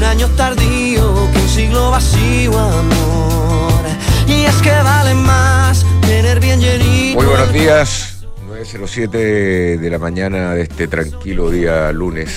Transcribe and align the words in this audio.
Un 0.00 0.04
año 0.06 0.28
tardío 0.28 1.30
que 1.30 1.38
un 1.38 1.48
siglo 1.48 1.90
vacío, 1.90 2.58
amor. 2.58 3.82
Y 4.26 4.44
es 4.44 4.54
que 4.62 4.70
vale 4.70 5.14
más 5.14 5.84
tener 6.00 6.40
bien 6.40 6.58
llenito. 6.58 7.18
Muy 7.18 7.26
buenos 7.26 7.52
días, 7.52 8.24
9.07 8.48 9.78
de 9.78 9.90
la 9.90 9.98
mañana 9.98 10.54
de 10.54 10.62
este 10.62 10.88
tranquilo 10.88 11.50
día 11.50 11.92
lunes. 11.92 12.30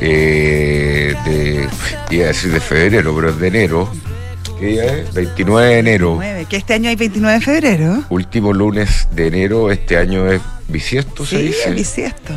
Eh, 0.00 1.14
de, 1.24 1.68
iba 2.10 2.24
a 2.24 2.28
decir 2.28 2.50
de 2.50 2.58
febrero, 2.60 3.14
pero 3.14 3.30
es 3.30 3.38
de 3.38 3.46
enero. 3.46 3.88
¿Qué 4.58 4.66
día 4.66 4.84
es? 4.86 5.14
29 5.14 5.66
de 5.68 5.78
enero. 5.78 6.18
29, 6.18 6.46
que 6.50 6.56
este 6.56 6.74
año 6.74 6.88
hay 6.88 6.96
29 6.96 7.38
de 7.38 7.44
febrero. 7.44 8.02
Último 8.08 8.52
lunes 8.52 9.06
de 9.12 9.28
enero, 9.28 9.70
este 9.70 9.96
año 9.98 10.28
es 10.32 10.40
bisiesto, 10.66 11.24
se 11.24 11.36
Sí, 11.36 11.42
dice. 11.44 11.68
es 11.68 11.74
bisiesto. 11.76 12.32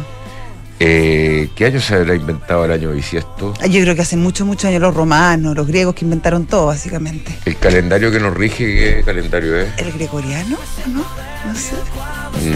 Eh, 0.80 1.50
¿Qué 1.56 1.66
año 1.66 1.82
se 1.82 1.96
habrá 1.96 2.14
inventado 2.16 2.64
el 2.66 2.72
año 2.72 2.92
bisiesto? 2.92 3.54
Ah, 3.60 3.66
Yo 3.66 3.82
creo 3.82 3.96
que 3.96 4.02
hace 4.02 4.16
muchos, 4.16 4.46
muchos 4.46 4.66
años 4.66 4.82
los 4.82 4.94
romanos, 4.94 5.56
los 5.56 5.66
griegos 5.66 5.96
que 5.96 6.06
inventaron 6.06 6.46
todo, 6.46 6.68
básicamente. 6.68 7.36
El 7.46 7.58
calendario 7.58 8.12
que 8.12 8.20
nos 8.20 8.34
rige, 8.36 8.66
¿qué 8.98 9.04
calendario 9.04 9.60
es? 9.60 9.70
¿El 9.78 9.92
gregoriano? 9.94 10.58
¿No? 10.88 11.00
No 11.46 11.56
sé. 11.56 11.74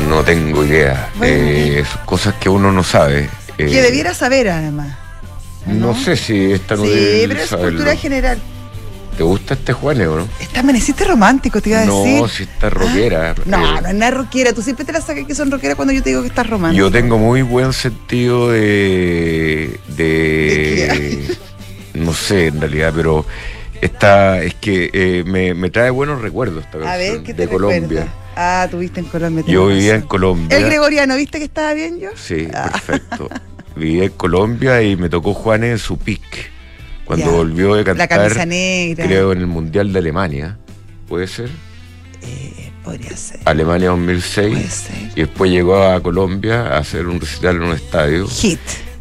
No 0.08 0.23
tengo 0.23 0.63
idea. 0.63 1.09
Bueno. 1.17 1.33
Eh, 1.36 1.83
son 1.91 2.05
cosas 2.05 2.36
que 2.36 2.47
uno 2.50 2.72
no 2.72 2.83
sabe. 2.83 3.28
Eh, 3.58 3.66
Que 3.66 3.81
debiera 3.81 4.13
saber, 4.13 4.50
además. 4.50 4.95
No 5.66 5.95
sé 5.95 6.16
si 6.16 6.52
esta 6.52 6.75
no 6.75 6.83
sí, 6.85 7.25
pero 7.28 7.39
es 7.39 7.50
saberlo. 7.50 7.72
cultura 7.72 7.95
general. 7.95 8.39
¿Te 9.17 9.23
gusta 9.23 9.53
este 9.53 9.73
Juanes 9.73 10.07
o 10.07 10.15
no? 10.17 10.27
Está 10.39 10.61
amaneciste 10.61 11.03
romántico, 11.03 11.61
te 11.61 11.69
iba 11.69 11.81
a 11.81 11.85
No, 11.85 12.03
decir. 12.03 12.29
si 12.29 12.43
está 12.43 12.69
rockera. 12.69 13.35
No, 13.45 13.57
Eh, 13.77 13.81
no 13.81 13.87
es 13.89 13.95
nada 13.95 14.11
rockera. 14.11 14.53
Tú 14.53 14.61
siempre 14.61 14.85
te 14.85 14.93
la 14.93 15.01
sacas 15.01 15.25
que 15.27 15.35
son 15.35 15.51
rockeras 15.51 15.75
cuando 15.75 15.93
yo 15.93 16.01
te 16.01 16.09
digo 16.09 16.21
que 16.21 16.29
estás 16.29 16.49
romántico. 16.49 16.79
Yo 16.85 16.91
tengo 16.91 17.17
muy 17.17 17.41
buen 17.41 17.73
sentido 17.73 18.49
de. 18.51 19.79
de. 19.97 21.37
no 21.93 22.13
sé 22.13 22.47
en 22.47 22.61
realidad, 22.61 22.93
pero 22.95 23.25
esta 23.81 24.41
es 24.41 24.53
que 24.55 24.89
eh, 24.93 25.23
me, 25.25 25.53
me 25.53 25.69
trae 25.69 25.89
buenos 25.89 26.21
recuerdos 26.21 26.63
esta 26.63 26.77
A 26.77 26.81
canción 26.81 26.99
ver, 27.15 27.23
¿qué 27.23 27.33
te 27.33 27.41
de 27.43 27.47
Colombia. 27.49 28.07
Ah, 28.35 28.67
tú 28.71 28.77
viste 28.79 29.01
en 29.01 29.07
Colombia. 29.07 29.43
Yo 29.45 29.67
vivía 29.67 29.95
en. 29.95 30.01
Colombia. 30.03 30.57
El 30.57 30.65
gregoriano, 30.65 31.15
¿viste 31.17 31.37
que 31.37 31.45
estaba 31.45 31.73
bien 31.73 31.99
yo? 31.99 32.09
Sí, 32.15 32.47
Ah. 32.53 32.69
perfecto. 32.71 33.29
Vivía 33.75 34.05
en 34.05 34.11
Colombia 34.11 34.81
y 34.81 34.95
me 34.95 35.09
tocó 35.09 35.33
Juanes 35.33 35.71
en 35.71 35.79
su 35.79 35.97
pick. 35.97 36.49
Cuando 37.11 37.25
Ya. 37.25 37.31
volvió 37.37 37.73
de 37.75 37.83
La 37.83 38.07
cantar, 38.07 38.07
camisa 38.07 38.45
negra. 38.45 39.05
creo, 39.05 39.33
en 39.33 39.39
el 39.39 39.47
Mundial 39.47 39.91
de 39.91 39.99
Alemania. 39.99 40.57
¿Puede 41.09 41.27
ser? 41.27 41.49
Eh, 42.21 42.71
podría 42.85 43.17
ser. 43.17 43.41
Alemania 43.43 43.89
2006. 43.89 44.47
Puede 44.53 44.69
ser. 44.69 44.95
Y 45.15 45.19
después 45.19 45.51
llegó 45.51 45.83
a 45.83 46.01
Colombia 46.01 46.67
a 46.67 46.77
hacer 46.77 47.07
un 47.07 47.19
recital 47.19 47.57
en 47.57 47.63
un 47.63 47.73
estadio. 47.75 48.29
Hit. 48.29 48.59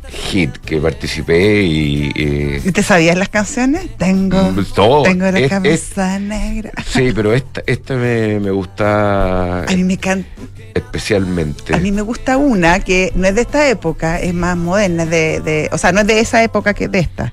Hit, 0.08 0.56
que 0.56 0.78
participé 0.80 1.62
y. 1.62 2.10
eh, 2.16 2.60
¿Y 2.64 2.72
te 2.72 2.82
sabías 2.82 3.16
las 3.16 3.28
canciones? 3.28 3.96
Tengo. 3.96 4.40
todo. 4.74 5.04
Tengo 5.04 5.30
la 5.30 5.38
Es- 5.38 5.48
camisa 5.48 6.18
negra. 6.18 6.72
sí, 6.84 7.12
pero 7.14 7.32
esta, 7.32 7.62
esta 7.64 7.94
me, 7.94 8.40
me 8.40 8.50
gusta 8.50 9.62
A 9.62 9.66
mí 9.76 9.84
me 9.84 9.98
can- 9.98 10.26
especialmente. 10.74 11.76
A 11.76 11.78
mí 11.78 11.92
me 11.92 12.02
gusta 12.02 12.38
una 12.38 12.80
que 12.80 13.12
no 13.14 13.28
es 13.28 13.36
de 13.36 13.42
esta 13.42 13.68
época, 13.68 14.18
es 14.18 14.34
más 14.34 14.56
moderna, 14.56 15.04
es 15.04 15.10
de, 15.10 15.40
de- 15.42 15.68
o 15.70 15.78
sea, 15.78 15.92
no 15.92 16.00
es 16.00 16.08
de 16.08 16.18
esa 16.18 16.42
época 16.42 16.74
que 16.74 16.88
de 16.88 16.98
esta, 16.98 17.32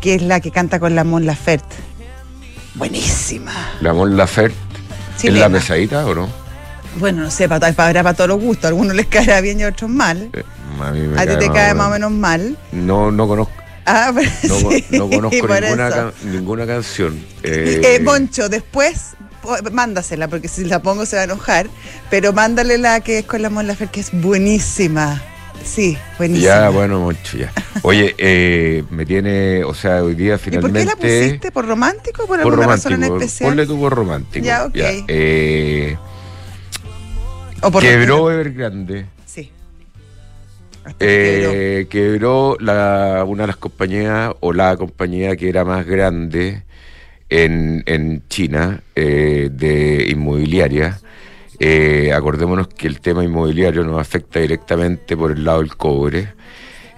que 0.00 0.14
es 0.16 0.22
la 0.22 0.40
que 0.40 0.50
canta 0.50 0.80
con 0.80 0.94
la 0.94 1.04
Mon 1.04 1.26
Laferte. 1.26 1.76
Buenísima. 2.74 3.52
La 3.80 3.92
Mon 3.92 4.16
Laferte. 4.16 4.56
¿Es 5.22 5.32
la 5.32 5.48
pesadita 5.48 6.04
o 6.06 6.14
no? 6.14 6.28
Bueno, 6.98 7.22
no 7.24 7.30
sé, 7.30 7.48
para, 7.48 7.72
para, 7.72 8.02
para 8.02 8.14
todos 8.14 8.28
los 8.28 8.40
gustos. 8.40 8.64
A 8.66 8.68
algunos 8.68 8.94
les 8.94 9.06
caerá 9.06 9.40
bien 9.40 9.60
y 9.60 9.62
a 9.64 9.68
otros 9.68 9.90
mal. 9.90 10.30
Eh, 10.32 10.42
a 10.82 10.90
mí 10.92 11.00
me 11.00 11.20
A 11.20 11.26
ti 11.26 11.36
te 11.38 11.50
cae 11.50 11.74
más 11.74 11.88
o 11.88 11.90
menos 11.90 12.10
mal. 12.10 12.56
No, 12.72 13.10
no 13.10 13.26
conozco, 13.28 13.52
Ah, 13.88 14.12
pero 14.14 14.28
no, 14.48 14.70
sí, 14.70 14.84
no 14.90 15.08
conozco 15.08 15.46
por 15.46 15.60
ninguna, 15.62 15.88
eso. 15.88 15.96
can- 15.96 16.32
ninguna 16.32 16.66
canción. 16.66 17.14
Eh, 17.42 17.80
Eh, 17.84 18.00
Moncho, 18.02 18.48
después 18.48 19.12
mándasela, 19.72 20.26
porque 20.28 20.48
si 20.48 20.64
la 20.64 20.80
pongo 20.82 21.06
se 21.06 21.14
va 21.16 21.22
a 21.22 21.24
enojar, 21.26 21.68
pero 22.10 22.32
mándale 22.32 22.78
la 22.78 22.98
que 23.00 23.20
es 23.20 23.24
con 23.26 23.42
la 23.42 23.48
Mon 23.50 23.66
Laferte, 23.66 23.92
que 23.92 24.00
es 24.00 24.10
buenísima. 24.12 25.22
Sí, 25.64 25.98
buenísima. 26.18 26.46
ya, 26.46 26.68
bueno, 26.70 27.00
mucho 27.00 27.36
ya. 27.38 27.52
Oye, 27.82 28.14
eh, 28.18 28.84
me 28.90 29.04
tiene, 29.04 29.64
o 29.64 29.74
sea, 29.74 30.02
hoy 30.02 30.14
día 30.14 30.34
¿Y 30.34 30.38
por 30.38 30.40
finalmente. 30.40 30.80
qué 30.80 30.84
la 30.86 30.96
pusiste? 30.96 31.52
¿Por 31.52 31.66
romántico 31.66 32.24
o 32.24 32.26
por 32.26 32.40
por 32.42 32.52
alguna 32.52 32.66
razón 32.68 32.92
en 32.92 33.00
romántico. 33.02 33.24
especial? 33.24 33.50
Ponle 33.50 33.66
tú 33.66 33.78
por 33.80 33.94
romántico. 33.94 34.44
Ya, 34.44 34.64
ok. 34.66 34.74
Eh, 35.08 35.96
¿O 37.62 37.70
por 37.70 37.82
quebró? 37.82 38.28
Sí. 38.28 38.34
Evergrande. 38.34 39.06
Quebró. 40.98 41.50
Eh, 41.52 41.86
quebró 41.90 42.56
la, 42.60 43.24
una 43.26 43.42
de 43.42 43.46
las 43.48 43.56
compañías 43.56 44.32
o 44.38 44.52
la 44.52 44.76
compañía 44.76 45.34
que 45.36 45.48
era 45.48 45.64
más 45.64 45.84
grande 45.84 46.62
en, 47.28 47.82
en 47.86 48.22
China 48.28 48.82
eh, 48.94 49.48
de 49.52 50.06
inmobiliaria. 50.10 51.00
Eh, 51.58 52.12
acordémonos 52.12 52.68
que 52.68 52.86
el 52.86 53.00
tema 53.00 53.24
inmobiliario 53.24 53.82
nos 53.84 54.00
afecta 54.00 54.40
directamente 54.40 55.16
por 55.16 55.32
el 55.32 55.44
lado 55.44 55.60
del 55.60 55.76
cobre. 55.76 56.34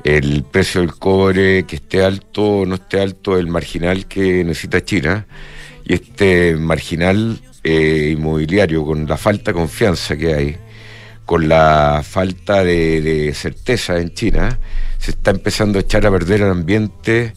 El 0.05 0.45
precio 0.45 0.81
del 0.81 0.95
cobre, 0.95 1.65
que 1.65 1.77
esté 1.77 2.05
alto 2.05 2.61
o 2.61 2.67
no 2.67 2.77
esté 2.77 3.01
alto, 3.01 3.35
es 3.37 3.41
el 3.41 3.49
marginal 3.49 4.07
que 4.07 4.45
necesita 4.45 4.85
China. 4.85 5.27
Y 5.85 5.95
este 5.95 6.57
marginal 6.57 7.41
eh, 7.63 8.15
inmobiliario, 8.17 8.85
con 8.85 9.07
la 9.07 9.17
falta 9.17 9.53
de 9.53 9.59
confianza 9.59 10.17
que 10.17 10.35
hay, 10.35 10.57
con 11.25 11.49
la 11.49 12.03
falta 12.05 12.65
de, 12.65 13.01
de 13.01 13.35
certeza 13.35 13.99
en 13.99 14.13
China, 14.15 14.59
se 14.99 15.13
está 15.13 15.31
empezando 15.31 15.79
a 15.79 15.83
echar 15.83 16.07
a 16.07 16.11
perder 16.11 16.43
el 16.43 16.51
ambiente 16.51 17.33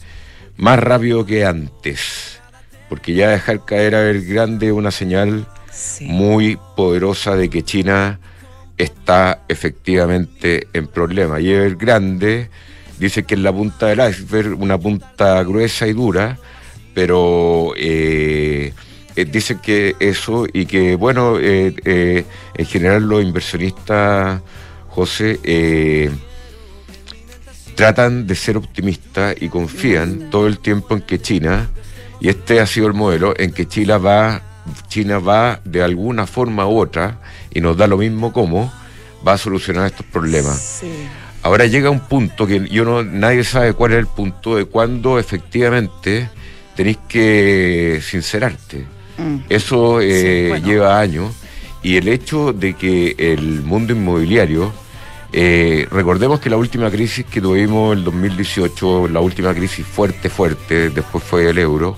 más 0.57 0.79
rápido 0.79 1.25
que 1.25 1.45
antes. 1.45 2.39
Porque 2.89 3.13
ya 3.13 3.29
dejar 3.29 3.63
caer 3.65 3.95
a 3.95 4.09
Evergrande 4.09 4.67
es 4.67 4.73
una 4.73 4.91
señal 4.91 5.47
Sí. 5.71 6.05
muy 6.05 6.59
poderosa 6.75 7.35
de 7.35 7.49
que 7.49 7.63
China 7.63 8.19
está 8.77 9.43
efectivamente 9.47 10.67
en 10.73 10.87
problema. 10.87 11.39
Y 11.39 11.51
Evergrande 11.51 12.49
dice 12.99 13.23
que 13.23 13.35
es 13.35 13.41
la 13.41 13.53
punta 13.53 13.87
del 13.87 14.09
iceberg, 14.09 14.59
una 14.59 14.77
punta 14.77 15.41
gruesa 15.43 15.87
y 15.87 15.93
dura, 15.93 16.37
pero 16.93 17.73
eh, 17.77 18.73
eh, 19.15 19.25
dicen 19.25 19.59
que 19.59 19.95
eso 19.99 20.45
y 20.51 20.65
que, 20.65 20.95
bueno, 20.95 21.37
eh, 21.39 21.75
eh, 21.83 22.25
en 22.55 22.65
general 22.65 23.03
los 23.03 23.21
inversionistas, 23.21 24.41
José, 24.87 26.11
tratan 27.75 28.27
de 28.27 28.35
ser 28.35 28.57
optimistas 28.57 29.35
y 29.39 29.49
confían 29.49 30.29
todo 30.29 30.47
el 30.47 30.59
tiempo 30.59 30.95
en 30.95 31.01
que 31.01 31.19
China, 31.19 31.69
y 32.19 32.29
este 32.29 32.59
ha 32.59 32.67
sido 32.67 32.87
el 32.87 32.93
modelo, 32.93 33.33
en 33.37 33.51
que 33.51 33.67
China 33.67 33.97
va, 33.97 34.41
China 34.87 35.19
va 35.19 35.59
de 35.63 35.83
alguna 35.83 36.27
forma 36.27 36.67
u 36.67 36.77
otra, 36.79 37.19
y 37.53 37.61
nos 37.61 37.77
da 37.77 37.87
lo 37.87 37.97
mismo 37.97 38.31
cómo, 38.31 38.71
va 39.25 39.33
a 39.33 39.37
solucionar 39.37 39.85
estos 39.87 40.05
problemas. 40.05 40.79
Sí. 40.81 40.91
Ahora 41.43 41.65
llega 41.65 41.89
un 41.89 42.01
punto 42.01 42.45
que 42.45 42.67
yo 42.69 42.85
no, 42.85 43.03
nadie 43.03 43.43
sabe 43.43 43.73
cuál 43.73 43.93
es 43.93 43.99
el 43.99 44.07
punto 44.07 44.57
de 44.57 44.65
cuándo 44.65 45.17
efectivamente 45.17 46.29
tenéis 46.75 46.99
que 47.07 47.99
sincerarte. 48.03 48.85
Mm. 49.17 49.37
Eso 49.49 50.01
eh, 50.01 50.43
Sí, 50.43 50.49
bueno. 50.49 50.67
lleva 50.67 50.99
años 50.99 51.33
y 51.83 51.97
el 51.97 52.07
hecho 52.07 52.53
de 52.53 52.73
que 52.75 53.15
el 53.17 53.61
mundo 53.63 53.93
inmobiliario, 53.93 54.71
eh, 55.33 55.87
recordemos 55.89 56.39
que 56.39 56.49
la 56.49 56.57
última 56.57 56.91
crisis 56.91 57.25
que 57.25 57.41
tuvimos 57.41 57.95
el 57.97 58.03
2018, 58.03 59.07
la 59.07 59.19
última 59.19 59.53
crisis 59.53 59.85
fuerte, 59.85 60.29
fuerte, 60.29 60.89
después 60.91 61.23
fue 61.23 61.49
el 61.49 61.57
euro, 61.57 61.97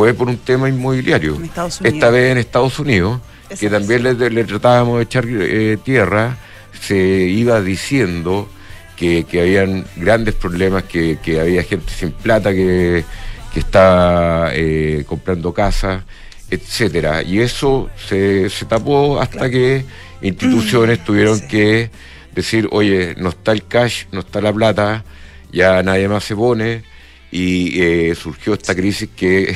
fue 0.00 0.14
por 0.14 0.28
un 0.30 0.38
tema 0.38 0.66
inmobiliario. 0.66 1.38
Esta 1.84 2.08
vez 2.08 2.32
en 2.32 2.38
Estados 2.38 2.78
Unidos, 2.78 3.20
que 3.58 3.68
también 3.68 4.02
le, 4.02 4.14
le 4.30 4.44
tratábamos 4.44 4.96
de 4.96 5.02
echar 5.04 5.26
eh, 5.28 5.76
tierra, 5.84 6.38
se 6.80 6.96
iba 6.96 7.60
diciendo 7.60 8.48
que, 8.96 9.24
que 9.24 9.42
habían 9.42 9.84
grandes 9.96 10.34
problemas, 10.36 10.84
que, 10.84 11.18
que 11.22 11.38
había 11.38 11.62
gente 11.64 11.92
sin 11.92 12.12
plata 12.12 12.50
que, 12.50 13.04
que 13.52 13.60
estaba 13.60 14.52
eh, 14.54 15.04
comprando 15.06 15.52
casas, 15.52 16.02
etcétera. 16.50 17.22
Y 17.22 17.40
eso 17.40 17.90
se, 18.08 18.48
se 18.48 18.64
tapó 18.64 19.20
hasta 19.20 19.50
que 19.50 19.84
instituciones 20.22 21.04
tuvieron 21.04 21.38
Sí. 21.40 21.46
que 21.46 21.90
decir, 22.34 22.68
oye, 22.72 23.14
no 23.18 23.28
está 23.28 23.52
el 23.52 23.66
cash, 23.66 24.04
no 24.12 24.20
está 24.20 24.40
la 24.40 24.50
plata, 24.50 25.04
ya 25.52 25.82
nadie 25.82 26.08
más 26.08 26.24
se 26.24 26.34
pone, 26.34 26.84
y 27.32 27.80
eh, 27.80 28.14
surgió 28.16 28.54
esta 28.54 28.74
crisis 28.74 29.08
que 29.14 29.54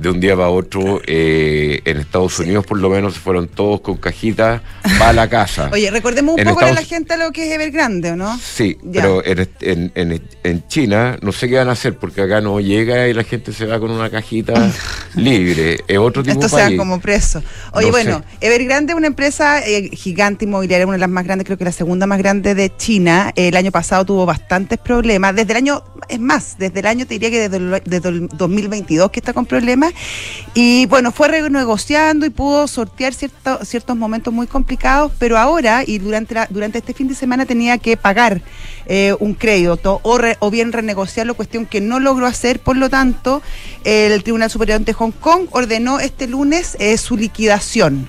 de 0.00 0.08
un 0.08 0.18
día 0.18 0.34
para 0.34 0.48
otro, 0.48 1.02
eh, 1.06 1.82
en 1.84 1.98
Estados 1.98 2.38
Unidos 2.38 2.64
por 2.64 2.78
lo 2.78 2.88
menos 2.88 3.14
se 3.14 3.20
fueron 3.20 3.48
todos 3.48 3.82
con 3.82 3.98
cajitas 3.98 4.62
para 4.98 5.12
la 5.12 5.28
casa. 5.28 5.68
Oye, 5.72 5.90
recordemos 5.90 6.36
un 6.38 6.44
poco 6.44 6.64
a 6.64 6.72
la 6.72 6.82
gente 6.82 7.16
lo 7.18 7.32
que 7.32 7.46
es 7.46 7.52
Evergrande, 7.52 8.12
¿o 8.12 8.16
no? 8.16 8.38
Sí, 8.38 8.78
pero 8.92 9.22
en, 9.24 9.92
en, 9.94 10.22
en, 10.42 10.68
China 10.68 11.18
no 11.20 11.32
sé 11.32 11.48
qué 11.48 11.56
van 11.56 11.68
a 11.68 11.72
hacer 11.72 11.96
porque 11.96 12.22
acá 12.22 12.40
no 12.40 12.60
llega 12.60 13.08
y 13.08 13.12
la 13.12 13.24
gente 13.24 13.52
se 13.52 13.66
va 13.66 13.78
con 13.78 13.90
una 13.90 14.08
cajita 14.08 14.72
libre. 15.16 15.80
Es 15.86 15.98
otro 15.98 16.22
tipo 16.22 16.40
Esto 16.40 16.56
sea 16.56 16.74
como 16.76 17.00
preso. 17.00 17.42
Oye, 17.72 17.90
bueno, 17.90 18.22
Evergrande 18.40 18.92
es 18.92 18.96
una 18.96 19.08
empresa 19.08 19.60
eh, 19.66 19.90
gigante 19.92 20.46
inmobiliaria, 20.46 20.86
una 20.86 20.94
de 20.94 21.00
las 21.00 21.10
más 21.10 21.24
grandes, 21.24 21.44
creo 21.44 21.58
que 21.58 21.64
la 21.64 21.72
segunda 21.72 22.06
más 22.06 22.18
grande 22.18 22.54
de 22.54 22.74
China. 22.74 23.32
El 23.36 23.56
año 23.56 23.70
pasado 23.70 24.06
tuvo 24.06 24.24
bastantes 24.24 24.78
problemas. 24.78 25.34
Desde 25.34 25.52
el 25.52 25.56
año, 25.58 25.84
es 26.08 26.20
más, 26.20 26.56
desde 26.58 26.80
el 26.80 26.86
año 26.86 27.06
te 27.06 27.14
diría 27.14 27.30
que 27.30 27.48
desde 27.48 27.56
el, 27.58 27.82
desde 27.84 28.08
el 28.08 28.28
2022 28.28 29.10
que 29.10 29.20
está 29.20 29.32
con 29.32 29.44
problemas 29.44 29.89
y 30.54 30.86
bueno, 30.86 31.12
fue 31.12 31.28
renegociando 31.28 32.26
y 32.26 32.30
pudo 32.30 32.66
sortear 32.66 33.14
ciertos 33.14 33.96
momentos 33.96 34.34
muy 34.34 34.48
complicados, 34.48 35.12
pero 35.18 35.38
ahora 35.38 35.84
y 35.86 35.98
durante, 35.98 36.34
durante 36.50 36.78
este 36.78 36.92
fin 36.92 37.06
de 37.06 37.14
semana 37.14 37.46
tenía 37.46 37.78
que 37.78 37.96
pagar 37.96 38.42
eh, 38.86 39.14
un 39.20 39.34
crédito 39.34 40.00
o, 40.02 40.18
o 40.40 40.50
bien 40.50 40.72
renegociarlo, 40.72 41.34
cuestión 41.34 41.66
que 41.66 41.80
no 41.80 42.00
logró 42.00 42.26
hacer. 42.26 42.58
Por 42.58 42.76
lo 42.76 42.90
tanto, 42.90 43.42
el 43.84 44.22
Tribunal 44.24 44.50
Superior 44.50 44.80
de 44.80 44.92
Hong 44.92 45.12
Kong 45.12 45.46
ordenó 45.52 46.00
este 46.00 46.26
lunes 46.26 46.76
eh, 46.80 46.98
su 46.98 47.16
liquidación. 47.16 48.08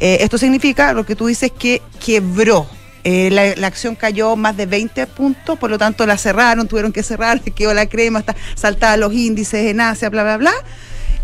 Eh, 0.00 0.18
esto 0.20 0.36
significa, 0.36 0.92
lo 0.92 1.06
que 1.06 1.14
tú 1.14 1.26
dices, 1.26 1.52
que 1.56 1.80
quebró. 2.04 2.68
la, 3.04 3.54
la, 3.54 3.66
acción 3.68 3.94
cayó 3.94 4.34
más 4.34 4.56
de 4.56 4.66
20 4.66 5.06
puntos, 5.06 5.56
por 5.56 5.70
lo 5.70 5.78
tanto 5.78 6.04
la 6.04 6.18
cerraron, 6.18 6.66
tuvieron 6.66 6.92
que 6.92 7.04
cerrar, 7.04 7.40
quedó 7.54 7.72
la 7.72 7.86
crema, 7.86 8.18
está, 8.18 8.34
saltada 8.56 8.96
los 8.96 9.12
índices 9.12 9.66
en 9.66 9.80
Asia, 9.80 10.10
bla, 10.10 10.24
bla, 10.24 10.36
bla. 10.38 10.52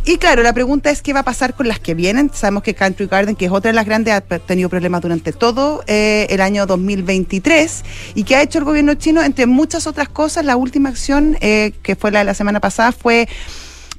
Y 0.06 0.19
claro, 0.19 0.43
la 0.43 0.53
pregunta 0.53 0.91
es 0.91 1.01
qué 1.01 1.15
va 1.15 1.21
a 1.21 1.25
pasar 1.25 1.55
con 1.55 1.67
las 1.67 1.79
que 1.79 1.95
vienen. 1.95 2.31
Sabemos 2.35 2.62
que 2.62 2.75
Country 2.75 3.06
Garden, 3.06 3.37
que 3.37 3.47
es 3.47 3.51
otra 3.51 3.71
de 3.71 3.75
las 3.75 3.87
grandes, 3.87 4.12
ha 4.12 4.21
tenido 4.21 4.69
problemas 4.69 5.01
durante 5.01 5.33
todo 5.33 5.83
eh, 5.87 6.27
el 6.29 6.43
año 6.43 6.67
2023 6.67 7.85
y 8.15 8.25
que 8.25 8.37
ha 8.37 8.43
hecho 8.43 8.59
el 8.59 8.65
gobierno 8.65 8.95
chino, 8.95 9.23
entre 9.23 9.47
muchas 9.47 9.87
otras 9.87 10.11
cosas, 10.11 10.45
la 10.45 10.56
última 10.56 10.91
acción 10.91 11.39
eh, 11.41 11.73
que 11.83 11.97
fue 11.97 12.11
la 12.11 12.19
de 12.19 12.27
la 12.27 12.35
semana 12.35 12.61
pasada 12.61 12.93
fue... 12.93 13.29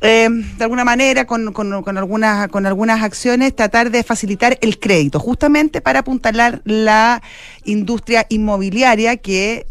Eh, 0.02 0.28
de 0.30 0.64
alguna 0.64 0.84
manera, 0.84 1.26
con, 1.26 1.52
con, 1.54 1.98
algunas, 1.98 2.50
con 2.50 2.66
algunas 2.66 3.02
acciones, 3.02 3.56
tratar 3.56 3.90
de 3.90 4.04
facilitar 4.04 4.60
el 4.62 4.78
crédito, 4.78 5.20
justamente 5.20 5.82
para 5.82 6.00
apuntalar 6.00 6.62
la 6.66 7.24
industria 7.64 8.28
inmobiliaria, 8.30 9.16
que 9.18 9.66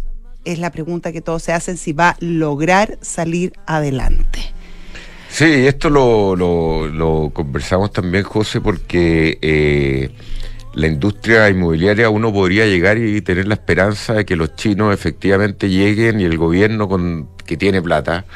es 0.44 0.58
la 0.58 0.72
pregunta 0.72 1.12
que 1.12 1.20
todos 1.20 1.42
se 1.42 1.52
hacen 1.52 1.76
si 1.76 1.92
va 1.92 2.10
a 2.10 2.16
lograr 2.20 2.98
salir 3.02 3.52
adelante. 3.66 4.54
Sí, 5.34 5.66
esto 5.66 5.90
lo, 5.90 6.36
lo, 6.36 7.31
conversamos 7.34 7.90
también, 7.90 8.22
José, 8.22 8.60
porque 8.60 9.36
eh, 9.42 10.10
la 10.75 10.86
industria 10.86 11.48
inmobiliaria 11.48 12.08
uno 12.08 12.32
podría 12.32 12.66
llegar 12.66 12.98
y 12.98 13.20
tener 13.20 13.48
la 13.48 13.54
esperanza 13.54 14.12
de 14.12 14.25
que 14.25 14.36
los 14.36 14.54
chinos 14.54 14.94
efectivamente 14.94 15.69
lleguen 15.69 16.20
y 16.20 16.22
el 16.22 16.38
gobierno 16.38 16.88
con, 16.88 17.31
que 17.44 17.56
tiene 17.56 17.82
plata 17.82 18.26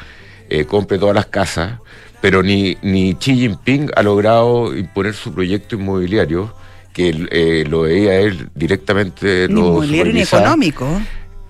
eh, 0.49 0.65
compre 0.65 0.97
todas 0.97 1.15
las 1.15 1.27
casas, 1.27 1.79
pero 2.19 2.43
ni, 2.43 2.77
ni 2.81 3.15
Xi 3.15 3.33
Jinping 3.33 3.91
ha 3.95 4.03
logrado 4.03 4.75
imponer 4.75 5.13
su 5.13 5.33
proyecto 5.33 5.77
inmobiliario, 5.77 6.53
que 6.91 7.27
eh, 7.31 7.63
lo 7.65 7.83
veía 7.83 8.19
él 8.19 8.49
directamente. 8.55 9.47
Ni 9.47 9.57
inmobiliario 9.57 10.11
ni 10.11 10.21
económico 10.23 11.01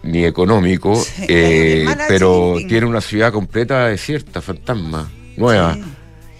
ni 0.03 0.25
económico, 0.25 1.03
pero 2.07 2.55
tiene 2.67 2.85
una 2.85 3.01
ciudad 3.01 3.33
completa 3.33 3.87
desierta, 3.87 4.41
fantasma 4.41 5.09
nueva. 5.39 5.77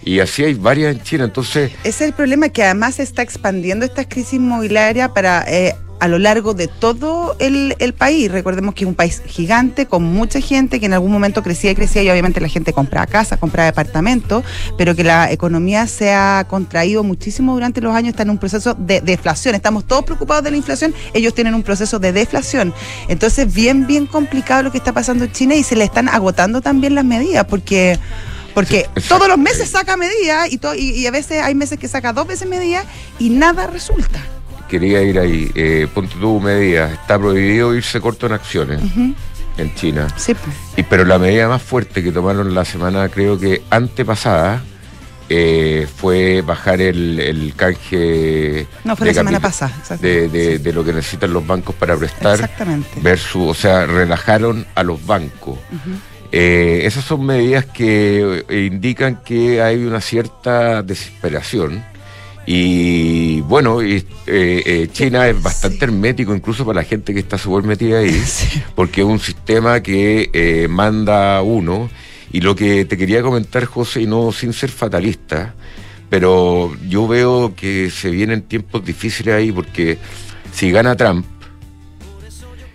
Y 0.02 0.20
así 0.20 0.44
hay 0.44 0.54
varias 0.54 0.96
en 0.96 1.02
China, 1.02 1.24
entonces... 1.24 1.72
Es 1.84 2.00
el 2.00 2.12
problema 2.12 2.48
que 2.48 2.62
además 2.62 2.94
se 2.96 3.02
está 3.02 3.22
expandiendo 3.22 3.84
esta 3.84 4.08
crisis 4.08 4.34
inmobiliaria 4.34 5.12
para 5.12 5.44
eh, 5.46 5.74
a 6.00 6.08
lo 6.08 6.18
largo 6.18 6.54
de 6.54 6.66
todo 6.66 7.36
el, 7.38 7.74
país. 7.98 8.32
Recordemos 8.32 8.74
que 8.74 8.84
es 8.84 8.88
un 8.88 8.94
país 8.94 9.22
gigante 9.26 9.84
con 9.86 10.02
mucha 10.02 10.40
gente 10.40 10.80
que 10.80 10.86
en 10.86 10.94
algún 10.94 11.12
momento 11.12 11.42
crecía 11.42 11.72
y 11.72 11.74
crecía 11.74 12.02
y 12.02 12.10
obviamente 12.10 12.40
la 12.40 12.48
gente 12.48 12.72
compraba 12.72 13.06
casa, 13.06 13.36
compraba 13.36 13.66
departamentos, 13.66 14.42
pero 14.78 14.96
que 14.96 15.04
la 15.04 15.30
economía 15.30 15.86
se 15.86 16.12
ha 16.14 16.46
contraído 16.48 17.04
muchísimo 17.04 17.52
durante 17.52 17.82
los 17.82 17.94
años, 17.94 18.10
está 18.10 18.22
en 18.22 18.30
un 18.30 18.38
proceso 18.38 18.74
de 18.74 19.02
deflación. 19.02 19.54
Estamos 19.54 19.86
todos 19.86 20.04
preocupados 20.04 20.42
de 20.42 20.50
la 20.52 20.56
inflación, 20.56 20.94
ellos 21.12 21.34
tienen 21.34 21.54
un 21.54 21.62
proceso 21.62 21.98
de 21.98 22.12
deflación. 22.12 22.72
Entonces, 23.08 23.52
bien, 23.52 23.86
bien 23.86 24.06
complicado 24.06 24.62
lo 24.62 24.72
que 24.72 24.78
está 24.78 24.92
pasando 24.92 25.24
en 25.24 25.32
China 25.32 25.54
y 25.54 25.62
se 25.62 25.76
le 25.76 25.84
están 25.84 26.08
agotando 26.08 26.62
también 26.62 26.94
las 26.94 27.04
medidas 27.04 27.44
porque... 27.44 27.98
Porque 28.54 28.88
todos 29.08 29.28
los 29.28 29.38
meses 29.38 29.70
saca 29.70 29.96
medidas 29.96 30.48
y, 30.50 30.60
y, 30.76 31.06
a 31.06 31.10
veces 31.10 31.42
hay 31.42 31.54
meses 31.54 31.78
que 31.78 31.88
saca 31.88 32.12
dos 32.12 32.26
veces 32.26 32.48
medidas 32.48 32.84
y 33.18 33.30
nada 33.30 33.66
resulta. 33.66 34.20
Quería 34.68 35.02
ir 35.02 35.18
ahí. 35.18 35.50
Eh, 35.54 35.88
ponte 35.92 36.14
tú 36.20 36.40
medidas. 36.40 36.92
Está 36.92 37.18
prohibido 37.18 37.74
irse 37.74 38.00
corto 38.00 38.26
en 38.26 38.32
acciones. 38.32 38.80
En 39.56 39.74
China. 39.74 40.08
Sí. 40.16 40.34
Pues. 40.34 40.56
Y, 40.76 40.82
pero 40.84 41.04
la 41.04 41.18
medida 41.18 41.48
más 41.48 41.62
fuerte 41.62 42.02
que 42.02 42.12
tomaron 42.12 42.54
la 42.54 42.64
semana, 42.64 43.08
creo 43.08 43.38
que 43.38 43.62
antepasada, 43.70 44.62
eh, 45.32 45.86
fue 45.96 46.42
bajar 46.42 46.80
el, 46.80 47.52
canje. 47.56 48.66
No, 48.82 48.96
fue 48.96 49.06
la 49.06 49.14
semana 49.14 49.38
pasada. 49.38 49.72
De, 50.00 50.58
de, 50.58 50.72
lo 50.72 50.84
que 50.84 50.92
necesitan 50.92 51.32
los 51.32 51.46
bancos 51.46 51.74
para 51.76 51.96
prestar. 51.96 52.34
Exactamente. 52.34 53.00
Versus, 53.00 53.50
o 53.50 53.54
sea, 53.54 53.86
relajaron 53.86 54.66
a 54.74 54.82
los 54.82 55.06
bancos. 55.06 55.56
Eh, 56.32 56.82
esas 56.84 57.04
son 57.04 57.26
medidas 57.26 57.64
que 57.64 58.44
eh, 58.48 58.68
indican 58.70 59.22
que 59.24 59.60
hay 59.62 59.84
una 59.84 60.00
cierta 60.00 60.82
desesperación. 60.82 61.84
Y 62.46 63.40
bueno, 63.42 63.78
eh, 63.82 64.88
China 64.92 65.28
es 65.28 65.40
bastante 65.40 65.84
hermético 65.84 66.34
incluso 66.34 66.64
para 66.64 66.80
la 66.80 66.84
gente 66.84 67.12
que 67.12 67.20
está 67.20 67.38
súper 67.38 67.64
metida 67.64 67.98
ahí, 67.98 68.20
porque 68.74 69.02
es 69.02 69.06
un 69.06 69.20
sistema 69.20 69.82
que 69.82 70.66
manda 70.68 71.42
uno. 71.42 71.90
Y 72.32 72.40
lo 72.40 72.54
que 72.54 72.84
te 72.84 72.96
quería 72.96 73.22
comentar, 73.22 73.64
José, 73.64 74.02
y 74.02 74.06
no 74.06 74.30
sin 74.30 74.52
ser 74.52 74.70
fatalista, 74.70 75.54
pero 76.08 76.76
yo 76.88 77.08
veo 77.08 77.54
que 77.56 77.90
se 77.90 78.10
vienen 78.10 78.42
tiempos 78.42 78.84
difíciles 78.84 79.34
ahí 79.34 79.50
porque 79.50 79.98
si 80.52 80.70
gana 80.70 80.96
Trump, 80.96 81.24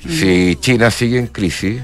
si 0.07 0.57
China 0.59 0.91
sigue 0.91 1.19
en 1.19 1.27
crisis, 1.27 1.81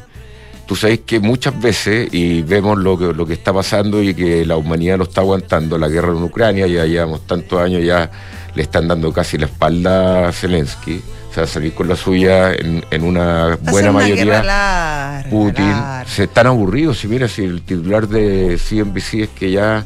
tú 0.66 0.76
sabes 0.76 1.00
que 1.00 1.20
muchas 1.20 1.60
veces, 1.60 2.10
y 2.12 2.42
vemos 2.42 2.78
lo 2.78 2.98
que, 2.98 3.14
lo 3.14 3.26
que 3.26 3.34
está 3.34 3.54
pasando 3.54 4.02
y 4.02 4.14
que 4.14 4.46
la 4.46 4.58
humanidad 4.58 4.98
lo 4.98 5.04
está 5.04 5.22
aguantando, 5.22 5.78
la 5.78 5.88
guerra 5.88 6.10
en 6.10 6.24
Ucrania, 6.24 6.68
ya 6.68 6.86
llevamos 6.86 7.26
tantos 7.28 7.60
años, 7.60 7.84
ya 7.84 8.10
le 8.56 8.64
están 8.64 8.88
dando 8.88 9.12
casi 9.14 9.38
la 9.38 9.46
espalda 9.46 10.28
a 10.28 10.32
Zelensky, 10.32 11.02
o 11.30 11.34
sea, 11.34 11.48
salir 11.48 11.74
con 11.74 11.88
la 11.88 11.96
suya 11.96 12.54
en, 12.54 13.04
una 13.04 13.58
buena 13.62 13.92
mayoría. 13.92 15.26
Putin, 15.30 15.74
se 16.06 16.24
están 16.24 16.48
aburridos, 16.48 17.00
si 17.00 17.08
mira, 17.08 17.28
si 17.28 17.44
el 17.44 17.62
titular 17.62 18.08
de 18.08 18.58
CNBC 18.58 19.14
es 19.14 19.30
que 19.30 19.52
ya 19.52 19.86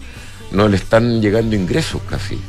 no 0.51 0.67
le 0.67 0.77
están 0.77 1.21
llegando 1.21 1.55
ingresos 1.55 2.01
casi. 2.09 2.39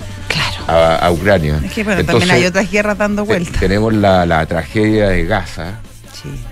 A, 0.69 1.09
Ucrania. 1.13 1.61
Es 1.65 1.73
que 1.73 1.85
bueno, 1.85 2.05
también 2.05 2.29
hay 2.33 2.45
otras 2.45 2.69
guerras 2.69 2.99
dando 2.99 3.25
vueltas. 3.25 3.61
Tenemos 3.61 3.95
la, 3.95 4.27
la 4.27 4.45
tragedia 4.47 5.11
de 5.11 5.25
Gaza, 5.25 5.79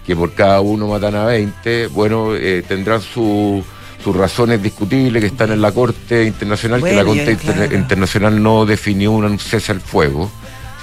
que 0.07 0.17
por 0.17 0.33
cada 0.33 0.61
uno 0.61 0.89
matan 0.89 1.15
a 1.15 1.25
20, 1.27 1.89
bueno, 1.89 2.35
eh, 2.35 2.65
tendrán 2.67 3.01
sus 3.01 3.65
razones 4.05 4.63
discutibles 4.63 5.21
que 5.21 5.29
están 5.29 5.53
en 5.53 5.63
la 5.63 5.73
Corte 5.73 6.25
Internacional, 6.25 6.83
que 6.83 6.93
la 6.93 7.05
Corte 7.05 7.39
Internacional 7.73 8.43
no 8.43 8.67
definió 8.67 9.13
un 9.13 9.39
cese 9.39 9.73
al 9.73 9.81
fuego 9.81 10.31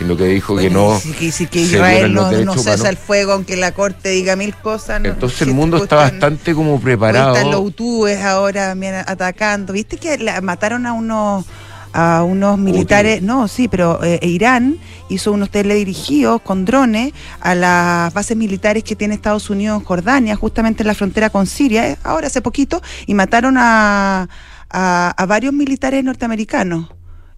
sino 0.02 0.18
que 0.18 0.26
dijo 0.26 0.58
que 0.58 0.72
no. 0.72 1.00
Si, 1.00 1.14
que 1.46 1.60
Israel 1.60 2.12
no, 2.12 2.58
cesa 2.58 2.90
el 2.90 2.98
fuego, 2.98 3.34
aunque 3.34 3.56
la 3.56 3.72
corte 3.72 4.10
diga 4.10 4.36
mil 4.36 4.56
cosas. 4.56 5.00
Entonces 5.04 5.44
el 5.44 5.54
mundo 5.54 5.78
está 5.78 5.98
bastante 5.98 6.56
como 6.56 6.82
preparado. 6.82 7.36
Están 7.36 7.52
los 7.52 7.62
UTUES 7.62 8.20
ahora 8.22 8.76
atacando. 9.06 9.74
¿Viste 9.74 9.98
que 9.98 10.18
mataron 10.42 10.88
a 10.88 10.94
unos 10.94 11.46
a 11.94 12.24
unos 12.24 12.58
militares, 12.58 13.22
no, 13.22 13.48
sí, 13.48 13.68
pero 13.68 14.04
eh, 14.04 14.20
Irán 14.22 14.78
hizo 15.10 15.32
unos 15.32 15.50
teledirigidos 15.50 16.42
con 16.42 16.66
drones 16.66 17.14
a 17.40 17.56
las 17.56 18.14
bases 18.14 18.38
militares 18.38 18.84
que 18.84 18.96
tiene 18.96 19.14
Estados 19.14 19.50
Unidos 19.50 19.80
en 19.80 19.86
Jordania, 19.86 20.36
justamente 20.36 20.84
en 20.84 20.88
la 20.88 20.96
frontera 20.96 21.30
con 21.30 21.46
Siria, 21.48 21.90
eh, 21.90 21.98
ahora 22.04 22.28
hace 22.28 22.42
poquito, 22.42 22.82
y 23.06 23.14
mataron 23.14 23.56
a, 23.58 24.30
a, 24.70 25.26
varios 25.28 25.54
militares 25.54 26.04
norteamericanos. 26.04 26.90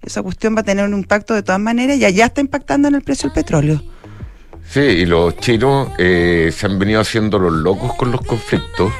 Esa 0.01 0.21
cuestión 0.21 0.55
va 0.55 0.61
a 0.61 0.63
tener 0.63 0.85
un 0.85 0.93
impacto 0.93 1.33
de 1.33 1.43
todas 1.43 1.61
maneras 1.61 1.97
y 1.97 2.05
allá 2.05 2.25
está 2.25 2.41
impactando 2.41 2.87
en 2.87 2.95
el 2.95 3.01
precio 3.01 3.29
del 3.29 3.35
petróleo. 3.35 3.81
Sí, 4.69 4.81
y 4.81 5.05
los 5.05 5.37
chinos 5.37 5.89
eh, 5.97 6.51
se 6.55 6.65
han 6.65 6.79
venido 6.79 7.01
haciendo 7.01 7.39
los 7.39 7.53
locos 7.53 7.93
con 7.95 8.11
los 8.11 8.21
conflictos 8.21 8.91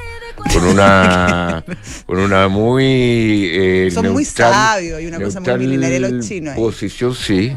con 0.52 0.64
una 0.66 1.64
con 2.06 2.20
una 2.20 2.48
muy 2.48 3.50
eh, 3.52 3.92
son 3.94 4.12
muy 4.12 4.26
sabios 4.26 5.02
y 5.02 5.06
una 5.06 5.20
cosa 5.20 5.40
muy 5.40 5.58
milenaria 5.58 6.00
los 6.00 6.28
chinos 6.28 6.56
posición 6.56 7.16
sí 7.16 7.56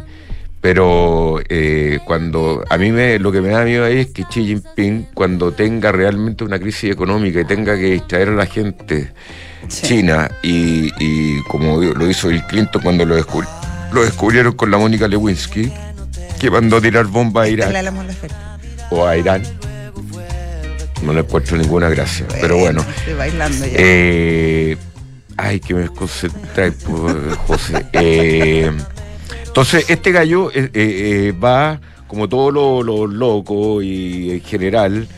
pero 0.67 1.39
eh, 1.49 2.01
cuando 2.05 2.65
a 2.69 2.77
mí 2.77 2.91
me, 2.91 3.21
lo 3.21 3.31
que 3.31 3.41
me 3.41 3.51
da 3.51 3.65
miedo 3.65 3.85
ahí 3.85 3.99
es 3.99 4.09
que 4.09 4.25
Xi 4.25 4.47
Jinping, 4.47 5.07
cuando 5.15 5.53
tenga 5.53 5.93
realmente 5.93 6.43
una 6.43 6.59
crisis 6.59 6.91
económica 6.91 7.41
y 7.41 7.45
tenga 7.45 7.77
que 7.77 7.93
distraer 7.93 8.31
a 8.31 8.33
la 8.33 8.47
gente 8.47 9.13
china, 9.69 10.29
y, 10.43 11.41
como 11.43 11.81
lo 11.81 12.11
hizo 12.11 12.29
Bill 12.29 12.43
Clinton 12.49 12.83
cuando 12.83 13.05
lo, 13.05 13.15
lo 13.93 14.03
descubrieron 14.03 14.55
con 14.55 14.73
la 14.73 14.79
Mónica 14.79 15.07
Lewinsky, 15.07 15.71
que 16.41 16.51
mandó 16.51 16.79
a 16.79 16.81
tirar 16.81 17.07
bomba 17.07 17.43
a 17.43 17.49
Irak 17.49 17.73
o 18.91 19.07
a 19.07 19.17
Irán. 19.17 19.43
No 21.03 21.13
le 21.13 21.21
encuentro 21.21 21.57
ninguna 21.57 21.89
gracia, 21.89 22.27
pero 22.41 22.57
bueno. 22.59 22.85
Eh, 23.65 24.77
ay, 25.37 25.61
que 25.61 25.75
me 25.75 25.81
desconcentré, 25.81 26.73
José. 27.47 27.87
Eh, 27.93 28.71
entonces, 29.47 29.89
este 29.89 30.13
gallo 30.13 30.51
eh, 30.53 30.71
eh, 30.75 31.35
va, 31.43 31.81
como 32.07 32.29
todo 32.29 32.51
lo, 32.51 32.83
lo, 32.83 33.07
loco 33.07 33.83
y 33.83 34.33
en 34.33 34.41
general, 34.43 35.09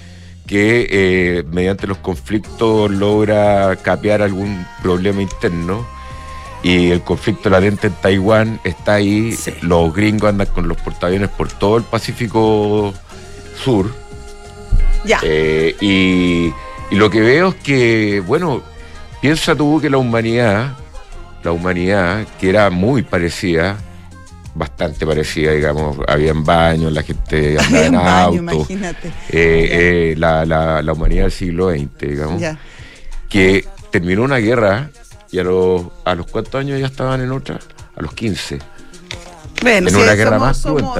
que 0.46 1.44
mediante 1.50 1.86
los 1.86 1.98
conflictos 1.98 2.90
logra 2.90 3.76
capear 3.76 4.22
algún 4.22 4.64
problema 4.82 5.22
interno. 5.22 5.86
Y 6.62 6.90
el 6.90 7.02
conflicto 7.02 7.50
latente 7.50 7.86
en 7.86 7.92
Taiwán 7.94 8.60
está 8.64 8.94
ahí. 8.94 9.36
Los 9.60 9.94
gringos 9.94 10.30
andan 10.30 10.48
con 10.48 10.66
los 10.66 10.76
portaaviones 10.78 11.28
por 11.28 11.52
todo 11.52 11.76
el 11.76 11.84
Pacífico 11.84 12.92
Sur. 13.62 13.92
Ya. 15.04 15.20
y, 15.24 16.52
y 16.90 16.96
lo 16.96 17.10
que 17.10 17.20
veo 17.20 17.48
es 17.48 17.54
que, 17.56 18.22
bueno, 18.26 18.62
piensa 19.20 19.54
tú 19.54 19.80
que 19.80 19.90
la 19.90 19.98
humanidad, 19.98 20.76
la 21.42 21.52
humanidad, 21.52 22.26
que 22.40 22.50
era 22.50 22.70
muy 22.70 23.02
parecida, 23.02 23.76
bastante 24.54 25.06
parecida, 25.06 25.52
digamos, 25.52 25.98
habían 26.08 26.44
baños, 26.44 26.92
la 26.92 27.02
gente 27.02 27.56
andaba 27.60 27.86
en 27.86 27.94
auto. 27.94 28.34
Imagínate. 28.36 29.08
Eh, 29.30 30.12
eh, 30.12 30.14
la, 30.16 30.44
la, 30.44 30.92
humanidad 30.92 31.24
del 31.24 31.32
siglo 31.32 31.70
XX, 31.70 31.98
digamos. 31.98 32.42
Que 33.28 33.64
terminó 33.90 34.22
una 34.22 34.38
guerra 34.38 34.90
y 35.30 35.38
a 35.38 35.44
los, 35.44 35.86
a 36.04 36.14
los 36.14 36.26
cuántos 36.26 36.56
años 36.56 36.80
ya 36.80 36.86
estaban 36.86 37.20
en 37.20 37.30
otra, 37.30 37.58
a 37.96 38.02
los 38.02 38.12
15. 38.14 38.58
Bueno, 39.62 39.90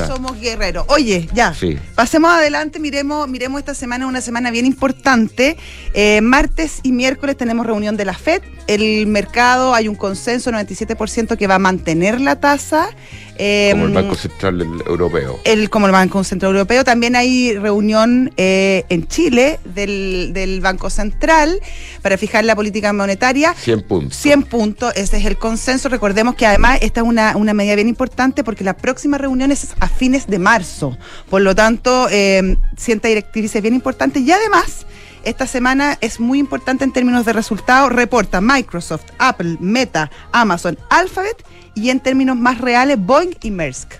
somos, 0.06 0.40
guerreros. 0.40 0.84
Oye, 0.88 1.28
ya. 1.32 1.54
Pasemos 1.94 2.30
adelante, 2.30 2.78
miremos, 2.78 3.28
miremos 3.28 3.60
esta 3.60 3.74
semana, 3.74 4.06
una 4.06 4.20
semana 4.20 4.50
bien 4.50 4.66
importante. 4.66 5.56
Eh, 5.94 6.20
martes 6.20 6.80
y 6.82 6.92
miércoles 6.92 7.36
tenemos 7.36 7.66
reunión 7.66 7.96
de 7.96 8.04
la 8.04 8.14
FED. 8.14 8.42
El 8.66 9.06
mercado, 9.06 9.74
hay 9.74 9.88
un 9.88 9.94
consenso, 9.94 10.50
97% 10.50 11.36
que 11.36 11.46
va 11.46 11.54
a 11.54 11.58
mantener 11.58 12.20
la 12.20 12.40
tasa. 12.40 12.90
Como 13.38 13.84
el 13.84 13.90
em, 13.90 13.94
Banco 13.94 14.14
Central 14.16 14.60
Europeo. 14.86 15.40
El, 15.44 15.70
como 15.70 15.86
el 15.86 15.92
Banco 15.92 16.24
Central 16.24 16.52
Europeo. 16.52 16.84
También 16.84 17.14
hay 17.14 17.56
reunión 17.56 18.32
eh, 18.36 18.84
en 18.88 19.06
Chile 19.06 19.60
del, 19.64 20.32
del, 20.32 20.60
Banco 20.60 20.90
Central 20.90 21.60
para 22.02 22.18
fijar 22.18 22.44
la 22.44 22.56
política 22.56 22.92
monetaria. 22.92 23.54
100 23.54 23.82
puntos. 23.82 24.18
100 24.18 24.42
puntos, 24.44 24.92
ese 24.96 25.18
es 25.18 25.24
el 25.24 25.38
consenso. 25.38 25.88
Recordemos 25.88 26.34
que 26.34 26.46
además 26.46 26.78
esta 26.82 27.00
es 27.00 27.06
una, 27.06 27.36
una 27.36 27.54
medida 27.54 27.76
bien 27.76 27.88
importante 27.88 28.42
porque 28.42 28.64
la 28.64 28.76
próxima 28.76 29.18
reunión 29.18 29.52
es 29.52 29.68
a 29.78 29.88
fines 29.88 30.26
de 30.26 30.38
marzo. 30.38 30.98
Por 31.30 31.42
lo 31.42 31.54
tanto, 31.54 32.08
eh, 32.10 32.56
sienta 32.76 33.08
directrices 33.08 33.62
bien 33.62 33.74
importante 33.74 34.18
y 34.18 34.30
además 34.32 34.86
esta 35.24 35.46
semana 35.46 35.98
es 36.00 36.20
muy 36.20 36.38
importante 36.38 36.84
en 36.84 36.92
términos 36.92 37.24
de 37.24 37.32
resultados. 37.32 37.92
Reporta 37.92 38.40
Microsoft, 38.40 39.04
Apple, 39.18 39.56
Meta, 39.60 40.10
Amazon, 40.32 40.78
Alphabet 40.90 41.44
y 41.74 41.90
en 41.90 42.00
términos 42.00 42.36
más 42.36 42.60
reales 42.60 42.98
Boeing 42.98 43.34
y 43.42 43.50
Maersk. 43.50 43.94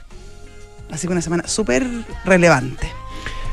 Así 0.91 1.07
que 1.07 1.13
una 1.13 1.23
semana 1.23 1.47
súper 1.47 1.87
relevante. 2.25 2.91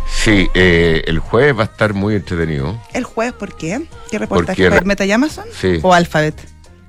Sí, 0.10 0.48
eh, 0.54 1.04
el 1.08 1.20
jueves 1.20 1.58
va 1.58 1.64
a 1.64 1.66
estar 1.66 1.94
muy 1.94 2.16
entretenido. 2.16 2.82
¿El 2.94 3.04
jueves 3.04 3.34
por 3.34 3.56
qué? 3.56 3.86
¿Qué 4.10 4.18
reporta? 4.18 4.54
¿Meta 4.84 5.06
y 5.06 5.12
Amazon? 5.12 5.46
Sí. 5.54 5.80
¿O 5.82 5.94
Alphabet? 5.94 6.36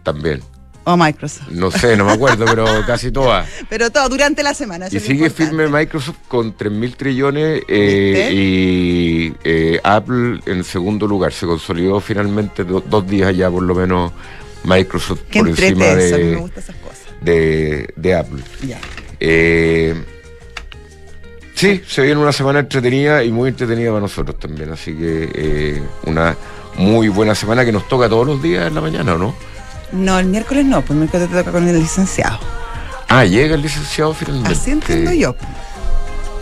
También. 0.02 0.42
O 0.88 0.96
Microsoft. 0.96 1.48
No 1.50 1.72
sé, 1.72 1.96
no 1.96 2.04
me 2.04 2.12
acuerdo, 2.12 2.44
pero 2.44 2.64
casi 2.86 3.10
todas. 3.10 3.48
Pero 3.68 3.90
todo, 3.90 4.08
durante 4.08 4.44
la 4.44 4.54
semana. 4.54 4.86
Y 4.88 5.00
sigue 5.00 5.30
firme 5.30 5.66
Microsoft 5.66 6.18
con 6.28 6.56
3.000 6.56 6.96
trillones 6.96 7.62
eh, 7.66 8.30
y 8.32 9.34
eh, 9.42 9.80
Apple 9.82 10.38
en 10.46 10.62
segundo 10.62 11.08
lugar. 11.08 11.32
Se 11.32 11.44
consolidó 11.44 11.98
finalmente 11.98 12.62
dos 12.62 13.06
días 13.08 13.36
ya 13.36 13.50
por 13.50 13.64
lo 13.64 13.74
menos 13.74 14.12
Microsoft 14.62 15.22
por 15.32 15.48
encima 15.48 15.86
de, 15.86 16.48
de, 17.96 18.14
Apple. 18.14 18.44
Ya. 18.64 18.78
Eh, 19.18 19.92
sí, 21.56 21.82
se 21.84 22.02
viene 22.02 22.20
una 22.20 22.32
semana 22.32 22.60
entretenida 22.60 23.24
y 23.24 23.32
muy 23.32 23.48
entretenida 23.48 23.88
para 23.88 24.02
nosotros 24.02 24.38
también. 24.38 24.70
Así 24.70 24.94
que 24.94 25.82
una 26.04 26.36
muy 26.76 27.08
buena 27.08 27.34
semana 27.34 27.64
que 27.64 27.72
nos 27.72 27.88
toca 27.88 28.08
todos 28.08 28.24
los 28.24 28.40
días 28.40 28.68
en 28.68 28.76
la 28.76 28.80
mañana, 28.80 29.16
¿no? 29.16 29.34
No, 29.92 30.18
el 30.18 30.26
miércoles 30.26 30.64
no, 30.64 30.80
pues 30.80 30.90
el 30.90 30.96
miércoles 30.96 31.28
te 31.28 31.36
toca 31.36 31.52
con 31.52 31.66
el 31.68 31.78
licenciado. 31.78 32.38
Ah, 33.08 33.24
llega 33.24 33.54
el 33.54 33.62
licenciado 33.62 34.14
finalmente. 34.14 34.52
Así 34.52 34.70
entiendo 34.70 35.12
yo. 35.12 35.36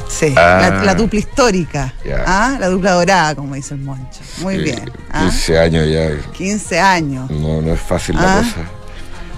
Sí, 0.08 0.30
la, 0.30 0.90
ah. 0.90 0.94
dupla 0.94 1.18
histórica. 1.18 1.94
¿Ah? 2.26 2.56
La 2.60 2.68
dupla 2.68 2.92
dorada, 2.92 3.34
como 3.34 3.54
dice 3.54 3.74
el 3.74 3.80
Moncho. 3.80 4.20
Muy 4.38 4.58
bien. 4.58 4.90
15 5.12 5.58
¿ah? 5.58 5.62
años 5.62 5.88
ya. 5.90 6.32
15 6.32 6.78
años. 6.78 7.30
No, 7.30 7.60
no 7.60 7.72
es 7.72 7.80
fácil 7.80 8.16
la 8.16 8.38
¿Ah? 8.38 8.42
cosa. 8.42 8.70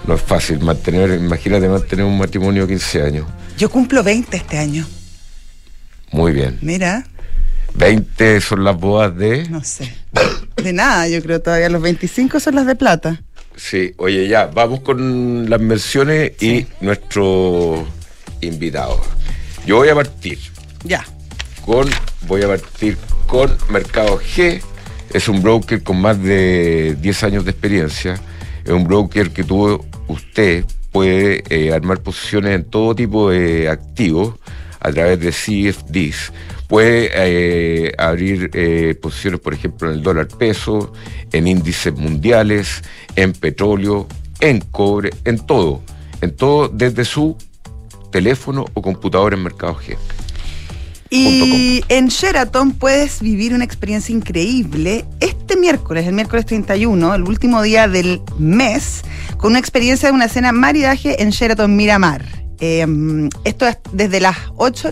No 0.07 0.15
es 0.15 0.23
fácil 0.23 0.61
mantener, 0.61 1.11
imagínate 1.19 1.69
mantener 1.69 2.05
un 2.05 2.19
matrimonio 2.19 2.67
15 2.67 3.03
años. 3.03 3.27
Yo 3.59 3.71
cumplo 3.71 4.03
20 4.03 4.37
este 4.37 4.59
año. 4.59 4.87
Muy 6.13 6.33
bien. 6.33 6.59
Mira. 6.61 7.05
20 7.75 8.41
son 8.41 8.65
las 8.65 8.77
bodas 8.77 9.17
de. 9.17 9.49
No 9.49 9.65
sé. 9.65 9.93
De 10.57 10.73
nada, 10.73 11.09
yo 11.09 11.23
creo 11.23 11.41
todavía 11.41 11.69
los 11.69 11.83
25 11.83 12.39
son 12.41 12.55
las 12.55 12.67
de 12.67 12.77
plata. 12.77 13.23
Sí, 13.57 13.95
oye, 13.97 14.29
ya, 14.29 14.47
vamos 14.47 14.81
con 14.81 15.49
las 15.49 15.61
menciones 15.61 16.33
y 16.43 16.67
nuestro 16.81 17.87
invitado. 18.43 19.01
Yo 19.67 19.77
voy 19.77 19.89
a 19.89 19.95
partir. 19.95 20.39
Ya. 20.85 21.05
Con, 21.65 21.89
voy 22.29 22.43
a 22.43 22.49
partir 22.49 22.99
con 23.27 23.57
Mercado 23.71 24.21
G. 24.21 24.63
Es 25.13 25.29
un 25.29 25.43
broker 25.43 25.83
con 25.83 26.01
más 26.01 26.23
de 26.23 26.97
10 27.01 27.23
años 27.25 27.45
de 27.45 27.51
experiencia. 27.53 28.21
Es 28.65 28.71
un 28.71 28.85
broker 28.85 29.31
que 29.31 29.43
tuvo 29.43 29.85
usted 30.09 30.65
puede 30.93 31.43
eh, 31.49 31.73
armar 31.73 32.01
posiciones 32.01 32.55
en 32.55 32.65
todo 32.65 32.95
tipo 32.95 33.31
de 33.31 33.69
activos 33.69 34.35
a 34.81 34.93
través 34.93 35.19
de 35.21 35.31
CFDs 35.31 36.33
puede 36.69 37.11
eh, 37.15 37.93
abrir 37.99 38.51
eh, 38.53 38.95
posiciones, 39.01 39.41
por 39.41 39.55
ejemplo, 39.55 39.89
en 39.89 39.97
el 39.99 40.03
dólar 40.03 40.29
peso, 40.29 40.93
en 41.33 41.47
índices 41.47 41.95
mundiales, 41.95 42.83
en 43.15 43.33
petróleo, 43.33 44.07
en 44.41 44.61
cobre, 44.61 45.11
en 45.25 45.39
todo, 45.39 45.83
en 46.21 46.35
todo 46.35 46.69
desde 46.69 47.05
su 47.05 47.37
teléfono 48.11 48.65
o 48.75 48.83
computadora 48.83 49.37
en 49.37 49.43
Mercado 49.43 49.77
G. 49.77 49.97
Y 51.09 51.85
en 51.89 52.09
Sheraton 52.09 52.73
puedes 52.73 53.21
vivir 53.21 53.55
una 53.55 53.65
experiencia 53.65 54.13
increíble 54.15 55.05
este 55.21 55.57
miércoles, 55.57 56.07
el 56.07 56.15
miércoles 56.15 56.47
31, 56.47 57.15
el 57.15 57.23
último 57.23 57.63
día 57.63 57.87
del 57.87 58.21
mes, 58.39 59.03
con 59.37 59.53
una 59.53 59.61
experiencia 59.61 60.09
de 60.09 60.15
una 60.15 60.29
cena 60.29 60.51
maridaje 60.51 61.23
en 61.23 61.31
Sheraton 61.31 61.77
Miramar. 61.77 62.46
Em, 62.61 63.29
esto 63.45 63.67
es 63.67 63.79
desde 63.93 64.21
las 64.21 64.37
8 64.57 64.91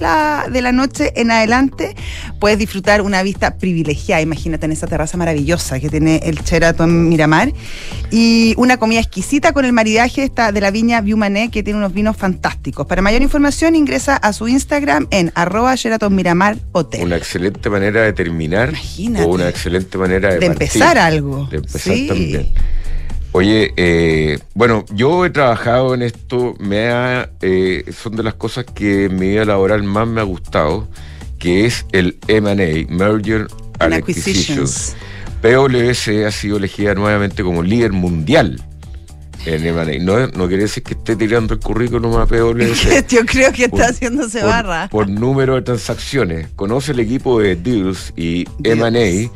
de 0.51 0.63
la 0.63 0.73
noche 0.73 1.13
en 1.17 1.31
adelante. 1.31 1.95
Puedes 2.39 2.59
disfrutar 2.59 3.03
una 3.03 3.23
vista 3.23 3.57
privilegiada, 3.57 4.21
imagínate 4.21 4.67
en 4.67 4.73
esa 4.73 4.87
terraza 4.87 5.17
maravillosa 5.17 5.81
que 5.81 5.89
tiene 5.89 6.21
el 6.25 6.37
Sheraton 6.41 7.09
Miramar. 7.09 7.53
Y 8.11 8.55
una 8.59 8.77
comida 8.77 9.01
exquisita 9.01 9.53
con 9.53 9.65
el 9.65 9.73
maridaje 9.73 10.25
esta 10.25 10.53
de 10.53 10.61
la 10.61 10.71
viña 10.71 11.01
Viumané, 11.01 11.51
que 11.51 11.63
tiene 11.63 11.79
unos 11.79 11.93
vinos 11.93 12.17
fantásticos. 12.17 12.87
Para 12.87 13.03
mayor 13.03 13.23
información 13.23 13.75
ingresa 13.75 14.17
a 14.17 14.33
su 14.33 14.49
Instagram 14.49 15.07
en 15.11 15.33
arroba 15.35 15.75
Sheraton 15.75 16.15
Miramar 16.15 16.57
Hotel. 16.73 17.03
Una 17.03 17.17
excelente 17.17 17.71
manera 17.71 18.03
de 18.03 18.13
terminar. 18.13 18.71
Imagínate. 18.71 19.25
O 19.25 19.29
una 19.29 19.49
excelente 19.49 19.99
manera 19.99 20.35
de, 20.35 20.41
de 20.41 20.47
empezar 20.47 20.99
algo. 20.99 21.47
De 21.51 21.57
empezar 21.57 21.95
también. 22.09 22.53
Oye, 23.37 23.75
eh, 23.77 24.39
bueno, 24.55 24.85
yo 24.95 25.27
he 25.27 25.31
trabajado 25.31 25.93
en 25.93 26.03
esto, 26.03 26.55
me 26.61 26.87
ha, 26.91 27.31
eh, 27.43 27.85
son 27.93 28.15
de 28.15 28.23
las 28.23 28.35
cosas 28.35 28.65
que 28.65 29.07
en 29.07 29.17
mi 29.17 29.31
vida 29.31 29.45
laboral 29.45 29.83
más 29.83 30.07
me 30.07 30.21
ha 30.21 30.25
gustado, 30.25 30.87
que 31.41 31.67
es 31.67 31.85
el 31.91 32.17
M&A, 32.29 32.87
Merger 32.95 33.49
and 33.81 33.93
Acquisitions. 33.93 34.95
PwC 35.43 36.27
ha 36.27 36.31
sido 36.31 36.59
elegida 36.59 36.95
nuevamente 36.95 37.43
como 37.43 37.65
líder 37.65 37.91
mundial 37.91 38.63
en 39.47 39.67
M&A. 39.67 39.99
No, 39.99 40.29
no 40.29 40.47
quiere 40.47 40.63
decir 40.63 40.85
que 40.85 40.95
esté 40.95 41.17
tirando 41.17 41.55
el 41.55 41.61
currículum 41.61 42.15
a 42.19 42.27
PwC. 42.27 43.05
yo 43.09 43.27
creo 43.27 43.53
que 43.53 43.65
está 43.65 43.89
haciéndose 43.89 44.45
barra. 44.45 44.89
Por 44.91 45.09
número 45.09 45.57
de 45.57 45.63
transacciones. 45.63 46.51
Conoce 46.55 46.93
el 46.93 47.01
equipo 47.01 47.41
de 47.41 47.57
Deals 47.57 48.13
y 48.17 48.45
M&A 48.63 49.29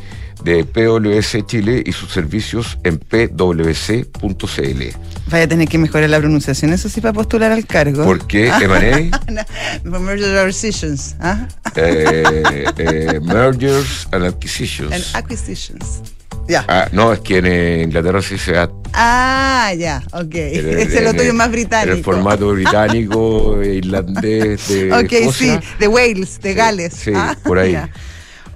de 0.44 0.64
PwC 0.64 1.44
Chile 1.46 1.82
y 1.84 1.92
sus 1.92 2.12
servicios 2.12 2.78
en 2.84 2.98
pwc.cl. 2.98 4.82
Vaya 5.30 5.44
a 5.44 5.48
tener 5.48 5.68
que 5.68 5.78
mejorar 5.78 6.08
la 6.08 6.18
pronunciación, 6.18 6.72
eso 6.72 6.88
sí, 6.88 7.00
para 7.00 7.12
postular 7.12 7.52
al 7.52 7.66
cargo. 7.66 8.04
¿Por 8.04 8.26
qué, 8.26 8.48
Emanuel? 8.48 9.10
mergers 9.84 10.28
and 10.28 10.38
acquisitions. 10.38 11.16
¿ah? 11.20 11.46
Eh, 11.76 12.64
eh, 12.78 13.20
mergers 13.22 14.08
and 14.12 14.24
acquisitions. 14.24 14.92
And 14.92 15.04
acquisitions. 15.14 16.02
Ya. 16.48 16.64
Ah, 16.66 16.88
no, 16.92 17.12
es 17.12 17.20
que 17.20 17.38
en 17.38 17.82
Inglaterra 17.82 18.22
sí 18.22 18.38
se 18.38 18.52
da. 18.52 18.70
Ah, 18.94 19.70
ya, 19.76 20.02
ok. 20.12 20.34
Ese 20.34 20.98
es 20.98 21.02
lo 21.04 21.12
tuyo 21.12 21.34
más 21.34 21.50
británico. 21.50 21.92
En 21.92 21.98
el 21.98 22.04
formato 22.04 22.50
británico, 22.52 23.62
irlandés, 23.62 24.66
de. 24.68 24.92
Ok, 24.92 25.32
sí, 25.32 25.58
de 25.78 25.88
Wales, 25.88 26.40
de 26.40 26.54
Gales. 26.54 26.94
Sí, 26.94 27.12
ah, 27.14 27.36
por 27.44 27.58
ahí. 27.58 27.76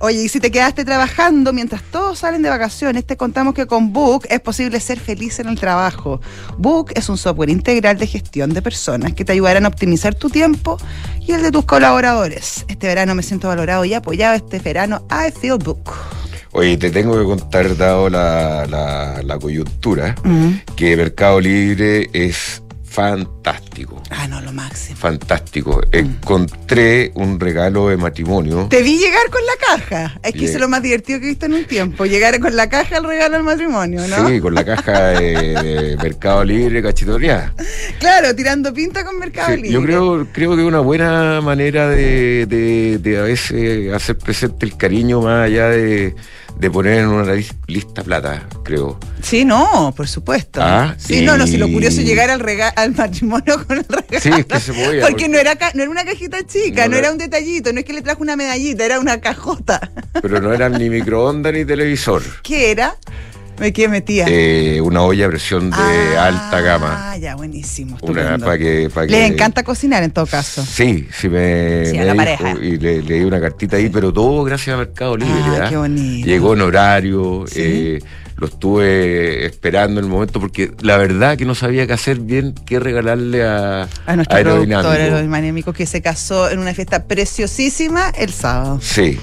Oye, 0.04 0.24
y 0.24 0.28
si 0.28 0.40
te 0.40 0.50
quedaste 0.50 0.84
trabajando 0.84 1.52
mientras 1.52 1.80
todos 1.80 2.18
salen 2.18 2.42
de 2.42 2.50
vacaciones, 2.50 3.06
te 3.06 3.16
contamos 3.16 3.54
que 3.54 3.66
con 3.66 3.92
Book 3.92 4.26
es 4.30 4.40
posible 4.40 4.80
ser 4.80 4.98
feliz 4.98 5.38
en 5.38 5.46
el 5.46 5.60
trabajo. 5.60 6.20
Book 6.58 6.90
es 6.96 7.08
un 7.08 7.16
software 7.16 7.50
integral 7.50 7.96
de 7.98 8.08
gestión 8.08 8.52
de 8.52 8.62
personas 8.62 9.12
que 9.12 9.24
te 9.24 9.30
ayudarán 9.30 9.64
a 9.64 9.68
optimizar 9.68 10.16
tu 10.16 10.28
tiempo 10.28 10.76
y 11.20 11.30
el 11.30 11.42
de 11.42 11.52
tus 11.52 11.66
colaboradores. 11.66 12.64
Este 12.66 12.88
verano 12.88 13.14
me 13.14 13.22
siento 13.22 13.46
valorado 13.46 13.84
y 13.84 13.94
apoyado. 13.94 14.34
Este 14.34 14.58
verano 14.58 15.06
I 15.08 15.30
feel 15.30 15.58
Book. 15.58 15.92
Oye, 16.54 16.76
te 16.76 16.90
tengo 16.90 17.16
que 17.16 17.24
contar, 17.24 17.76
dado 17.76 18.10
la, 18.10 18.66
la, 18.66 19.38
coyuntura, 19.38 20.16
mm. 20.24 20.74
que 20.76 20.96
Mercado 20.96 21.40
Libre 21.40 22.10
es 22.12 22.61
fantástico. 22.92 24.02
Ah, 24.10 24.28
no, 24.28 24.40
lo 24.42 24.52
máximo. 24.52 24.96
Fantástico. 24.96 25.80
Mm. 25.92 25.96
Encontré 25.96 27.10
un 27.14 27.40
regalo 27.40 27.88
de 27.88 27.96
matrimonio. 27.96 28.66
Te 28.68 28.82
vi 28.82 28.98
llegar 28.98 29.30
con 29.30 29.40
la 29.46 29.78
caja. 29.78 30.20
Es 30.22 30.34
que 30.34 30.44
es 30.44 30.60
lo 30.60 30.68
más 30.68 30.82
divertido 30.82 31.18
que 31.18 31.26
he 31.26 31.28
visto 31.30 31.46
en 31.46 31.54
un 31.54 31.64
tiempo. 31.64 32.04
Llegar 32.04 32.38
con 32.38 32.54
la 32.54 32.68
caja 32.68 32.98
al 32.98 33.04
regalo 33.04 33.36
del 33.36 33.44
matrimonio, 33.44 34.06
¿no? 34.08 34.28
Sí, 34.28 34.40
con 34.40 34.54
la 34.54 34.64
caja 34.64 35.08
de 35.08 35.96
Mercado 36.02 36.44
Libre 36.44 36.82
cachitoria. 36.82 37.54
Claro, 37.98 38.34
tirando 38.34 38.72
pinta 38.74 39.04
con 39.04 39.18
Mercado 39.18 39.56
Libre. 39.56 39.70
Yo 39.70 39.82
creo, 39.82 40.26
creo 40.32 40.54
que 40.54 40.62
es 40.62 40.68
una 40.68 40.80
buena 40.80 41.40
manera 41.40 41.88
de, 41.88 42.46
de, 42.46 42.98
de 42.98 43.18
a 43.18 43.22
veces 43.22 43.92
hacer 43.92 44.18
presente 44.18 44.66
el 44.66 44.76
cariño 44.76 45.22
más 45.22 45.46
allá 45.46 45.68
de 45.70 46.14
de 46.62 46.70
poner 46.70 47.00
en 47.00 47.08
una 47.08 47.34
lista 47.66 48.04
plata, 48.04 48.46
creo. 48.62 48.96
Sí, 49.20 49.44
no, 49.44 49.92
por 49.96 50.06
supuesto. 50.06 50.60
Ah, 50.62 50.94
sí, 50.96 51.22
no, 51.22 51.36
no, 51.36 51.44
si 51.44 51.56
lo 51.56 51.66
curioso 51.68 52.00
es 52.00 52.06
llegar 52.06 52.30
al, 52.30 52.40
al 52.76 52.94
matrimonio 52.94 53.56
con 53.66 53.78
el 53.78 53.84
regalo. 53.84 54.20
Sí, 54.20 54.30
es 54.30 54.46
que 54.46 54.60
se 54.60 54.72
podía. 54.72 55.04
Porque, 55.04 55.28
no, 55.28 55.38
era, 55.38 55.58
no 55.74 55.82
era 55.82 55.90
una 55.90 56.04
cajita 56.04 56.46
chica, 56.46 56.86
no, 56.86 56.96
era 56.96 57.10
un 57.10 57.18
detallito, 57.18 57.72
no 57.72 57.80
es 57.80 57.84
que 57.84 57.92
le 57.92 58.00
trajo 58.00 58.22
una 58.22 58.36
medallita, 58.36 58.84
era 58.84 59.00
una 59.00 59.20
cajota. 59.20 59.90
Pero 60.22 60.40
no 60.40 60.52
era 60.54 60.68
ni 60.68 60.88
microondas 60.88 61.52
ni 61.52 61.64
televisor. 61.64 62.22
¿Qué 62.44 62.70
era? 62.70 62.96
¿De 63.58 63.72
qué 63.72 63.88
metía? 63.88 64.26
Eh, 64.28 64.80
una 64.80 65.02
olla 65.02 65.26
a 65.26 65.28
presión 65.28 65.70
de 65.70 66.16
ah, 66.16 66.26
alta 66.26 66.60
gama. 66.60 67.12
Ah, 67.12 67.16
ya, 67.16 67.36
buenísimo. 67.36 67.96
Una, 68.00 68.38
para 68.38 68.58
que, 68.58 68.90
Les 69.08 69.30
encanta 69.30 69.62
cocinar 69.62 70.02
en 70.02 70.10
todo 70.10 70.26
caso. 70.26 70.64
Sí, 70.64 71.08
sí, 71.12 71.28
me, 71.28 71.86
sí, 71.86 71.96
la 71.98 72.14
pareja. 72.14 72.54
y 72.60 72.78
le, 72.78 73.02
di 73.02 73.20
una 73.24 73.40
cartita 73.40 73.76
ahí, 73.76 73.88
pero 73.88 74.12
todo 74.12 74.42
gracias 74.44 74.74
a 74.74 74.78
Mercado 74.78 75.16
Libre. 75.16 75.34
Ah, 75.34 75.62
¿ah? 75.64 75.68
qué 75.68 75.76
bonito. 75.76 76.26
Llegó 76.26 76.54
en 76.54 76.60
horario, 76.62 77.44
eh, 77.54 78.00
lo 78.36 78.48
estuve 78.48 79.46
esperando 79.46 80.00
en 80.00 80.06
el 80.06 80.10
momento 80.10 80.40
porque 80.40 80.72
la 80.80 80.96
verdad 80.96 81.36
que 81.36 81.44
no 81.44 81.54
sabía 81.54 81.86
qué 81.86 81.92
hacer 81.92 82.18
bien, 82.18 82.54
qué 82.66 82.80
regalarle 82.80 83.44
a, 83.44 83.88
a 84.06 84.16
nuestro 84.16 84.36
aerodinámico. 84.36 84.90
aerodinámico 84.90 85.72
que 85.72 85.86
se 85.86 86.02
casó 86.02 86.50
en 86.50 86.58
una 86.58 86.74
fiesta 86.74 87.04
preciosísima 87.04 88.10
el 88.18 88.32
sábado. 88.32 88.80
Sí, 88.82 89.20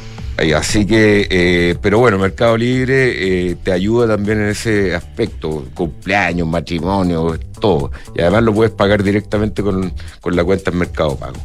Así 0.56 0.86
que, 0.86 1.28
eh, 1.30 1.76
pero 1.82 2.00
bueno, 2.00 2.18
Mercado 2.18 2.56
Libre 2.56 3.50
eh, 3.50 3.58
te 3.62 3.74
ayuda 3.74 4.08
también 4.08 4.40
en 4.40 4.50
ese 4.50 4.96
aspecto, 4.96 5.66
cumpleaños, 5.74 6.48
matrimonio, 6.48 7.38
todo. 7.60 7.92
Y 8.16 8.22
además 8.22 8.44
lo 8.44 8.54
puedes 8.54 8.72
pagar 8.72 9.04
directamente 9.04 9.62
con, 9.62 9.94
la 10.24 10.44
cuenta 10.46 10.72
en 10.72 10.78
Mercado 10.78 11.18
Pago. 11.18 11.36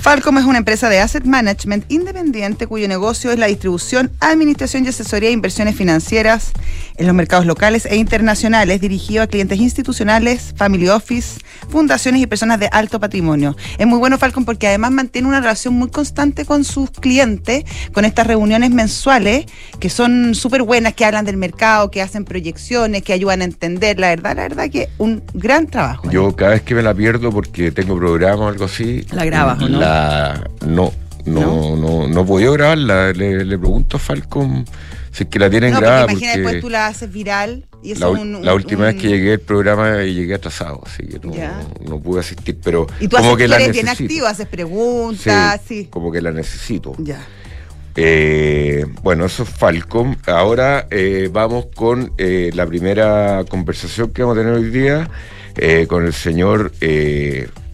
Falcom 0.00 0.36
es 0.36 0.44
una 0.44 0.58
empresa 0.58 0.90
de 0.90 1.00
asset 1.00 1.24
management 1.24 1.90
independiente 1.90 2.66
cuyo 2.66 2.88
negocio 2.88 3.32
es 3.32 3.38
la 3.38 3.46
distribución, 3.46 4.10
administración 4.20 4.84
y 4.84 4.88
asesoría 4.88 5.28
de 5.28 5.34
inversiones 5.34 5.74
financieras 5.74 6.52
en 6.96 7.06
los 7.06 7.14
mercados 7.14 7.46
locales 7.46 7.86
e 7.86 7.96
internacionales, 7.96 8.80
dirigido 8.82 9.22
a 9.22 9.28
clientes 9.28 9.58
institucionales, 9.58 10.52
family 10.56 10.88
office, 10.88 11.40
fundaciones 11.70 12.20
y 12.20 12.26
personas 12.26 12.60
de 12.60 12.68
alto 12.70 13.00
patrimonio. 13.00 13.56
Es 13.78 13.86
muy 13.86 13.98
bueno 13.98 14.18
Falcom 14.18 14.44
porque 14.44 14.66
además 14.66 14.90
mantiene 14.90 15.28
una 15.28 15.40
relación 15.40 15.72
muy 15.74 15.88
constante 15.88 16.44
con 16.44 16.64
sus 16.64 16.90
clientes, 16.90 17.64
con 17.92 18.04
estas 18.04 18.26
reuniones 18.26 18.41
mensuales 18.70 19.46
que 19.80 19.90
son 19.90 20.34
súper 20.34 20.62
buenas, 20.62 20.94
que 20.94 21.04
hablan 21.04 21.24
del 21.24 21.36
mercado, 21.36 21.90
que 21.90 22.02
hacen 22.02 22.24
proyecciones, 22.24 23.02
que 23.02 23.12
ayudan 23.12 23.40
a 23.40 23.44
entender. 23.44 23.98
La 23.98 24.08
verdad, 24.08 24.36
la 24.36 24.42
verdad 24.42 24.70
que 24.70 24.88
un 24.98 25.22
gran 25.34 25.66
trabajo. 25.66 26.10
Yo 26.10 26.34
cada 26.36 26.52
vez 26.52 26.62
que 26.62 26.74
me 26.74 26.82
la 26.82 26.94
pierdo 26.94 27.30
porque 27.30 27.70
tengo 27.70 27.96
programa 27.96 28.46
o 28.46 28.48
algo 28.48 28.64
así. 28.64 29.04
¿La 29.12 29.24
grabas 29.24 29.62
o 29.62 29.68
no? 29.68 29.78
La, 29.78 30.48
no, 30.66 30.92
no, 31.24 31.76
no, 31.76 32.08
no, 32.08 32.08
no 32.08 32.52
grabarla. 32.52 33.12
Le, 33.12 33.44
le 33.44 33.58
pregunto 33.58 33.96
a 33.96 34.00
Falcon 34.00 34.64
si 35.12 35.24
es 35.24 35.28
que 35.28 35.38
la 35.38 35.50
tienen 35.50 35.72
no, 35.72 35.80
grabada. 35.80 36.06
Porque 36.06 36.24
imagina 36.24 36.42
después 36.42 36.60
tú 36.62 36.70
la 36.70 36.86
haces 36.86 37.12
viral. 37.12 37.66
Y 37.82 37.94
la, 37.96 38.08
un, 38.08 38.44
la 38.44 38.54
última 38.54 38.84
vez 38.84 38.94
que 38.94 39.08
llegué 39.08 39.32
al 39.32 39.40
programa 39.40 40.02
llegué 40.02 40.34
atrasado, 40.34 40.82
así 40.86 41.04
que 41.04 41.18
no, 41.18 41.34
no, 41.84 42.00
pude 42.00 42.20
asistir. 42.20 42.56
Pero 42.62 42.86
y 43.00 43.08
tú 43.08 43.16
como 43.16 43.36
que 43.36 43.48
la 43.48 43.56
eres 43.56 43.72
bien 43.72 43.88
activo, 43.88 44.26
haces 44.26 44.46
preguntas, 44.46 45.60
sí, 45.66 45.88
Como 45.90 46.12
que 46.12 46.22
la 46.22 46.30
necesito. 46.30 46.94
Ya. 46.98 47.26
Eh, 47.96 48.86
bueno, 49.02 49.26
eso 49.26 49.42
es 49.42 49.48
Falcom. 49.50 50.16
Ahora 50.26 50.86
eh, 50.90 51.28
vamos 51.30 51.66
con 51.74 52.12
eh, 52.18 52.50
la 52.54 52.66
primera 52.66 53.44
conversación 53.48 54.10
que 54.10 54.22
vamos 54.22 54.38
a 54.38 54.40
tener 54.40 54.54
hoy 54.54 54.70
día. 54.70 55.08
Con 55.86 56.06
el 56.06 56.14
señor 56.14 56.72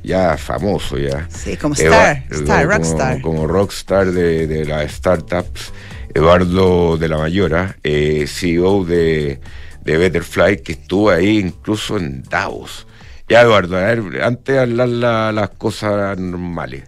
ya 0.02 0.36
famoso 0.36 0.98
ya. 0.98 1.28
Sí, 1.30 1.56
como 1.56 1.74
star, 1.74 2.24
star 2.28 2.64
como, 2.64 2.72
rockstar. 2.72 3.20
Como, 3.20 3.46
rockstar 3.46 4.10
de, 4.10 4.48
de 4.48 4.64
las 4.64 4.90
startups, 4.90 5.72
Eduardo 6.12 6.96
de 6.96 7.08
la 7.08 7.18
Mayora, 7.18 7.76
CEO 7.84 8.84
de, 8.84 9.38
de 9.84 9.96
Betterfly, 9.96 10.62
que 10.62 10.72
estuvo 10.72 11.10
ahí 11.10 11.38
incluso 11.38 11.98
en 11.98 12.24
Davos. 12.24 12.88
Ya, 13.28 13.42
Eduardo, 13.42 13.76
a 13.76 13.82
ver, 13.82 14.22
antes 14.24 14.56
de 14.56 14.60
hablar 14.60 14.88
las 15.32 15.50
cosas 15.50 16.18
normales. 16.18 16.82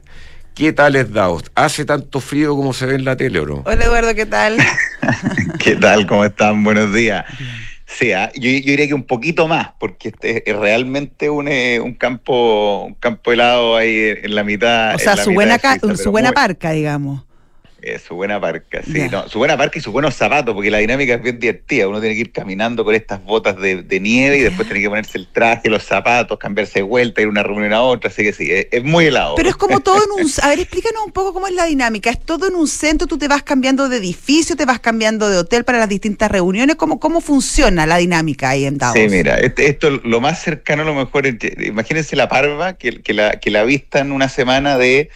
¿Qué 0.54 0.72
tal 0.72 0.96
es 0.96 1.12
Davos? 1.12 1.44
¿Hace 1.54 1.84
tanto 1.84 2.20
frío 2.20 2.54
como 2.56 2.72
se 2.72 2.86
ve 2.86 2.94
en 2.94 3.04
la 3.04 3.16
tele 3.16 3.40
o 3.40 3.46
no? 3.46 3.62
Hola 3.64 3.84
Eduardo, 3.84 4.14
¿qué 4.14 4.26
tal? 4.26 4.58
¿Qué 5.58 5.76
tal? 5.76 6.06
¿Cómo 6.06 6.24
están? 6.24 6.62
Buenos 6.62 6.92
días. 6.92 7.24
Sí, 7.86 8.12
¿ah? 8.12 8.30
yo, 8.34 8.48
diría 8.48 8.86
que 8.86 8.94
un 8.94 9.04
poquito 9.04 9.48
más, 9.48 9.70
porque 9.78 10.08
este 10.08 10.48
es 10.48 10.56
realmente 10.56 11.28
un, 11.28 11.48
eh, 11.48 11.80
un 11.80 11.94
campo 11.94 12.84
un 12.84 12.94
campo 12.94 13.32
helado 13.32 13.76
ahí 13.76 14.14
en 14.22 14.34
la 14.34 14.44
mitad. 14.44 14.94
O 14.94 14.98
sea, 14.98 15.16
su, 15.16 15.32
buena, 15.32 15.58
su 15.96 16.10
buena 16.10 16.32
parca, 16.32 16.70
digamos. 16.70 17.24
Eh, 17.82 17.98
su 17.98 18.14
buena 18.14 18.40
parca, 18.40 18.82
sí. 18.82 19.08
No, 19.10 19.28
su 19.28 19.38
buena 19.38 19.56
parca 19.56 19.78
y 19.78 19.82
sus 19.82 19.92
buenos 19.92 20.14
zapatos, 20.14 20.54
porque 20.54 20.70
la 20.70 20.78
dinámica 20.78 21.14
es 21.14 21.22
bien 21.22 21.38
divertida. 21.38 21.88
Uno 21.88 22.00
tiene 22.00 22.14
que 22.14 22.20
ir 22.22 22.32
caminando 22.32 22.84
con 22.84 22.94
estas 22.94 23.24
botas 23.24 23.56
de, 23.56 24.00
nieve 24.00 24.38
y 24.38 24.40
después 24.40 24.68
tiene 24.68 24.82
que 24.82 24.88
ponerse 24.88 25.18
el 25.18 25.26
traje, 25.26 25.68
los 25.68 25.82
zapatos, 25.82 26.38
cambiarse 26.38 26.80
de 26.80 26.82
vuelta, 26.82 27.20
ir 27.20 27.26
de 27.26 27.30
una 27.30 27.42
reunión 27.42 27.72
a 27.72 27.82
otra. 27.82 28.10
Así 28.10 28.22
que 28.22 28.32
sí, 28.32 28.48
es, 28.50 28.84
muy 28.84 29.06
helado. 29.06 29.34
Pero 29.36 29.48
es 29.48 29.56
como 29.56 29.80
todo 29.80 29.96
en 29.96 30.24
un. 30.24 30.30
A 30.42 30.48
ver, 30.48 30.60
explícanos 30.60 31.04
un 31.06 31.12
poco 31.12 31.32
cómo 31.32 31.46
es 31.46 31.54
la 31.54 31.64
dinámica. 31.64 32.10
Es 32.10 32.20
todo 32.20 32.48
en 32.48 32.54
un 32.54 32.68
centro, 32.68 33.06
tú 33.06 33.16
te 33.16 33.28
vas 33.28 33.42
cambiando 33.42 33.88
de 33.88 33.96
edificio, 33.96 34.56
te 34.56 34.66
vas 34.66 34.80
cambiando 34.80 35.28
de 35.30 35.38
hotel 35.38 35.64
para 35.64 35.78
las 35.78 35.88
distintas 35.88 36.30
reuniones. 36.30 36.76
¿Cómo, 36.76 37.00
cómo 37.00 37.20
funciona 37.20 37.86
la 37.86 37.96
dinámica 37.96 38.50
ahí 38.50 38.66
en 38.66 38.78
Davos? 38.78 38.98
Sí, 38.98 39.08
mira, 39.08 39.38
este, 39.38 39.68
esto 39.68 39.90
lo 39.90 40.20
más 40.20 40.42
cercano 40.42 40.82
a 40.82 40.86
lo 40.86 40.94
mejor. 40.94 41.26
Imagínense 41.26 42.16
la 42.16 42.28
parva 42.28 42.74
que, 42.74 43.00
que, 43.02 43.14
la, 43.14 43.40
que 43.40 43.50
la 43.50 43.64
vista 43.64 44.00
en 44.00 44.12
una 44.12 44.28
semana 44.28 44.76
de 44.76 45.10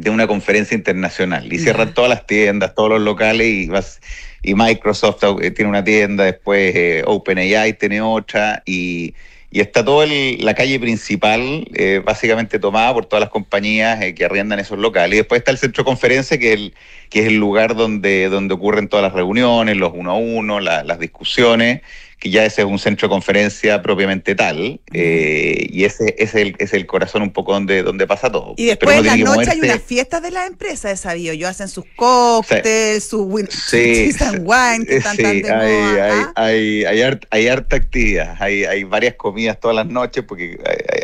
de 0.00 0.10
una 0.10 0.26
conferencia 0.26 0.74
internacional. 0.74 1.52
Y 1.52 1.58
cierran 1.58 1.94
todas 1.94 2.10
las 2.10 2.26
tiendas, 2.26 2.74
todos 2.74 2.90
los 2.90 3.00
locales 3.00 3.46
y 3.46 3.66
vas 3.68 4.00
y 4.46 4.54
Microsoft 4.54 5.22
eh, 5.42 5.50
tiene 5.50 5.68
una 5.68 5.82
tienda, 5.82 6.24
después 6.24 6.74
eh, 6.76 7.02
OpenAI 7.04 7.72
tiene 7.72 8.00
otra 8.00 8.62
y, 8.64 9.14
y 9.50 9.60
está 9.60 9.84
toda 9.84 10.06
la 10.06 10.54
calle 10.54 10.78
principal 10.78 11.66
eh, 11.74 12.00
básicamente 12.04 12.60
tomada 12.60 12.94
por 12.94 13.06
todas 13.06 13.22
las 13.22 13.30
compañías 13.30 13.98
que 14.14 14.24
arriendan 14.24 14.60
esos 14.60 14.78
locales. 14.78 15.14
Y 15.14 15.16
después 15.18 15.40
está 15.40 15.50
el 15.50 15.58
centro 15.58 15.82
de 15.82 15.86
conferencia 15.86 16.38
que 16.38 16.52
es 16.52 16.58
el, 16.60 16.74
que 17.10 17.20
es 17.20 17.26
el 17.26 17.36
lugar 17.36 17.74
donde, 17.74 18.28
donde 18.28 18.54
ocurren 18.54 18.88
todas 18.88 19.02
las 19.02 19.12
reuniones, 19.12 19.76
los 19.76 19.92
uno 19.92 20.12
a 20.12 20.16
uno, 20.16 20.60
las 20.60 20.98
discusiones 21.00 21.82
que 22.18 22.30
ya 22.30 22.44
ese 22.44 22.62
es 22.62 22.66
un 22.66 22.78
centro 22.78 23.08
de 23.08 23.10
conferencia 23.10 23.82
propiamente 23.82 24.34
tal, 24.34 24.80
eh, 24.92 25.66
y 25.70 25.84
ese, 25.84 26.14
es, 26.18 26.34
el, 26.34 26.56
es 26.58 26.72
el 26.72 26.86
corazón 26.86 27.22
un 27.22 27.30
poco 27.30 27.52
donde, 27.52 27.82
donde 27.82 28.06
pasa 28.06 28.32
todo. 28.32 28.54
Y 28.56 28.66
después 28.66 28.96
en 28.96 29.06
la 29.06 29.16
noche 29.18 29.50
hay 29.50 29.60
unas 29.60 29.82
fiestas 29.82 30.22
de 30.22 30.30
la 30.30 30.46
empresa, 30.46 30.90
esa 30.90 31.10
sabio, 31.10 31.34
yo 31.34 31.46
hacen 31.46 31.68
sus 31.68 31.84
cócteles, 31.94 33.04
sus 33.04 33.26
sí, 33.50 34.10
wine, 34.40 34.86
que 34.86 34.96
están 34.96 35.16
tan 35.18 35.42
de 35.42 35.50
hay, 35.50 35.72
moda, 35.72 36.32
hay, 36.36 36.84
hay, 36.84 37.18
hay, 37.30 37.48
harta 37.48 37.76
actividad, 37.76 38.36
hay, 38.40 38.64
hay 38.64 38.84
varias 38.84 39.14
comidas 39.14 39.60
todas 39.60 39.76
las 39.76 39.86
noches, 39.86 40.24
porque 40.26 40.58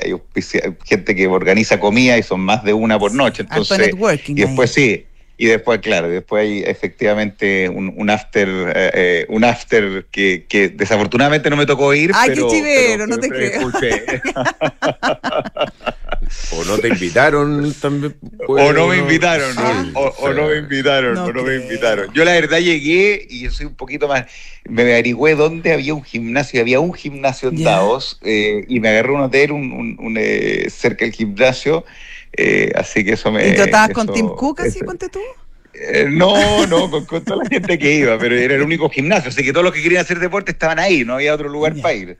hay, 0.04 0.12
hay 0.12 0.76
gente 0.84 1.14
que 1.14 1.26
organiza 1.26 1.78
comida 1.78 2.16
y 2.16 2.22
son 2.22 2.40
más 2.40 2.64
de 2.64 2.72
una 2.72 2.98
por 2.98 3.12
noche, 3.12 3.42
entonces, 3.42 3.90
y 4.28 4.34
después 4.34 4.72
sí, 4.72 5.06
Y 5.38 5.46
después, 5.46 5.80
claro, 5.80 6.08
después 6.08 6.42
hay 6.42 6.62
efectivamente 6.64 7.68
un, 7.68 8.10
after, 8.10 8.48
eh, 8.48 8.90
eh, 8.94 9.26
un 9.28 9.44
after 9.44 10.06
que, 10.10 10.44
que, 10.48 10.68
desafortunadamente 10.68 11.50
no 11.50 11.56
me 11.56 11.66
tocó 11.66 11.92
ir. 11.94 12.12
Ay, 12.14 12.34
qué 12.34 12.46
chivero, 12.46 13.06
no 13.06 13.18
te 13.18 13.28
creo. 13.28 13.66
o 16.52 16.64
no 16.64 16.78
te 16.78 16.88
invitaron 16.88 17.74
también. 17.80 18.14
o 18.46 18.72
no 18.72 18.88
me 18.88 18.98
invitaron, 18.98 19.56
o, 19.94 20.32
no 20.32 20.48
me 20.48 20.58
invitaron, 20.58 21.16
o 21.16 21.32
no 21.32 21.42
me 21.42 21.56
invitaron. 21.56 22.12
Yo 22.12 22.24
la 22.24 22.32
verdad 22.32 22.58
llegué 22.58 23.26
y 23.28 23.40
yo 23.40 23.50
soy 23.50 23.66
un 23.66 23.74
poquito 23.74 24.06
más, 24.08 24.26
me 24.68 24.82
averigüé 24.82 25.34
dónde 25.34 25.72
había 25.72 25.94
un 25.94 26.04
gimnasio, 26.04 26.60
había 26.60 26.78
un 26.78 26.92
gimnasio 26.92 27.48
en 27.48 27.64
Davos 27.64 28.18
eh, 28.22 28.64
y 28.68 28.80
me 28.80 28.90
agarré 28.90 29.12
un 29.12 29.22
hotel 29.22 29.52
un, 29.52 29.96
un, 29.98 30.18
cerca 30.70 31.04
del 31.04 31.14
gimnasio 31.14 31.84
eh, 32.32 32.72
así 32.74 33.04
que 33.04 33.12
eso 33.12 33.30
me. 33.30 33.48
¿Y 33.48 33.54
tú 33.54 33.62
estabas 33.62 33.90
con 33.90 34.12
Tim 34.12 34.28
Cook 34.28 34.60
así, 34.60 34.80
ponte 34.82 35.08
tú? 35.08 35.20
Eh, 35.74 36.06
no, 36.10 36.66
no, 36.66 36.90
con, 36.90 37.24
toda 37.24 37.44
la 37.44 37.48
gente 37.48 37.78
que 37.78 37.94
iba, 37.94 38.18
pero 38.18 38.36
era 38.36 38.54
el 38.56 38.62
único 38.62 38.90
gimnasio, 38.90 39.30
así 39.30 39.42
que 39.42 39.52
todos 39.52 39.64
los 39.64 39.72
que 39.72 39.82
querían 39.82 40.02
hacer 40.02 40.18
deporte 40.18 40.52
estaban 40.52 40.78
ahí, 40.78 41.04
no 41.04 41.14
había 41.14 41.34
otro 41.34 41.48
lugar 41.48 41.74
para 41.80 41.94
ir. 41.94 42.18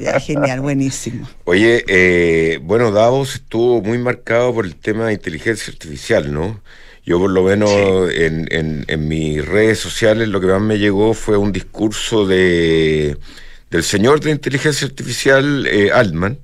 ya, 0.00 0.20
genial, 0.20 0.60
buenísimo. 0.60 1.28
Oye, 1.44 1.84
eh, 1.88 2.60
bueno, 2.62 2.92
Davos 2.92 3.34
estuvo 3.34 3.82
muy 3.82 3.98
marcado 3.98 4.54
por 4.54 4.66
el 4.66 4.76
tema 4.76 5.06
de 5.06 5.14
inteligencia 5.14 5.72
artificial, 5.72 6.32
¿no? 6.32 6.60
Yo 7.04 7.18
por 7.18 7.30
lo 7.30 7.42
menos 7.42 7.70
en, 8.14 8.46
en, 8.52 8.84
en, 8.86 9.08
mis 9.08 9.44
redes 9.44 9.80
sociales 9.80 10.28
lo 10.28 10.40
que 10.40 10.46
más 10.46 10.60
me 10.60 10.78
llegó 10.78 11.12
fue 11.14 11.36
un 11.36 11.50
discurso 11.50 12.26
de 12.26 13.16
del 13.70 13.82
señor 13.82 14.20
de 14.20 14.30
inteligencia 14.32 14.86
artificial, 14.86 15.66
Altman, 15.92 16.38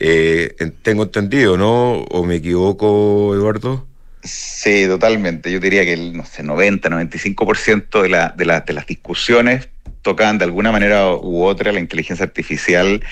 eh, 0.00 0.54
tengo 0.82 1.04
entendido, 1.04 1.56
¿no? 1.56 2.02
¿O 2.02 2.24
me 2.24 2.36
equivoco, 2.36 3.34
Eduardo? 3.34 3.86
Sí, 4.22 4.86
totalmente. 4.86 5.52
Yo 5.52 5.60
diría 5.60 5.84
que 5.84 5.92
el 5.92 6.16
no 6.16 6.24
sé, 6.24 6.42
90, 6.42 6.88
95% 6.88 8.02
de, 8.02 8.08
la, 8.08 8.34
de, 8.36 8.44
de 8.44 8.72
las 8.72 8.86
discusiones 8.86 9.68
tocan 10.02 10.38
de 10.38 10.44
alguna 10.44 10.70
manera 10.72 11.10
u 11.14 11.42
otra 11.42 11.72
la 11.72 11.80
inteligencia 11.80 12.24
artificial 12.24 13.02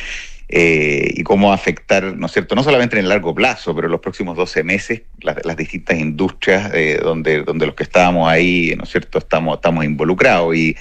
eh, 0.48 1.12
y 1.16 1.22
cómo 1.22 1.52
afectar, 1.52 2.16
¿no 2.16 2.26
es 2.26 2.32
cierto?, 2.32 2.54
no 2.54 2.62
solamente 2.62 2.96
en 2.96 3.04
el 3.04 3.08
largo 3.08 3.34
plazo, 3.34 3.74
pero 3.74 3.86
en 3.88 3.92
los 3.92 4.00
próximos 4.00 4.36
12 4.36 4.62
meses, 4.62 5.02
las, 5.20 5.56
distintas 5.56 5.98
industrias 5.98 6.70
eh, 6.74 7.00
donde, 7.02 7.42
donde 7.42 7.66
los 7.66 7.74
que 7.74 7.82
estábamos 7.82 8.28
ahí, 8.28 8.74
¿no 8.76 8.84
es 8.84 8.90
cierto?, 8.90 9.18
estamos, 9.18 9.56
estamos 9.56 9.84
involucrados. 9.84 10.54
Y 10.54 10.76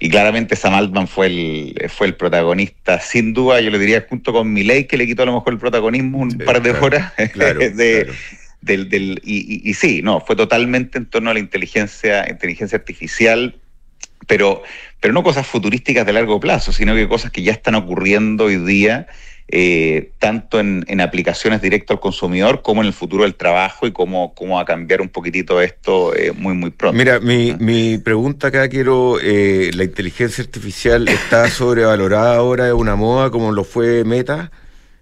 y 0.00 0.08
claramente 0.08 0.56
Sam 0.56 0.74
Altman 0.74 1.06
fue 1.06 1.26
el, 1.26 1.90
fue 1.90 2.06
el 2.06 2.16
protagonista, 2.16 2.98
sin 3.00 3.34
duda, 3.34 3.60
yo 3.60 3.70
le 3.70 3.78
diría 3.78 4.06
junto 4.08 4.32
con 4.32 4.50
Milei, 4.50 4.86
que 4.86 4.96
le 4.96 5.06
quitó 5.06 5.22
a 5.22 5.26
lo 5.26 5.34
mejor 5.34 5.52
el 5.52 5.58
protagonismo 5.58 6.18
un 6.18 6.38
par 6.38 6.62
de 6.62 6.70
horas. 6.72 7.12
Del, 8.62 8.90
del, 8.90 9.22
y, 9.24 9.70
y, 9.70 9.72
sí, 9.72 10.02
no, 10.02 10.20
fue 10.20 10.36
totalmente 10.36 10.98
en 10.98 11.06
torno 11.06 11.30
a 11.30 11.32
la 11.32 11.40
inteligencia, 11.40 12.28
inteligencia 12.28 12.76
artificial, 12.76 13.58
pero, 14.26 14.62
pero 15.00 15.14
no 15.14 15.22
cosas 15.22 15.46
futurísticas 15.46 16.04
de 16.04 16.12
largo 16.12 16.38
plazo, 16.40 16.70
sino 16.70 16.94
que 16.94 17.08
cosas 17.08 17.30
que 17.30 17.42
ya 17.42 17.52
están 17.52 17.74
ocurriendo 17.74 18.44
hoy 18.44 18.56
día 18.56 19.06
eh, 19.52 20.12
tanto 20.20 20.60
en, 20.60 21.00
aplicaciones 21.00 21.60
directo 21.60 21.92
al 21.92 21.98
consumidor 21.98 22.62
como 22.62 22.82
en 22.82 22.86
el 22.86 22.92
futuro 22.92 23.24
del 23.24 23.34
trabajo 23.34 23.88
y 23.88 23.92
cómo, 23.92 24.32
cómo 24.34 24.56
va 24.56 24.62
a 24.62 24.64
cambiar 24.64 25.00
un 25.00 25.08
poquitito 25.08 25.60
esto 25.60 26.14
eh, 26.14 26.30
muy, 26.30 26.54
muy 26.54 26.70
pronto. 26.70 26.96
Mira, 26.96 27.18
mi, 27.18 27.56
mi 27.58 27.98
pregunta 27.98 28.48
acá 28.48 28.68
quiero, 28.68 29.18
eh, 29.20 29.72
¿la 29.74 29.82
inteligencia 29.82 30.44
artificial 30.44 31.08
está 31.08 31.48
sobrevalorada 31.50 32.36
ahora? 32.36 32.68
¿Es 32.68 32.74
una 32.74 32.94
moda 32.94 33.30
como 33.30 33.50
lo 33.50 33.64
fue 33.64 34.04
Meta? 34.04 34.52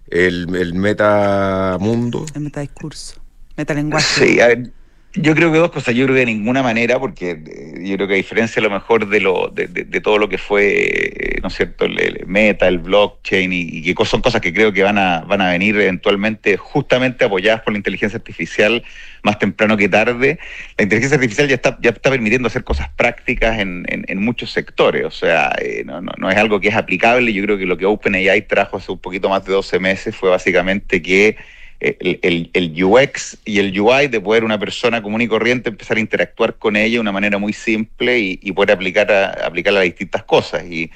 El, 0.07 0.55
el 0.55 0.73
meta 0.73 1.77
mundo. 1.79 2.25
El 2.33 2.41
meta 2.41 2.61
discurso, 2.61 3.21
meta 3.55 3.75
lenguaje. 3.75 4.25
Sí, 4.25 4.39
a 4.39 4.47
ver, 4.47 4.71
yo 5.15 5.33
creo 5.33 5.51
que 5.51 5.57
dos 5.57 5.71
cosas. 5.71 5.95
Yo 5.95 6.05
creo 6.05 6.15
que 6.15 6.19
de 6.19 6.25
ninguna 6.27 6.61
manera, 6.61 6.99
porque 6.99 7.31
eh, 7.31 7.73
yo 7.83 7.95
creo 7.95 8.07
que 8.07 8.13
a 8.13 8.17
diferencia 8.17 8.59
a 8.59 8.63
lo 8.63 8.69
mejor 8.69 9.07
de 9.09 9.19
lo 9.19 9.47
de, 9.47 9.67
de, 9.67 10.01
todo 10.01 10.19
lo 10.19 10.29
que 10.29 10.37
fue, 10.37 11.35
eh, 11.35 11.39
¿no 11.41 11.47
es 11.47 11.55
cierto?, 11.55 11.85
el, 11.85 12.25
meta, 12.27 12.67
el 12.67 12.77
blockchain 12.77 13.51
y, 13.51 13.93
que 13.93 14.05
son 14.05 14.21
cosas 14.21 14.39
que 14.39 14.53
creo 14.53 14.71
que 14.71 14.83
van 14.83 14.99
a, 14.99 15.21
van 15.21 15.41
a 15.41 15.49
venir 15.49 15.75
eventualmente 15.75 16.57
justamente 16.57 17.25
apoyadas 17.25 17.61
por 17.61 17.73
la 17.73 17.77
inteligencia 17.77 18.17
artificial 18.17 18.83
más 19.23 19.39
temprano 19.39 19.75
que 19.77 19.89
tarde. 19.89 20.37
La 20.77 20.83
inteligencia 20.83 21.15
artificial 21.15 21.47
ya 21.47 21.55
está, 21.55 21.79
ya 21.81 21.89
está 21.89 22.11
permitiendo 22.11 22.47
hacer 22.47 22.63
cosas 22.63 22.89
prácticas 22.89 23.57
en, 23.57 23.85
en, 23.87 24.19
muchos 24.19 24.51
sectores. 24.51 25.05
O 25.05 25.11
sea, 25.11 25.55
eh, 25.59 25.83
no, 25.85 26.01
no, 26.01 26.11
no 26.17 26.29
es 26.29 26.37
algo 26.37 26.59
que 26.59 26.67
es 26.67 26.75
aplicable. 26.75 27.33
Yo 27.33 27.43
creo 27.43 27.57
que 27.57 27.65
lo 27.65 27.77
que 27.77 27.85
OpenAI 27.87 28.43
trajo 28.43 28.77
hace 28.77 28.91
un 28.91 28.99
poquito 28.99 29.27
más 29.27 29.43
de 29.43 29.53
12 29.53 29.79
meses 29.79 30.15
fue 30.15 30.29
básicamente 30.29 31.01
que 31.01 31.35
el, 31.79 32.49
el, 32.53 32.83
UX 32.83 33.37
y 33.45 33.59
el 33.59 33.79
UI 33.79 34.07
de 34.07 34.19
poder 34.19 34.43
una 34.43 34.59
persona 34.59 35.01
común 35.01 35.21
y 35.21 35.27
corriente 35.27 35.69
empezar 35.69 35.97
a 35.97 36.01
interactuar 36.01 36.55
con 36.55 36.75
ella 36.75 36.95
de 36.95 36.99
una 36.99 37.11
manera 37.11 37.37
muy 37.37 37.53
simple 37.53 38.19
y, 38.19 38.51
poder 38.51 38.71
aplicar 38.71 39.11
a, 39.11 39.45
aplicar 39.45 39.75
a 39.77 39.81
distintas 39.81 40.23
cosas. 40.23 40.65
Y, 40.69 40.91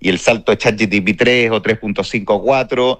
y 0.00 0.08
el 0.08 0.18
salto 0.18 0.52
de 0.52 0.58
ChatGPT 0.58 1.18
3 1.18 1.50
o 1.50 1.62
3.5 1.62 2.24
o 2.28 2.42
4 2.42 2.98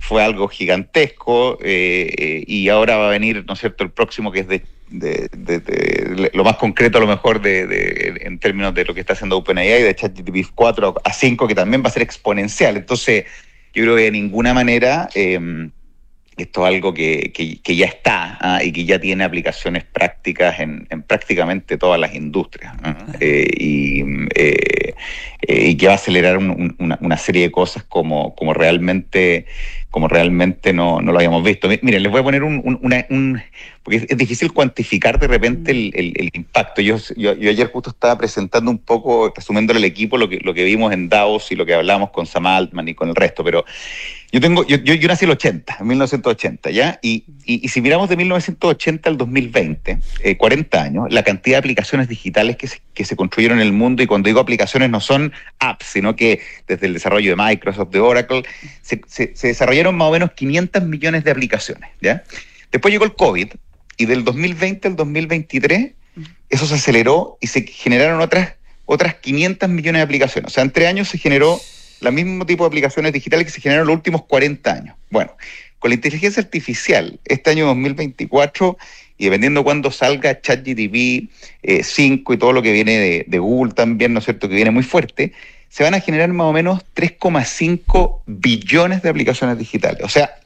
fue 0.00 0.22
algo 0.22 0.48
gigantesco 0.48 1.58
eh, 1.62 2.42
y 2.46 2.68
ahora 2.68 2.96
va 2.96 3.06
a 3.06 3.10
venir, 3.10 3.44
¿no 3.46 3.54
es 3.54 3.60
cierto?, 3.60 3.84
el 3.84 3.90
próximo 3.90 4.32
que 4.32 4.40
es 4.40 4.48
de, 4.48 4.62
de, 4.90 6.30
lo 6.34 6.44
más 6.44 6.56
concreto 6.56 6.98
a 6.98 7.00
lo 7.00 7.06
mejor 7.06 7.40
de, 7.40 8.18
en 8.20 8.38
términos 8.40 8.74
de 8.74 8.84
lo 8.84 8.94
que 8.94 9.00
está 9.00 9.12
haciendo 9.12 9.36
OpenAI, 9.36 9.82
de 9.82 9.94
ChatGPT 9.94 10.50
4 10.54 10.94
a 11.04 11.12
5, 11.12 11.46
que 11.46 11.54
también 11.54 11.84
va 11.84 11.88
a 11.88 11.92
ser 11.92 12.02
exponencial. 12.02 12.76
Entonces, 12.76 13.26
yo 13.72 13.84
creo 13.84 13.96
que 13.96 14.02
de 14.02 14.10
ninguna 14.10 14.52
manera... 14.52 15.08
Eh, 15.14 15.70
esto 16.36 16.66
es 16.66 16.74
algo 16.74 16.92
que, 16.92 17.32
que, 17.32 17.76
ya 17.76 17.86
está 17.86 18.38
¿ah? 18.40 18.62
y 18.62 18.72
que 18.72 18.84
ya 18.84 18.98
tiene 18.98 19.24
aplicaciones 19.24 19.84
prácticas 19.84 20.58
en, 20.60 20.86
prácticamente 21.06 21.76
todas 21.76 22.00
las 22.00 22.14
industrias 22.14 22.74
¿ah? 22.82 22.96
eh, 23.20 23.46
y, 23.56 24.02
eh, 24.34 24.94
eh, 25.42 25.68
y, 25.68 25.76
que 25.76 25.86
va 25.86 25.92
a 25.92 25.96
acelerar 25.96 26.38
una, 26.38 26.98
una, 27.00 27.16
serie 27.16 27.42
de 27.42 27.52
cosas 27.52 27.84
como, 27.84 28.34
como 28.34 28.52
realmente 28.52 29.46
como 29.94 30.08
realmente 30.08 30.72
no, 30.72 31.00
no 31.00 31.12
lo 31.12 31.18
habíamos 31.18 31.44
visto. 31.44 31.68
Miren, 31.68 32.02
les 32.02 32.10
voy 32.10 32.20
a 32.20 32.24
poner 32.24 32.42
un, 32.42 32.60
un, 32.64 33.42
porque 33.84 34.04
es, 34.08 34.18
difícil 34.18 34.52
cuantificar 34.52 35.20
de 35.20 35.28
repente 35.28 35.70
el, 35.70 35.92
el, 35.94 36.30
impacto. 36.32 36.82
Yo, 36.82 36.96
yo, 37.16 37.30
ayer 37.30 37.70
justo 37.70 37.90
estaba 37.90 38.18
presentando 38.18 38.72
un 38.72 38.78
poco, 38.78 39.32
resumiéndole 39.32 39.78
al 39.78 39.84
equipo 39.84 40.18
lo 40.18 40.28
que, 40.28 40.40
lo 40.42 40.52
que 40.52 40.64
vimos 40.64 40.92
en 40.92 41.08
Davos 41.08 41.52
y 41.52 41.54
lo 41.54 41.64
que 41.64 41.74
hablamos 41.74 42.10
con 42.10 42.26
Sam 42.26 42.48
Altman 42.48 42.88
y 42.88 42.94
con 42.94 43.08
el 43.08 43.14
resto, 43.14 43.44
pero 43.44 43.64
yo 44.34 44.40
tengo, 44.40 44.66
yo, 44.66 44.78
yo, 44.78 45.06
nací 45.06 45.24
en 45.24 45.30
el 45.30 45.36
80, 45.36 45.76
en 45.78 45.86
1980, 45.86 46.70
¿ya? 46.72 46.98
Y, 47.02 47.22
y, 47.44 47.68
si 47.68 47.80
miramos 47.80 48.08
de 48.08 48.16
1980 48.16 49.08
al 49.08 49.16
2020, 49.16 50.00
40 50.36 50.76
eh, 50.76 50.80
años, 50.80 51.06
la 51.10 51.22
cantidad 51.22 51.54
de 51.54 51.58
aplicaciones 51.60 52.08
digitales 52.08 52.56
que 52.56 52.66
se, 52.66 52.80
que 52.94 53.04
se 53.04 53.14
construyeron 53.14 53.60
en 53.60 53.66
el 53.66 53.72
mundo, 53.72 54.02
y 54.02 54.08
cuando 54.08 54.26
digo 54.26 54.40
aplicaciones 54.40 54.90
no 54.90 55.00
son 55.00 55.32
apps, 55.60 55.86
sino 55.86 56.16
que 56.16 56.40
desde 56.66 56.88
el 56.88 56.94
desarrollo 56.94 57.30
de 57.30 57.36
Microsoft, 57.36 57.90
de 57.90 58.00
Oracle, 58.00 58.42
se, 58.82 59.02
se, 59.06 59.36
se 59.36 59.46
desarrollaron 59.46 59.94
más 59.94 60.08
o 60.08 60.10
menos 60.10 60.32
500 60.32 60.82
millones 60.82 61.22
de 61.22 61.30
aplicaciones, 61.30 61.90
¿ya? 62.02 62.24
Después 62.72 62.90
llegó 62.90 63.04
el 63.04 63.14
COVID, 63.14 63.50
y 63.96 64.06
del 64.06 64.24
2020 64.24 64.88
al 64.88 64.96
2023, 64.96 65.92
eso 66.48 66.66
se 66.66 66.74
aceleró 66.74 67.38
y 67.40 67.46
se 67.46 67.62
generaron 67.62 68.20
otras, 68.20 68.54
otras 68.84 69.14
500 69.14 69.68
millones 69.68 70.00
de 70.00 70.02
aplicaciones. 70.02 70.50
O 70.50 70.52
sea, 70.52 70.64
en 70.64 70.72
tres 70.72 70.88
años 70.88 71.06
se 71.06 71.18
generó 71.18 71.60
el 72.00 72.12
mismo 72.12 72.46
tipo 72.46 72.64
de 72.64 72.68
aplicaciones 72.68 73.12
digitales 73.12 73.46
que 73.46 73.52
se 73.52 73.60
generaron 73.60 73.84
en 73.84 73.88
los 73.88 73.96
últimos 73.96 74.24
40 74.24 74.72
años. 74.72 74.96
Bueno, 75.10 75.36
con 75.78 75.90
la 75.90 75.96
inteligencia 75.96 76.42
artificial, 76.42 77.20
este 77.24 77.50
año 77.50 77.66
2024, 77.66 78.78
y 79.18 79.24
dependiendo 79.24 79.62
cuándo 79.62 79.90
salga 79.90 80.40
ChatGTP 80.40 81.30
5 81.82 82.32
eh, 82.32 82.34
y 82.34 82.38
todo 82.38 82.52
lo 82.52 82.62
que 82.62 82.72
viene 82.72 83.24
de, 83.26 83.38
Google 83.38 83.72
también, 83.74 84.12
¿no 84.12 84.18
es 84.18 84.24
cierto?, 84.24 84.48
que 84.48 84.54
viene 84.54 84.70
muy 84.70 84.82
fuerte, 84.82 85.32
se 85.68 85.82
van 85.82 85.94
a 85.94 86.00
generar 86.00 86.32
más 86.32 86.46
o 86.46 86.52
menos 86.52 86.82
3,5 86.94 88.22
billones 88.26 89.02
de 89.02 89.08
aplicaciones 89.08 89.58
digitales. 89.58 90.02
O 90.02 90.08
sea, 90.08 90.36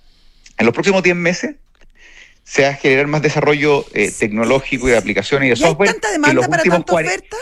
en 0.57 0.67
los 0.67 0.75
próximos 0.75 1.03
10 1.03 1.17
meses 1.17 1.55
se 2.45 2.63
va 2.63 2.71
a 2.71 2.75
generar 2.75 3.07
más 3.07 3.23
desarrollo 3.23 3.85
eh, 3.95 4.11
tecnológico 4.11 4.89
y 4.89 4.93
de 4.93 4.99
aplicaciones 4.99 5.47
y 5.47 5.51
de 5.51 5.57
software. 5.57 5.91
¿Hay 5.91 5.95
tanta 5.95 6.11
demanda 6.11 6.49
para 6.49 6.63
tanta 6.63 6.93
oferta? 6.95 7.37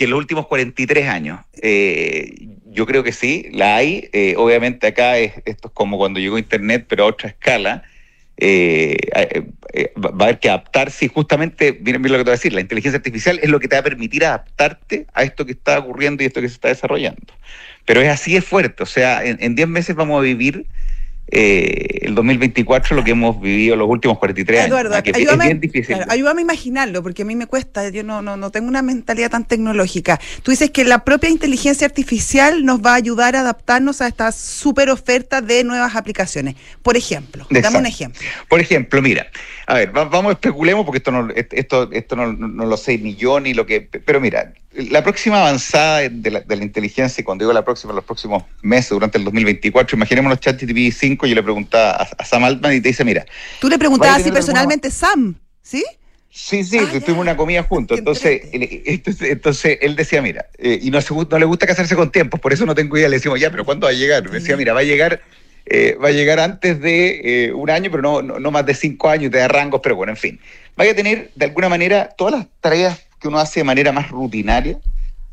que 0.00 0.04
en 0.04 0.10
los 0.12 0.18
últimos 0.18 0.46
43 0.46 1.08
años. 1.08 1.40
Eh, 1.60 2.34
yo 2.72 2.86
creo 2.86 3.02
que 3.02 3.12
sí, 3.12 3.48
la 3.52 3.76
hay. 3.76 4.08
Eh, 4.12 4.34
obviamente 4.36 4.86
acá 4.86 5.18
es, 5.18 5.34
esto 5.44 5.68
es 5.68 5.74
como 5.74 5.98
cuando 5.98 6.20
llegó 6.20 6.38
Internet, 6.38 6.86
pero 6.88 7.04
a 7.04 7.06
otra 7.06 7.28
escala. 7.28 7.82
Eh, 8.42 8.96
va 10.02 10.10
a 10.10 10.24
haber 10.24 10.38
que 10.38 10.48
adaptarse 10.48 11.04
y 11.04 11.08
justamente, 11.08 11.78
miren 11.82 12.00
bien 12.00 12.12
lo 12.12 12.18
que 12.18 12.24
te 12.24 12.30
voy 12.30 12.34
a 12.34 12.38
decir, 12.38 12.54
la 12.54 12.62
inteligencia 12.62 12.96
artificial 12.96 13.38
es 13.42 13.50
lo 13.50 13.60
que 13.60 13.68
te 13.68 13.76
va 13.76 13.80
a 13.80 13.84
permitir 13.84 14.24
adaptarte 14.24 15.06
a 15.12 15.24
esto 15.24 15.44
que 15.44 15.52
está 15.52 15.78
ocurriendo 15.78 16.22
y 16.22 16.26
esto 16.26 16.40
que 16.40 16.48
se 16.48 16.54
está 16.54 16.68
desarrollando. 16.68 17.34
Pero 17.84 18.00
es 18.00 18.08
así 18.08 18.32
de 18.32 18.40
fuerte, 18.40 18.82
o 18.82 18.86
sea, 18.86 19.22
en 19.22 19.54
10 19.54 19.68
meses 19.68 19.94
vamos 19.94 20.18
a 20.18 20.22
vivir 20.22 20.64
eh, 21.32 22.00
el 22.02 22.14
2024 22.14 22.96
lo 22.96 23.04
que 23.04 23.12
hemos 23.12 23.40
vivido 23.40 23.76
los 23.76 23.88
últimos 23.88 24.18
43 24.18 24.60
años. 24.60 24.68
Eduardo, 24.68 24.94
ayúdame, 25.14 25.60
ayúdame 26.08 26.40
a 26.40 26.42
imaginarlo, 26.42 27.02
porque 27.02 27.22
a 27.22 27.24
mí 27.24 27.36
me 27.36 27.46
cuesta, 27.46 27.88
yo 27.88 28.02
no, 28.02 28.20
no, 28.20 28.36
no 28.36 28.50
tengo 28.50 28.68
una 28.68 28.82
mentalidad 28.82 29.30
tan 29.30 29.44
tecnológica. 29.44 30.20
Tú 30.42 30.50
dices 30.50 30.70
que 30.70 30.84
la 30.84 31.04
propia 31.04 31.30
inteligencia 31.30 31.86
artificial 31.86 32.64
nos 32.64 32.80
va 32.84 32.92
a 32.92 32.96
ayudar 32.96 33.36
a 33.36 33.40
adaptarnos 33.40 34.00
a 34.00 34.08
esta 34.08 34.32
super 34.32 34.90
oferta 34.90 35.40
de 35.40 35.62
nuevas 35.64 35.94
aplicaciones. 35.94 36.56
Por 36.82 36.96
ejemplo, 36.96 37.46
dame 37.50 37.78
un 37.78 37.86
ejemplo. 37.86 38.20
Por 38.48 38.60
ejemplo, 38.60 39.00
mira, 39.00 39.26
a 39.66 39.74
ver, 39.74 39.92
vamos, 39.92 40.32
especulemos 40.32 40.84
porque 40.84 40.98
esto 40.98 41.12
no, 41.12 41.28
esto, 41.32 41.90
esto 41.92 42.16
no, 42.16 42.64
lo 42.66 42.76
sé 42.76 42.98
ni 42.98 43.14
yo 43.14 43.38
ni 43.38 43.54
lo 43.54 43.66
que... 43.66 43.82
Pero 43.82 44.20
mira, 44.20 44.52
la 44.72 45.02
próxima 45.02 45.40
avanzada 45.40 46.08
de 46.08 46.30
la, 46.30 46.40
de 46.40 46.56
la 46.56 46.62
inteligencia, 46.62 47.20
y 47.20 47.24
cuando 47.24 47.44
digo 47.44 47.52
la 47.52 47.64
próxima, 47.64 47.92
los 47.92 48.04
próximos 48.04 48.44
meses, 48.62 48.90
durante 48.90 49.18
el 49.18 49.24
2024, 49.24 49.96
imaginemos 49.96 50.30
los 50.30 50.40
ChatGPT 50.40 50.92
5, 50.92 51.26
yo 51.26 51.34
le 51.34 51.42
preguntaba 51.42 52.08
a, 52.16 52.24
Sam 52.24 52.44
Altman 52.44 52.74
y 52.74 52.80
te 52.80 52.88
dice, 52.88 53.04
mira... 53.04 53.26
Tú 53.60 53.68
le 53.68 53.78
preguntabas 53.78 54.20
así 54.20 54.30
personalmente, 54.30 54.90
Sam, 54.90 55.34
¿sí? 55.62 55.84
Sí, 56.32 56.62
sí, 56.62 56.78
ah, 56.78 57.00
tuvimos 57.04 57.22
una 57.22 57.36
comida 57.36 57.64
juntos. 57.64 57.98
Entonces, 57.98 58.42
entonces, 58.52 59.78
él 59.80 59.96
decía, 59.96 60.22
mira, 60.22 60.46
eh, 60.58 60.78
y 60.80 60.90
no, 60.92 61.00
no 61.28 61.38
le 61.38 61.44
gusta 61.44 61.66
casarse 61.66 61.96
con 61.96 62.12
tiempos, 62.12 62.38
por 62.38 62.52
eso 62.52 62.64
no 62.64 62.74
tengo 62.76 62.96
idea. 62.96 63.08
Le 63.08 63.16
decimos, 63.16 63.40
ya, 63.40 63.50
pero 63.50 63.64
¿cuándo 63.64 63.86
va 63.86 63.90
a 63.90 63.94
llegar? 63.94 64.22
Me 64.22 64.38
decía, 64.38 64.56
mira, 64.56 64.72
va 64.72 64.80
a 64.80 64.84
llegar 64.84 65.20
eh, 65.66 65.96
va 66.02 66.08
a 66.08 66.12
llegar 66.12 66.40
antes 66.40 66.80
de 66.80 67.20
eh, 67.46 67.52
un 67.52 67.70
año, 67.70 67.90
pero 67.90 68.02
no, 68.02 68.22
no, 68.22 68.50
más 68.50 68.66
de 68.66 68.74
cinco 68.74 69.08
años, 69.08 69.30
te 69.30 69.38
da 69.38 69.48
rangos, 69.48 69.80
pero 69.82 69.94
bueno, 69.94 70.12
en 70.12 70.16
fin. 70.16 70.40
Vaya 70.76 70.92
a 70.92 70.94
tener, 70.94 71.30
de 71.34 71.44
alguna 71.44 71.68
manera, 71.68 72.08
todas 72.16 72.34
las 72.34 72.46
tareas 72.60 73.00
que 73.20 73.28
uno 73.28 73.38
hace 73.38 73.60
de 73.60 73.64
manera 73.64 73.92
más 73.92 74.10
rutinaria, 74.10 74.78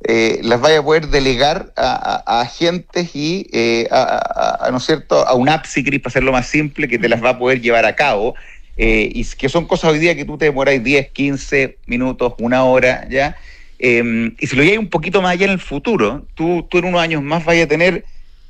eh, 0.04 0.40
las 0.44 0.62
vaya 0.62 0.80
a 0.80 0.84
poder 0.84 1.08
delegar 1.08 1.74
a, 1.76 2.42
agentes 2.42 3.16
y, 3.16 3.48
a, 3.90 4.68
¿no 4.72 4.78
es 4.78 4.86
cierto?, 4.86 5.28
a 5.28 5.34
un 5.34 5.50
app, 5.50 5.66
si 5.66 5.84
querés, 5.84 6.02
para 6.02 6.10
hacerlo 6.10 6.32
más 6.32 6.48
simple, 6.48 6.88
que 6.88 7.00
te 7.00 7.10
las 7.10 7.24
va 7.24 7.32
a 7.32 7.40
poder 7.40 7.62
llevar 7.62 7.86
a 7.86 7.96
cabo. 7.96 8.36
y 8.78 9.26
que 9.26 9.50
son 9.50 9.66
cosas 9.66 9.92
hoy 9.92 10.00
día 10.00 10.16
que 10.16 10.26
tú 10.26 10.38
te 10.38 10.46
demoras 10.46 10.84
10, 10.84 11.10
15 11.10 11.78
minutos, 11.88 12.34
una 12.40 12.64
hora, 12.64 13.08
¿ya? 13.10 13.36
y 13.80 14.48
si 14.48 14.56
lo 14.56 14.64
llevas 14.64 14.80
un 14.80 14.90
poquito 14.90 15.22
más 15.22 15.34
allá 15.34 15.46
en 15.46 15.52
el 15.52 15.60
futuro, 15.60 16.26
tú, 16.36 16.68
tú 16.70 16.78
en 16.78 16.86
unos 16.86 17.02
años 17.02 17.24
más 17.24 17.44
vayas 17.46 17.66
a 17.66 17.70
tener 17.70 18.06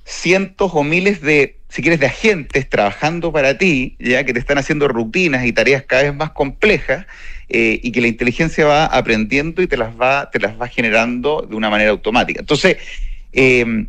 cientos 0.08 0.72
o 0.74 0.84
miles 0.84 1.22
de, 1.22 1.58
si 1.68 1.82
quieres, 1.82 2.00
de 2.00 2.06
agentes 2.06 2.70
trabajando 2.70 3.32
para 3.34 3.58
ti, 3.58 3.98
ya 4.00 4.24
que 4.24 4.34
te 4.34 4.40
están 4.40 4.58
haciendo 4.58 4.88
rutinas 4.88 5.46
y 5.46 5.52
tareas 5.52 5.84
cada 5.84 6.04
vez 6.04 6.16
más 6.16 6.32
complejas, 6.32 7.06
eh, 7.50 7.80
y 7.82 7.92
que 7.92 8.02
la 8.02 8.08
inteligencia 8.08 8.66
va 8.66 8.86
aprendiendo 8.86 9.62
y 9.62 9.68
te 9.68 9.78
las 9.78 10.00
va, 10.00 10.30
te 10.30 10.40
las 10.40 10.60
va 10.60 10.68
generando 10.68 11.46
de 11.48 11.56
una 11.56 11.70
manera 11.70 11.92
automática. 11.92 12.42
Entonces, 12.42 12.78
em, 13.32 13.88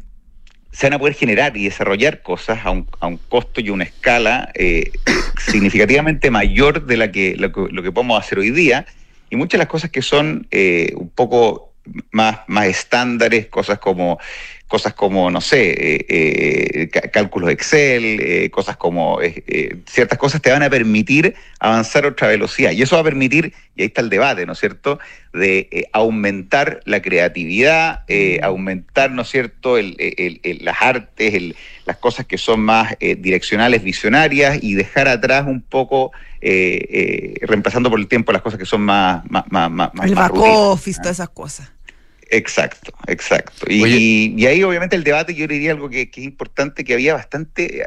se 0.71 0.87
van 0.87 0.93
a 0.93 0.99
poder 1.01 1.15
generar 1.15 1.57
y 1.57 1.65
desarrollar 1.65 2.23
cosas 2.23 2.65
a 2.65 2.71
un, 2.71 2.87
a 3.01 3.09
un 3.09 3.17
costo 3.17 3.61
y 3.61 3.71
una 3.71 3.85
escala 3.85 4.53
eh, 4.55 4.93
significativamente 5.51 6.31
mayor 6.31 6.87
de 6.87 6.97
la 6.97 7.11
que 7.11 7.37
lo, 7.37 7.51
que 7.51 7.93
podemos 7.93 8.21
hacer 8.21 8.39
hoy 8.39 8.51
día. 8.51 8.87
Y 9.29 9.37
muchas 9.37 9.53
de 9.53 9.59
las 9.59 9.69
cosas 9.69 9.91
que 9.91 10.03
son 10.03 10.47
eh, 10.53 10.93
un 10.95 11.11
poco 11.11 11.73
más, 12.13 12.41
más 12.47 12.67
estándares, 12.67 13.47
cosas 13.47 13.79
como 13.81 14.19
cosas 14.69 14.93
como, 14.93 15.31
no 15.31 15.41
sé, 15.41 15.71
eh, 15.71 16.07
eh, 16.09 16.89
cálculos 17.11 17.51
Excel, 17.51 18.21
eh, 18.21 18.51
cosas 18.51 18.77
como 18.77 19.19
ciertas 19.87 20.19
cosas 20.19 20.43
te 20.43 20.51
van 20.51 20.63
a 20.63 20.69
permitir 20.69 21.35
avanzar 21.59 22.05
a 22.05 22.09
otra 22.09 22.29
velocidad. 22.29 22.73
Y 22.73 22.83
eso 22.83 22.95
va 22.95 23.01
a 23.01 23.05
permitir, 23.05 23.55
y 23.75 23.83
ahí 23.83 23.89
está 23.89 24.03
el 24.03 24.11
debate, 24.11 24.45
¿no 24.45 24.53
es 24.53 24.61
cierto?, 24.61 24.99
de 25.33 25.89
aumentar 25.93 26.81
la 26.85 27.01
creatividad, 27.01 28.05
mm. 28.09 28.45
aumentar, 28.45 29.11
¿no 29.11 29.23
es 29.23 29.29
cierto?, 29.29 29.77
las 29.79 30.77
artes, 30.81 31.55
las 31.87 31.97
cosas 31.97 32.27
que 32.27 32.37
son 32.37 32.61
más 32.61 32.95
direccionales, 32.99 33.83
visionarias, 33.83 34.59
y 34.63 34.75
dejar 34.75 35.09
atrás 35.09 35.47
un 35.47 35.63
poco, 35.63 36.13
reemplazando 36.43 37.91
por 37.91 37.99
el 37.99 38.07
tiempo 38.07 38.33
las 38.33 38.43
cosas 38.43 38.59
que 38.59 38.67
son 38.67 38.83
más... 38.83 39.25
más, 39.31 39.45
más, 39.51 39.71
más 39.71 39.91
el 40.05 40.15
back 40.15 40.35
office, 40.35 41.01
todas 41.01 41.17
esas 41.17 41.31
cosas. 41.31 41.71
Exacto, 42.31 42.93
exacto. 43.07 43.67
Y, 43.69 44.45
ahí 44.47 44.63
obviamente 44.63 44.97
el 44.97 45.05
debate 45.05 45.35
yo 45.35 45.47
diría 45.47 45.73
algo 45.73 45.89
que, 45.89 46.11
es 46.13 46.19
importante, 46.19 46.85
que 46.85 46.95
había 46.95 47.15
bastante, 47.15 47.85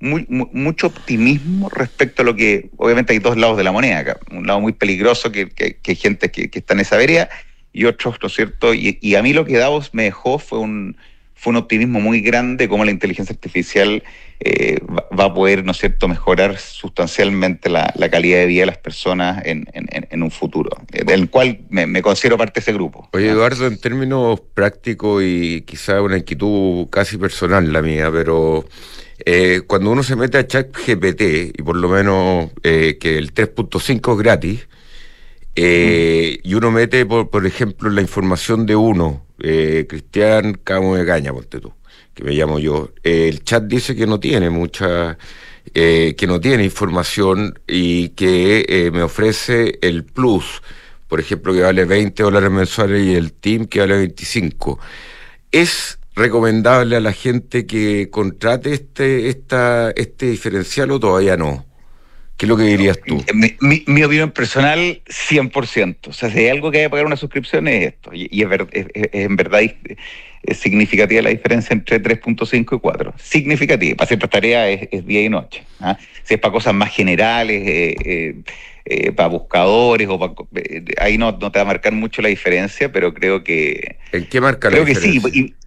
muy, 0.00 0.26
mucho 0.28 0.88
optimismo 0.88 1.68
respecto 1.68 2.22
a 2.22 2.24
lo 2.24 2.34
que, 2.34 2.70
obviamente 2.76 3.12
hay 3.12 3.18
dos 3.18 3.36
lados 3.36 3.56
de 3.56 3.64
la 3.64 3.72
moneda 3.72 3.98
acá, 3.98 4.18
un 4.30 4.46
lado 4.46 4.60
muy 4.60 4.72
peligroso 4.72 5.30
que, 5.30 5.48
que, 5.48 5.78
hay 5.84 5.96
gente 5.96 6.30
que, 6.30 6.50
está 6.52 6.74
en 6.74 6.80
esa 6.80 6.96
vereda 6.96 7.28
y 7.72 7.84
otros, 7.84 8.16
¿no 8.22 8.28
es 8.28 8.34
cierto? 8.34 8.72
Y, 8.72 8.98
y 9.02 9.14
a 9.16 9.22
mí 9.22 9.32
lo 9.32 9.44
que 9.44 9.58
Davos 9.58 9.92
me 9.92 10.04
dejó 10.04 10.38
fue 10.38 10.58
un, 10.58 10.96
fue 11.36 11.50
un 11.50 11.58
optimismo 11.58 12.00
muy 12.00 12.22
grande 12.22 12.66
como 12.66 12.84
la 12.84 12.90
inteligencia 12.90 13.32
artificial 13.32 14.02
eh, 14.40 14.78
va, 14.90 15.24
a 15.24 15.34
poder, 15.34 15.64
¿no 15.64 15.72
es 15.72 15.78
cierto?, 15.78 16.08
mejorar 16.08 16.58
sustancialmente 16.58 17.68
la, 17.68 17.92
calidad 18.10 18.38
de 18.38 18.46
vida 18.46 18.60
de 18.60 18.66
las 18.66 18.78
personas 18.78 19.42
en, 19.44 19.66
un 20.22 20.30
futuro, 20.30 20.70
eh, 20.92 21.04
del 21.04 21.28
cual 21.28 21.60
me, 21.68 22.00
considero 22.00 22.38
parte 22.38 22.60
de 22.60 22.62
ese 22.62 22.72
grupo. 22.72 23.08
Oye, 23.12 23.28
Eduardo, 23.28 23.66
en 23.66 23.78
términos 23.78 24.40
prácticos 24.54 25.22
y 25.24 25.62
quizá 25.62 26.00
una 26.00 26.16
inquietud 26.16 26.88
casi 26.88 27.18
personal 27.18 27.70
la 27.70 27.82
mía, 27.82 28.10
pero 28.10 28.64
eh, 29.24 29.60
cuando 29.66 29.90
uno 29.90 30.02
se 30.02 30.16
mete 30.16 30.38
a 30.38 30.46
ChatGPT, 30.46 31.58
y 31.58 31.62
por 31.62 31.76
lo 31.76 31.90
menos 31.90 32.50
que 32.62 33.18
el 33.18 33.34
3.5 33.34 34.12
es 34.12 34.18
gratis, 34.18 34.68
y 35.56 36.54
uno 36.54 36.70
mete, 36.70 37.06
por, 37.06 37.30
por 37.30 37.46
ejemplo, 37.46 37.90
la 37.90 38.02
información 38.02 38.66
de 38.66 38.76
uno, 38.76 39.26
Cristian 39.38 40.54
Camo 40.62 40.96
de 40.96 41.06
Caña, 41.06 41.32
ponte 41.32 41.60
tú 41.60 41.72
que 42.16 42.24
me 42.24 42.32
llamo 42.32 42.58
yo, 42.58 42.92
el 43.02 43.44
chat 43.44 43.64
dice 43.64 43.94
que 43.94 44.06
no 44.06 44.18
tiene 44.18 44.48
mucha, 44.48 45.18
eh, 45.74 46.14
que 46.16 46.26
no 46.26 46.40
tiene 46.40 46.64
información 46.64 47.58
y 47.66 48.08
que 48.10 48.64
eh, 48.66 48.90
me 48.90 49.02
ofrece 49.02 49.78
el 49.82 50.02
plus, 50.02 50.62
por 51.08 51.20
ejemplo, 51.20 51.52
que 51.52 51.60
vale 51.60 51.84
20 51.84 52.22
dólares 52.22 52.50
mensuales 52.50 53.06
y 53.06 53.14
el 53.14 53.34
team 53.34 53.66
que 53.66 53.80
vale 53.80 53.98
25. 53.98 54.80
¿Es 55.52 55.98
recomendable 56.14 56.96
a 56.96 57.00
la 57.00 57.12
gente 57.12 57.66
que 57.66 58.08
contrate 58.08 58.72
este, 58.72 59.28
esta, 59.28 59.90
este 59.90 60.30
diferencial 60.30 60.92
o 60.92 60.98
todavía 60.98 61.36
no? 61.36 61.65
¿Qué 62.36 62.44
es 62.44 62.48
lo 62.48 62.56
que 62.56 62.64
dirías 62.64 63.00
tú? 63.00 63.24
Mi, 63.32 63.82
mi, 63.86 64.02
opinión 64.02 64.30
personal, 64.30 65.00
100%. 65.06 66.08
O 66.08 66.12
sea, 66.12 66.30
si 66.30 66.40
hay 66.40 66.48
algo 66.48 66.70
que 66.70 66.78
hay 66.78 66.84
que 66.84 66.90
pagar 66.90 67.06
una 67.06 67.16
suscripción 67.16 67.66
es 67.66 67.94
esto. 67.94 68.10
Y, 68.12 68.42
es, 68.42 68.48
es, 68.72 68.86
en 69.12 69.36
verdad 69.36 69.62
es 69.62 70.58
significativa 70.58 71.22
la 71.22 71.30
diferencia 71.30 71.74
entre 71.74 72.02
3.5 72.02 72.76
y 72.76 72.80
4. 72.80 73.14
Significativa. 73.18 73.96
Para 73.96 74.08
ciertas 74.08 74.30
tareas 74.30 74.86
es, 74.90 75.06
día 75.06 75.22
y 75.22 75.28
noche. 75.28 75.64
¿ah? 75.80 75.98
Si 76.24 76.34
es 76.34 76.40
para 76.40 76.52
cosas 76.52 76.74
más 76.74 76.94
generales, 76.94 77.62
eh, 77.66 77.96
eh, 78.04 78.34
eh, 78.84 79.12
para 79.12 79.28
buscadores, 79.28 80.08
o 80.08 80.48
ahí 81.00 81.18
no, 81.18 81.36
te 81.38 81.58
va 81.58 81.62
a 81.62 81.64
marcar 81.64 81.92
mucho 81.92 82.22
la 82.22 82.28
diferencia, 82.28 82.92
pero 82.92 83.12
creo 83.14 83.42
que... 83.42 83.96
¿En 84.12 84.26
qué 84.26 84.40
marca 84.40 84.70
la 84.70 84.78
diferencia? 84.80 85.10
Creo 85.10 85.22
que 85.22 85.30
sí. 85.30 85.40
Y, 85.40 85.65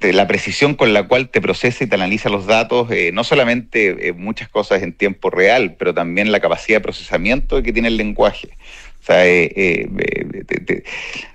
la 0.00 0.26
precisión 0.26 0.74
con 0.74 0.92
la 0.92 1.08
cual 1.08 1.28
te 1.28 1.40
procesa 1.40 1.84
y 1.84 1.86
te 1.86 1.94
analiza 1.94 2.28
los 2.28 2.46
datos, 2.46 2.88
no 3.12 3.24
solamente 3.24 4.14
muchas 4.16 4.48
cosas 4.48 4.82
en 4.82 4.92
tiempo 4.92 5.30
real, 5.30 5.74
pero 5.78 5.92
también 5.92 6.30
la 6.30 6.40
capacidad 6.40 6.78
de 6.78 6.82
procesamiento 6.82 7.62
que 7.62 7.72
tiene 7.72 7.88
el 7.88 7.96
lenguaje. 7.96 8.50
O 9.06 9.12
eh, 9.12 9.52
eh, 9.54 10.82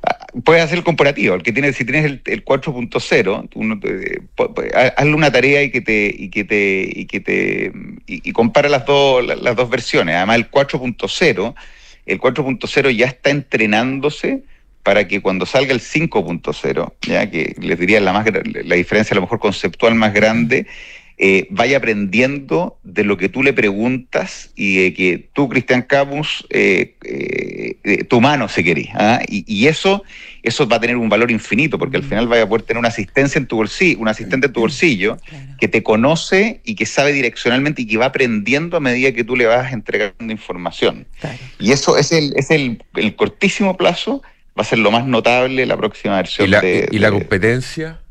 ah, 0.01 0.25
puedes 0.43 0.63
hacer 0.63 0.79
el 0.79 0.83
comparativo. 0.83 1.35
El 1.35 1.43
que 1.43 1.51
tiene, 1.51 1.71
si 1.71 1.85
tienes 1.85 2.19
el, 2.25 2.43
4.0, 2.43 4.93
hazle 4.97 5.13
una 5.13 5.31
tarea 5.31 5.61
y 5.61 5.69
que 5.69 5.81
te 5.81 6.11
y 6.17 6.29
que 6.29 6.45
te 6.45 6.89
y 6.91 7.05
que 7.05 7.19
te 7.19 7.71
y, 8.07 8.31
compara 8.31 8.69
las 8.69 8.87
dos 8.87 9.23
las 9.23 9.55
dos 9.55 9.69
versiones. 9.69 10.15
Además, 10.15 10.37
el 10.37 10.49
4.0, 10.49 11.53
el 12.07 12.19
4.0 12.19 12.97
ya 12.97 13.05
está 13.05 13.29
entrenándose 13.29 14.41
para 14.83 15.07
que 15.07 15.21
cuando 15.21 15.45
salga 15.45 15.73
el 15.73 15.81
5.0, 15.81 16.93
ya 17.01 17.29
que 17.29 17.55
les 17.59 17.79
diría 17.79 17.99
la 17.99 18.13
más 18.13 18.25
la 18.63 18.75
diferencia 18.75 19.13
a 19.13 19.15
lo 19.15 19.21
mejor 19.21 19.39
conceptual 19.39 19.95
más 19.95 20.13
grande 20.13 20.67
eh, 21.21 21.47
vaya 21.49 21.75
aprendiendo 21.75 22.79
de 22.83 23.03
lo 23.03 23.17
que 23.17 23.27
tú 23.27 23.43
le 23.43 23.51
preguntas 23.51 24.51
y 24.55 24.77
de 24.83 24.93
que 24.93 25.29
tú, 25.33 25.49
Cristian 25.49 25.81
Camus, 25.81 26.47
eh, 26.49 26.95
eh, 27.03 28.05
tu 28.05 28.21
mano 28.21 28.47
se 28.47 28.63
quería. 28.63 28.93
¿ah? 28.95 29.21
Y, 29.27 29.67
eso, 29.67 30.01
eso 30.43 30.65
va 30.65 30.77
a 30.77 30.79
tener 30.79 30.95
un 30.95 31.09
valor 31.09 31.29
infinito, 31.29 31.77
porque 31.77 31.97
al 31.97 32.03
final 32.03 32.29
vaya 32.29 32.43
a 32.43 32.47
poder 32.47 32.61
tener 32.61 32.79
una 32.79 32.87
asistencia 32.87 33.37
en 33.37 33.47
tu 33.47 33.57
bolsillo, 33.57 33.99
un 33.99 34.07
asistente 34.07 34.47
en 34.47 34.53
tu 34.53 34.61
bolsillo 34.61 35.17
que 35.59 35.67
te 35.67 35.83
conoce 35.83 36.61
y 36.63 36.75
que 36.75 36.85
sabe 36.85 37.11
direccionalmente 37.11 37.81
y 37.81 37.85
que 37.85 37.97
va 37.97 38.05
aprendiendo 38.05 38.77
a 38.77 38.79
medida 38.79 39.11
que 39.11 39.25
tú 39.25 39.35
le 39.35 39.45
vas 39.45 39.73
entregando 39.73 40.31
información. 40.31 41.05
Y 41.59 41.73
eso 41.73 41.97
es 41.97 42.13
el, 42.13 42.31
es 42.37 42.49
el, 42.49 42.81
cortísimo 43.17 43.75
plazo, 43.75 44.21
va 44.59 44.63
a 44.63 44.65
ser 44.65 44.79
lo 44.79 44.91
más 44.91 45.05
notable 45.05 45.65
la 45.65 45.77
próxima 45.77 46.17
versión. 46.17 46.49
¿Y 46.49 46.51
la, 46.51 46.61
¿y 46.65 46.99
la 46.99 47.11
competencia? 47.11 48.01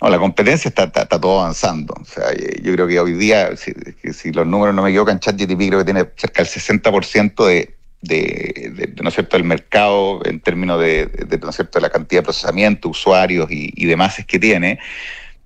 No, 0.00 0.10
la 0.10 0.18
competencia 0.18 0.68
está, 0.68 0.84
está, 0.84 1.06
todo 1.06 1.40
avanzando. 1.40 1.94
O 2.00 2.04
sea, 2.04 2.34
yo 2.34 2.72
creo 2.72 2.88
que 2.88 2.98
hoy 2.98 3.12
día, 3.12 3.56
si, 3.56 3.72
si 4.12 4.32
los 4.32 4.44
números 4.44 4.74
no 4.74 4.82
me 4.82 4.90
equivocan, 4.90 5.20
ChatGPT 5.20 5.68
creo 5.68 5.78
que 5.78 5.84
tiene 5.84 6.04
cerca 6.16 6.42
del 6.42 6.50
60% 6.50 7.46
de, 7.46 7.76
de, 8.00 8.72
de, 8.74 8.92
¿no 9.00 9.10
es 9.10 9.14
cierto? 9.14 9.36
del 9.36 9.46
mercado 9.46 10.20
en 10.24 10.40
términos 10.40 10.80
de, 10.80 11.06
de, 11.06 11.38
¿no 11.38 11.50
es 11.50 11.54
cierto? 11.54 11.78
de 11.78 11.82
la 11.82 11.90
cantidad 11.90 12.22
de 12.22 12.24
procesamiento, 12.24 12.88
usuarios 12.88 13.48
y, 13.52 13.72
y 13.76 13.86
demás 13.86 14.16
que 14.26 14.40
tiene, 14.40 14.80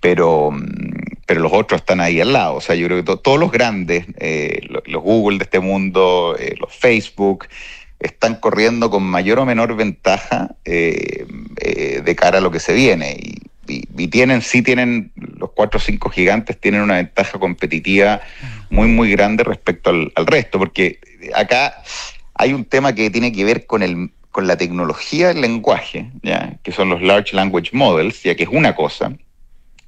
pero, 0.00 0.50
pero 1.26 1.40
los 1.40 1.52
otros 1.52 1.82
están 1.82 2.00
ahí 2.00 2.22
al 2.22 2.32
lado. 2.32 2.54
O 2.54 2.60
sea, 2.62 2.74
yo 2.74 2.86
creo 2.86 3.04
que 3.04 3.16
todos 3.18 3.38
los 3.38 3.52
grandes, 3.52 4.06
eh, 4.18 4.60
los, 4.86 5.02
Google 5.02 5.36
de 5.36 5.44
este 5.44 5.60
mundo, 5.60 6.34
eh, 6.38 6.54
los 6.58 6.74
Facebook, 6.74 7.46
están 8.00 8.36
corriendo 8.36 8.90
con 8.90 9.02
mayor 9.02 9.38
o 9.38 9.46
menor 9.46 9.74
ventaja 9.76 10.54
eh, 10.64 11.26
de 12.04 12.16
cara 12.16 12.38
a 12.38 12.40
lo 12.40 12.50
que 12.50 12.60
se 12.60 12.74
viene. 12.74 13.16
Y, 13.18 13.86
y, 13.96 14.08
tienen, 14.08 14.42
sí 14.42 14.62
tienen, 14.62 15.12
los 15.16 15.50
cuatro 15.52 15.78
o 15.78 15.80
cinco 15.80 16.08
gigantes 16.10 16.60
tienen 16.60 16.82
una 16.82 16.96
ventaja 16.96 17.38
competitiva 17.38 18.20
muy, 18.70 18.88
muy 18.88 19.10
grande 19.10 19.44
respecto 19.44 19.90
al, 19.90 20.26
resto, 20.26 20.58
porque 20.58 21.00
acá 21.34 21.82
hay 22.34 22.52
un 22.52 22.64
tema 22.64 22.94
que 22.94 23.10
tiene 23.10 23.32
que 23.32 23.44
ver 23.44 23.66
con 23.66 23.82
el 23.82 24.10
con 24.30 24.46
la 24.46 24.58
tecnología 24.58 25.28
del 25.28 25.40
lenguaje, 25.40 26.10
¿ya? 26.22 26.58
que 26.62 26.70
son 26.70 26.90
los 26.90 27.00
Large 27.00 27.34
Language 27.34 27.70
Models, 27.72 28.22
ya 28.22 28.34
que 28.34 28.42
es 28.42 28.50
una 28.52 28.74
cosa, 28.74 29.16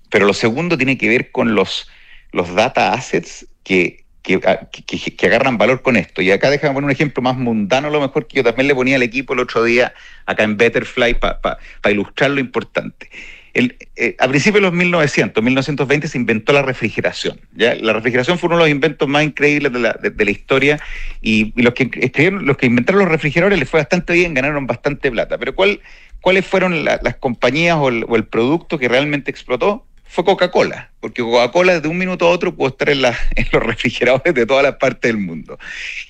pero 0.09 0.25
lo 0.25 0.33
segundo 0.33 0.79
tiene 0.79 0.97
que 0.97 1.07
ver 1.07 1.31
con 1.31 1.55
los, 1.55 1.87
los 2.33 2.55
data 2.55 2.95
assets 2.95 3.47
que, 3.63 4.07
que, 4.37 5.15
que, 5.17 5.27
agarran 5.27 5.57
valor 5.57 5.83
con 5.83 5.97
esto. 5.97 6.21
Y 6.21 6.31
acá 6.31 6.51
déjame 6.51 6.75
poner 6.75 6.87
un 6.87 6.91
ejemplo 6.93 7.23
más 7.23 7.37
mundano, 7.37 7.89
a 7.89 7.91
lo 7.91 8.01
mejor 8.01 8.27
que 8.27 8.37
yo 8.37 8.45
también 8.45 8.69
le 8.69 8.75
ponía 8.75 8.97
al 8.97 9.03
equipo 9.03 9.33
el 9.33 9.41
otro 9.41 9.65
día 9.65 9.95
acá 10.27 10.45
en 10.45 10.57
Betterfly 10.57 11.15
para 11.15 11.59
ilustrar 11.91 12.31
lo 12.31 12.41
importante. 12.41 13.09
Eh, 13.55 14.15
a 14.21 14.29
principios 14.29 14.63
de 14.63 14.69
los 14.69 14.73
1900, 14.73 15.43
1920 15.43 16.07
se 16.07 16.19
inventó 16.19 16.53
la 16.53 16.63
refrigeración. 16.63 17.41
¿ya? 17.57 17.75
La 17.75 17.93
refrigeración 17.93 18.39
fue 18.39 18.49
uno 18.49 18.57
de 18.57 18.63
los 18.65 18.71
inventos 18.71 19.09
más 19.09 19.25
increíbles 19.25 19.73
de 19.73 19.81
la, 19.81 20.31
historia 20.31 20.79
y, 21.21 21.53
los, 21.61 21.75
que 21.75 21.91
los 22.31 22.57
que 22.57 22.67
inventaron 22.67 23.01
los 23.01 23.09
refrigeradores 23.09 23.59
les 23.59 23.69
fue 23.69 23.81
bastante 23.81 24.13
bien, 24.13 24.35
ganaron 24.35 24.67
bastante 24.67 25.11
plata. 25.11 25.39
Pero 25.39 25.57
¿cuál, 25.57 25.81
¿cuáles 26.21 26.47
fueron 26.47 26.85
las 26.85 27.17
compañías 27.19 27.77
o 27.81 27.89
el, 27.89 28.25
producto 28.25 28.79
que 28.79 28.89
realmente 28.89 29.31
explotó? 29.31 29.87
Fue 30.09 30.25
Coca-Cola, 30.25 30.91
porque 31.01 31.23
Coca-Cola 31.23 31.81
de 31.81 31.89
un 31.89 31.99
minuto 31.99 32.27
a 32.27 32.31
otro 32.31 32.55
pudo 32.55 32.69
estar 32.69 32.91
en, 32.91 33.05
en 33.37 33.47
los 33.53 33.63
refrigeradores 33.63 34.35
de 34.35 34.47
todas 34.47 34.65
las 34.65 34.77
partes 34.77 35.11
del 35.13 35.19
mundo. 35.19 35.59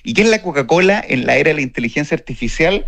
¿Y 0.03 0.13
qué 0.13 0.21
es 0.23 0.29
la 0.29 0.41
Coca-Cola 0.41 1.03
en 1.07 1.25
la 1.25 1.37
era 1.37 1.49
de 1.49 1.55
la 1.55 1.61
inteligencia 1.61 2.15
artificial? 2.15 2.85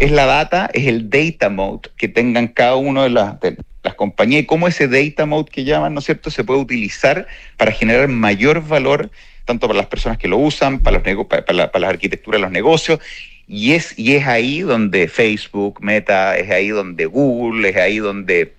es 0.00 0.10
la 0.10 0.24
data, 0.24 0.70
es 0.72 0.86
el 0.86 1.10
data 1.10 1.50
mode 1.50 1.90
que 1.98 2.08
tengan 2.08 2.48
cada 2.48 2.76
uno 2.76 3.02
de 3.02 3.10
las, 3.10 3.34
las 3.82 3.94
compañías 3.94 4.42
y 4.42 4.46
cómo 4.46 4.66
ese 4.66 4.88
data 4.88 5.26
mode 5.26 5.50
que 5.50 5.64
llaman, 5.64 5.92
¿no 5.92 6.00
es 6.00 6.06
cierto?, 6.06 6.30
se 6.30 6.42
puede 6.42 6.58
utilizar 6.58 7.26
para 7.58 7.70
generar 7.70 8.08
mayor 8.08 8.66
valor 8.66 9.10
tanto 9.44 9.66
para 9.66 9.76
las 9.76 9.88
personas 9.88 10.16
que 10.16 10.28
lo 10.28 10.38
usan, 10.38 10.78
para, 10.78 11.00
los 11.00 11.26
para, 11.26 11.52
la, 11.52 11.70
para 11.70 11.80
las 11.82 11.90
arquitecturas 11.90 12.38
de 12.38 12.42
los 12.42 12.50
negocios. 12.50 13.00
Y 13.46 13.72
es, 13.72 13.98
y 13.98 14.14
es 14.14 14.26
ahí 14.26 14.60
donde 14.60 15.08
Facebook, 15.08 15.82
Meta, 15.82 16.38
es 16.38 16.50
ahí 16.50 16.68
donde 16.68 17.06
Google, 17.06 17.68
es 17.68 17.76
ahí 17.76 17.98
donde, 17.98 18.54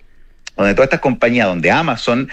donde 0.61 0.75
todas 0.75 0.87
estas 0.87 1.01
compañías, 1.01 1.47
donde 1.47 1.71
Amazon 1.71 2.29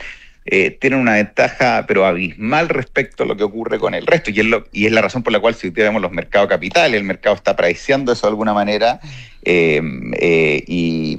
eh, 0.51 0.71
tienen 0.71 1.01
una 1.01 1.14
ventaja, 1.14 1.85
pero 1.87 2.07
abismal 2.07 2.71
respecto 2.71 3.25
a 3.25 3.27
lo 3.27 3.37
que 3.37 3.45
ocurre 3.45 3.79
con 3.79 3.95
el 3.95 4.07
resto. 4.07 4.31
Y 4.31 4.41
es, 4.41 4.47
es 4.73 4.93
la 4.93 5.03
razón 5.03 5.23
por 5.23 5.33
la 5.33 5.41
cual 5.41 5.55
si 5.55 5.69
vemos 5.69 6.01
los 6.01 6.11
mercados 6.11 6.49
capitales, 6.49 6.99
el 6.99 7.05
mercado 7.05 7.37
está 7.37 7.51
apreciando 7.51 8.12
eso 8.12 8.27
de 8.27 8.31
alguna 8.31 8.55
manera. 8.55 8.99
Eh, 9.43 9.83
eh, 10.19 10.64
y, 10.67 11.19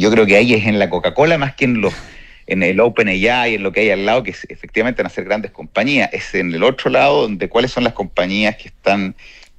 yo 0.00 0.10
creo 0.10 0.26
que 0.26 0.36
ahí 0.36 0.54
es 0.54 0.66
en 0.66 0.78
la 0.78 0.90
Coca-Cola 0.90 1.38
más 1.38 1.54
que 1.54 1.66
en 1.66 1.80
los 1.80 1.94
en 2.46 2.62
el 2.62 2.78
OpenAI, 2.80 3.56
en 3.56 3.62
lo 3.62 3.72
que 3.72 3.80
hay 3.80 3.90
al 3.90 4.06
lado, 4.06 4.22
que 4.22 4.30
efectivamente 4.30 5.02
van 5.02 5.10
a 5.10 5.14
ser 5.14 5.24
grandes 5.24 5.50
compañías. 5.50 6.08
Es 6.12 6.34
en 6.34 6.54
el 6.54 6.62
otro 6.62 6.90
lado 6.90 7.22
donde 7.22 7.48
cuáles 7.48 7.72
son 7.72 7.84
las 7.84 7.92
compañías 7.92 8.56
que 8.56 8.68
están 8.68 9.14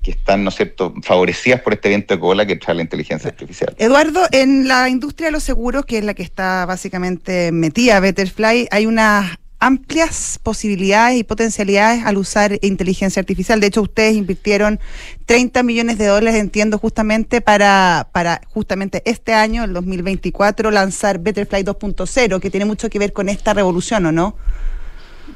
que 0.07 0.11
están, 0.11 0.41
¿no 0.45 0.51
es 0.51 0.55
cierto?, 0.55 0.93
favorecidas 1.03 1.59
por 1.59 1.73
este 1.73 1.89
viento 1.89 2.13
de 2.13 2.19
cola 2.21 2.45
que 2.45 2.55
trae 2.55 2.73
la 2.73 2.81
inteligencia 2.81 3.29
artificial. 3.29 3.75
Eduardo, 3.77 4.21
en 4.31 4.65
la 4.65 4.87
industria 4.87 5.27
de 5.27 5.31
los 5.33 5.43
seguros, 5.43 5.85
que 5.85 5.97
es 5.97 6.05
la 6.05 6.13
que 6.13 6.23
está 6.23 6.65
básicamente 6.65 7.51
metida 7.51 7.99
Betterfly, 7.99 8.69
hay 8.71 8.85
unas 8.85 9.37
amplias 9.59 10.39
posibilidades 10.41 11.17
y 11.19 11.25
potencialidades 11.25 12.05
al 12.05 12.15
usar 12.15 12.57
inteligencia 12.61 13.19
artificial. 13.19 13.59
De 13.59 13.67
hecho, 13.67 13.81
ustedes 13.81 14.15
invirtieron 14.15 14.79
30 15.25 15.61
millones 15.63 15.97
de 15.97 16.05
dólares, 16.05 16.39
entiendo, 16.39 16.77
justamente 16.77 17.41
para, 17.41 18.07
para 18.13 18.39
justamente 18.47 19.01
este 19.03 19.33
año, 19.33 19.65
el 19.65 19.73
2024, 19.73 20.71
lanzar 20.71 21.19
Betterfly 21.19 21.65
2.0, 21.65 22.39
que 22.39 22.49
tiene 22.49 22.65
mucho 22.65 22.89
que 22.89 22.97
ver 22.97 23.11
con 23.11 23.27
esta 23.27 23.53
revolución, 23.53 24.05
¿o 24.05 24.13
no? 24.13 24.37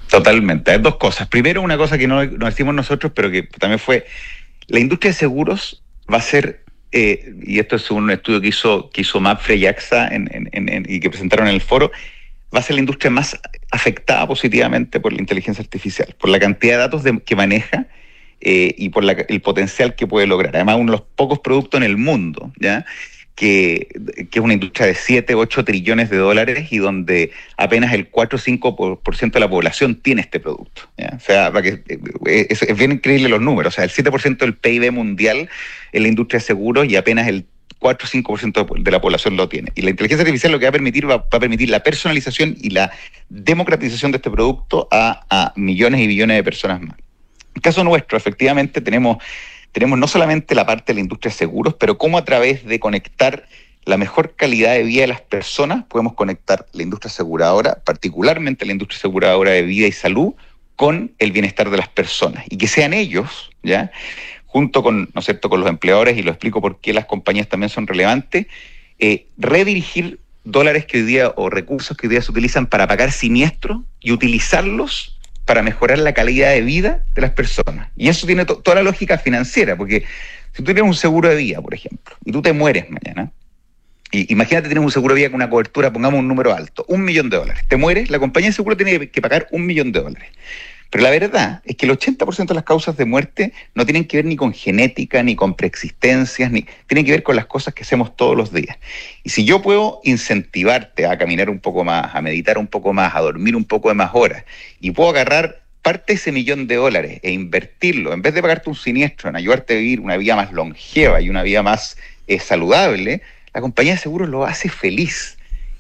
Totalmente. 0.10 0.72
Hay 0.72 0.80
dos 0.80 0.96
cosas. 0.96 1.28
Primero, 1.28 1.62
una 1.62 1.76
cosa 1.76 1.98
que 1.98 2.08
no, 2.08 2.24
no 2.26 2.46
decimos 2.46 2.74
nosotros, 2.74 3.12
pero 3.14 3.30
que 3.30 3.44
también 3.44 3.80
fue 3.80 4.06
la 4.68 4.80
industria 4.80 5.12
de 5.12 5.18
seguros 5.18 5.84
va 6.12 6.18
a 6.18 6.22
ser, 6.22 6.64
eh, 6.92 7.34
y 7.44 7.60
esto 7.60 7.76
es 7.76 7.92
un 7.92 8.10
estudio 8.12 8.42
que 8.42 8.48
hizo, 8.48 8.90
que 8.90 9.02
hizo 9.02 9.20
Mapfre 9.20 9.56
y 9.56 9.66
AXA 9.66 10.10
y 10.14 11.00
que 11.00 11.10
presentaron 11.10 11.48
en 11.48 11.56
el 11.56 11.62
foro, 11.62 11.92
va 12.54 12.60
a 12.60 12.64
ser 12.64 12.76
la 12.76 12.82
industria 12.82 13.12
más 13.12 13.40
afectada 13.72 14.28
positivamente 14.28 15.00
por 15.00 15.14
la 15.14 15.20
inteligencia 15.20 15.62
artificial, 15.62 16.16
por 16.20 16.30
la 16.30 16.40
cantidad 16.40 16.74
de 16.74 16.80
datos 16.80 17.04
que 17.26 17.36
maneja 17.36 17.88
eh, 18.42 18.74
y 18.78 18.90
por 18.90 19.06
el 19.06 19.42
potencial 19.42 19.96
que 19.96 20.08
puede 20.08 20.28
lograr. 20.28 20.56
Además, 20.56 20.78
uno 20.78 20.92
de 20.92 20.98
los 20.98 21.08
pocos 21.16 21.40
productos 21.40 21.80
en 21.80 21.84
el 21.84 21.98
mundo, 21.98 22.52
¿ya? 22.60 22.86
Que, 23.36 23.88
es 24.32 24.40
una 24.40 24.54
industria 24.54 24.88
de 24.88 24.96
7, 24.96 25.36
8 25.36 25.66
trillones 25.66 26.10
de 26.10 26.18
dólares 26.18 26.72
y 26.72 26.78
donde 26.78 27.32
apenas 27.58 27.94
el 27.94 28.08
4 28.08 28.38
o 28.38 28.42
5% 28.42 29.32
de 29.32 29.40
la 29.40 29.50
población 29.50 29.96
tiene 29.96 30.22
este 30.22 30.40
producto. 30.40 30.84
O 30.98 31.20
sea, 31.20 31.52
que, 31.62 31.82
eh, 32.28 32.48
es, 32.50 32.78
bien 32.78 32.94
increíble 32.94 33.30
los 33.30 33.42
números. 33.42 33.74
O 33.74 33.76
sea, 33.76 33.84
el 33.84 33.92
7% 33.92 34.38
del 34.38 34.56
PIB 34.56 34.92
mundial 34.92 35.50
en 35.92 36.04
la 36.04 36.10
industria 36.10 36.40
de 36.40 36.46
seguros 36.46 36.88
y 36.88 36.96
apenas 36.96 37.28
el 37.28 37.46
4 37.80 38.08
o 38.08 38.38
5% 38.38 38.84
de 38.84 38.92
la 38.92 39.02
población 39.02 39.38
lo 39.38 39.50
tiene. 39.50 39.72
Y 39.76 39.82
la 39.82 39.90
inteligencia 39.90 40.22
artificial 40.22 40.52
lo 40.52 40.60
que 40.60 40.66
va 40.66 40.70
a 40.70 40.74
permitir 40.74 41.10
va, 41.10 41.16
a 41.16 41.40
permitir 41.40 41.70
la 41.70 41.82
personalización 41.82 42.56
y 42.62 42.70
la 42.70 42.92
democratización 43.30 44.12
de 44.12 44.18
este 44.18 44.30
producto 44.30 44.88
a, 44.92 45.26
a 45.30 45.54
millones 45.56 46.02
y 46.02 46.08
billones 46.08 46.38
de 46.38 46.44
personas 46.44 46.82
más. 46.82 46.98
En 47.56 47.62
caso 47.62 47.84
nuestro, 47.84 48.18
efectivamente, 48.18 48.82
tenemos 48.82 49.18
tenemos 49.72 49.98
no 49.98 50.08
solamente 50.08 50.56
la 50.56 50.66
parte 50.66 50.92
de 50.92 50.96
la 50.96 51.02
industria 51.02 51.32
de 51.32 51.38
seguros, 51.38 51.76
pero 51.76 51.98
cómo 51.98 52.18
a 52.18 52.26
través 52.26 52.66
de 52.66 52.80
conectar 52.80 53.46
la 53.86 53.98
mejor 53.98 54.36
calidad 54.36 54.74
de 54.74 54.84
vida 54.84 55.02
de 55.02 55.08
las 55.08 55.22
personas 55.22 55.86
podemos 55.86 56.14
conectar 56.14 56.66
la 56.72 56.84
industria 56.84 57.10
aseguradora, 57.10 57.82
particularmente 57.84 58.66
la 58.66 58.74
industria 58.74 58.98
aseguradora 58.98 59.52
de 59.52 59.64
vida 59.64 59.88
y 59.88 59.92
salud, 59.92 60.34
con 60.76 61.14
el 61.20 61.32
bienestar 61.32 61.70
de 61.70 61.78
las 61.78 61.90
personas 61.90 62.44
y 62.50 62.58
que 62.58 62.68
sean 62.68 62.94
ellos, 62.94 63.52
¿ya? 63.62 63.92
junto 64.48 64.84
con, 64.84 65.10
¿no 65.14 65.20
es 65.20 65.26
cierto?, 65.26 65.50
con 65.50 65.60
los 65.60 65.70
empleadores, 65.70 66.18
y 66.18 66.24
lo 66.24 66.32
explico 66.32 66.60
por 66.60 66.80
qué 66.80 66.92
las 66.92 67.06
compañías 67.06 67.48
también 67.48 67.70
son 67.70 67.88
relevantes, 67.88 68.48
eh, 69.00 69.28
redirigir 69.38 70.20
dólares 70.44 70.86
que 70.86 70.98
hoy 70.98 71.04
día 71.04 71.34
o 71.36 71.50
recursos 71.50 71.96
que 71.96 72.08
hoy 72.08 72.12
día 72.12 72.22
se 72.22 72.32
utilizan 72.32 72.66
para 72.66 72.88
pagar 72.88 73.12
siniestros 73.12 73.82
y 74.00 74.12
utilizarlos 74.12 75.20
para 75.46 75.62
mejorar 75.62 76.00
la 76.00 76.14
calidad 76.14 76.52
de 76.52 76.62
vida 76.62 77.04
de 77.14 77.22
las 77.22 77.32
personas. 77.32 77.90
Y 77.96 78.10
eso 78.10 78.26
tiene 78.26 78.46
toda 78.46 78.76
la 78.76 78.84
lógica 78.84 79.18
financiera, 79.18 79.76
porque 79.76 80.04
si 80.54 80.64
tú 80.64 80.66
tienes 80.66 80.84
un 80.84 80.94
seguro 80.94 81.30
de 81.30 81.36
vida, 81.36 81.62
por 81.62 81.74
ejemplo, 81.74 82.16
y 82.26 82.32
tú 82.32 82.42
te 82.42 82.54
mueres 82.54 82.86
mañana, 82.90 83.32
y 84.12 84.32
imagínate 84.32 84.68
tienes 84.68 84.84
un 84.84 84.92
seguro 84.92 85.16
de 85.16 85.22
vida 85.22 85.30
con 85.30 85.36
una 85.36 85.50
cobertura, 85.50 85.92
pongamos 85.92 86.20
un 86.20 86.28
número 86.28 86.54
alto, 86.54 86.86
un 86.90 87.04
millón 87.04 87.30
de 87.30 87.38
dólares. 87.38 87.64
Te 87.68 87.78
mueres, 87.78 88.10
la 88.10 88.20
compañía 88.20 88.50
de 88.50 88.54
seguro 88.54 88.76
tiene 88.76 89.10
que 89.10 89.22
pagar 89.22 89.48
un 89.52 89.66
millón 89.66 89.92
de 89.92 90.02
dólares. 90.02 90.30
Pero 90.92 91.06
la 91.06 91.10
verdad 91.10 91.62
es 91.64 91.78
que 91.78 91.86
el 91.86 91.98
80% 91.98 92.48
de 92.48 92.54
las 92.54 92.66
causas 92.66 92.98
de 92.98 93.06
muerte 93.06 93.54
no 93.76 93.86
tienen 93.86 94.04
que 94.04 94.18
ver 94.18 94.26
ni 94.26 94.36
con 94.36 94.54
genética, 94.54 95.24
ni 95.24 95.38
con 95.38 95.56
preexistencias, 95.56 96.52
ni 96.52 96.66
tienen 96.86 97.06
que 97.06 97.12
ver 97.12 97.24
con 97.24 97.38
las 97.38 97.46
cosas 97.46 97.74
que 97.74 97.84
hacemos 97.84 98.16
todos 98.18 98.36
los 98.36 98.52
días. 98.52 98.78
Y 99.24 99.30
si 99.30 99.46
yo 99.46 99.62
puedo 99.62 100.02
incentivarte 100.04 101.06
a 101.06 101.18
caminar 101.18 101.50
un 101.50 101.60
poco 101.60 101.86
más, 101.86 102.14
a 102.14 102.22
meditar 102.22 102.58
un 102.58 102.68
poco 102.68 102.92
más, 102.92 103.16
a 103.16 103.22
dormir 103.22 103.56
un 103.56 103.64
poco 103.64 103.88
de 103.88 103.96
más 103.96 104.12
horas, 104.14 104.44
y 104.82 104.92
puedo 104.92 105.12
agarrar 105.12 105.62
parte 105.82 106.12
de 106.12 106.18
ese 106.18 106.34
millón 106.34 106.68
de 106.68 106.76
dólares 106.76 107.22
e 107.24 107.32
invertirlo, 107.32 108.12
en 108.12 108.22
vez 108.22 108.34
de 108.34 108.42
pagarte 108.42 108.70
un 108.70 108.76
siniestro, 108.76 109.30
en 109.30 109.38
ayudarte 109.38 109.76
a 109.76 109.78
vivir 109.78 110.02
una 110.02 110.18
vida 110.18 110.36
más 110.36 110.52
longeva 110.52 111.22
y 111.22 111.30
una 111.30 111.42
vida 111.42 111.64
más 111.64 111.98
eh, 112.28 112.38
saludable, 112.38 113.22
la 113.54 113.62
compañía 113.62 113.94
de 113.94 114.00
seguros 114.00 114.28
lo 114.28 114.46
hace 114.46 114.68
feliz. 114.68 115.38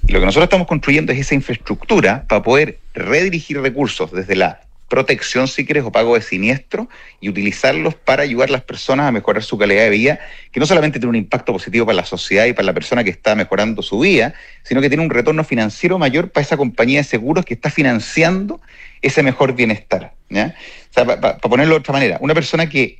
Y 0.07 0.13
lo 0.13 0.21
que 0.21 0.25
nosotros 0.25 0.45
estamos 0.45 0.67
construyendo 0.67 1.11
es 1.11 1.19
esa 1.19 1.35
infraestructura 1.35 2.23
para 2.29 2.41
poder 2.41 2.79
redirigir 2.93 3.59
recursos 3.59 4.09
desde 4.13 4.35
la 4.35 4.61
protección, 4.91 5.47
si 5.47 5.65
quieres, 5.65 5.85
o 5.85 5.91
pago 5.91 6.15
de 6.15 6.21
siniestro 6.21 6.89
y 7.21 7.29
utilizarlos 7.29 7.95
para 7.95 8.23
ayudar 8.23 8.49
a 8.49 8.51
las 8.51 8.63
personas 8.63 9.07
a 9.07 9.11
mejorar 9.13 9.41
su 9.41 9.57
calidad 9.57 9.83
de 9.83 9.89
vida, 9.89 10.19
que 10.51 10.59
no 10.59 10.65
solamente 10.65 10.99
tiene 10.99 11.11
un 11.11 11.15
impacto 11.15 11.53
positivo 11.53 11.85
para 11.85 11.95
la 11.95 12.05
sociedad 12.05 12.45
y 12.45 12.51
para 12.51 12.65
la 12.65 12.73
persona 12.73 13.01
que 13.05 13.09
está 13.09 13.33
mejorando 13.33 13.81
su 13.83 13.99
vida, 13.99 14.33
sino 14.63 14.81
que 14.81 14.89
tiene 14.89 15.01
un 15.01 15.09
retorno 15.09 15.45
financiero 15.45 15.97
mayor 15.97 16.29
para 16.29 16.43
esa 16.43 16.57
compañía 16.57 16.99
de 16.99 17.05
seguros 17.05 17.45
que 17.45 17.53
está 17.53 17.69
financiando 17.69 18.59
ese 19.01 19.23
mejor 19.23 19.55
bienestar. 19.55 20.13
¿ya? 20.29 20.55
Para 20.93 21.37
ponerlo 21.37 21.75
de 21.75 21.79
otra 21.79 21.93
manera, 21.93 22.17
una 22.19 22.33
persona 22.33 22.67
que, 22.67 22.99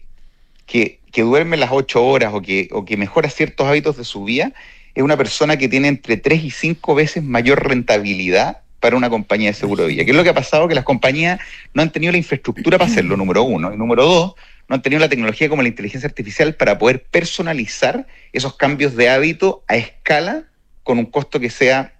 que, 0.66 1.02
que 1.12 1.24
duerme 1.24 1.58
las 1.58 1.72
ocho 1.74 2.06
horas 2.06 2.32
o 2.34 2.42
que, 2.42 2.70
o 2.72 2.86
que 2.86 2.96
mejora 2.96 3.30
ciertos 3.30 3.68
hábitos 3.68 3.98
de 3.98 4.06
su 4.06 4.24
vida, 4.24 4.54
es 4.96 5.04
una 5.04 5.18
persona 5.18 5.58
que 5.58 5.68
tiene 5.68 5.90
entre 5.90 6.16
tres 6.16 6.42
y 6.42 6.52
cinco 6.52 6.96
veces 6.96 7.22
mayor 7.22 7.68
rentabilidad 7.68 8.62
para 8.82 8.98
una 8.98 9.10
compañía 9.10 9.50
de 9.50 9.54
seguro 9.54 9.84
de 9.84 9.90
vida. 9.90 10.04
¿Qué 10.04 10.12
es 10.12 10.18
lo 10.18 10.24
que 10.24 10.32
ha 10.32 10.34
pasado? 10.34 10.68
Que 10.68 10.76
las 10.76 10.84
compañías 10.84 11.40
no 11.74 11.84
han 11.84 11.92
tenido 11.92 12.12
la 12.12 12.18
infraestructura 12.18 12.78
para 12.78 12.92
hacerlo, 12.92 13.16
número 13.16 13.44
uno. 13.44 13.72
Y 13.74 13.78
número 13.78 14.04
dos, 14.04 14.34
no 14.68 14.76
han 14.76 14.82
tenido 14.82 15.00
la 15.00 15.08
tecnología 15.08 15.48
como 15.48 15.62
la 15.62 15.68
inteligencia 15.68 16.08
artificial 16.08 16.56
para 16.56 16.78
poder 16.78 17.04
personalizar 17.04 18.08
esos 18.34 18.56
cambios 18.56 18.96
de 18.96 19.10
hábito 19.10 19.64
a 19.68 19.76
escala 19.78 20.46
con 20.84 20.98
un 20.98 21.06
costo 21.06 21.40
que 21.40 21.52
sea, 21.52 21.94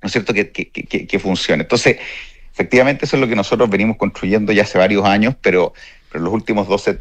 ¿no 0.00 0.06
es 0.06 0.12
cierto?, 0.12 0.32
que, 0.32 0.50
que, 0.50 0.64
que, 0.70 1.18
funcione. 1.18 1.64
Entonces, 1.64 1.98
efectivamente 2.52 3.06
eso 3.06 3.16
es 3.16 3.20
lo 3.20 3.28
que 3.28 3.34
nosotros 3.36 3.68
venimos 3.68 3.96
construyendo 3.96 4.52
ya 4.52 4.62
hace 4.62 4.78
varios 4.78 5.04
años, 5.04 5.34
pero, 5.42 5.74
pero 6.12 6.22
los 6.22 6.32
últimos 6.32 6.68
12, 6.68 6.98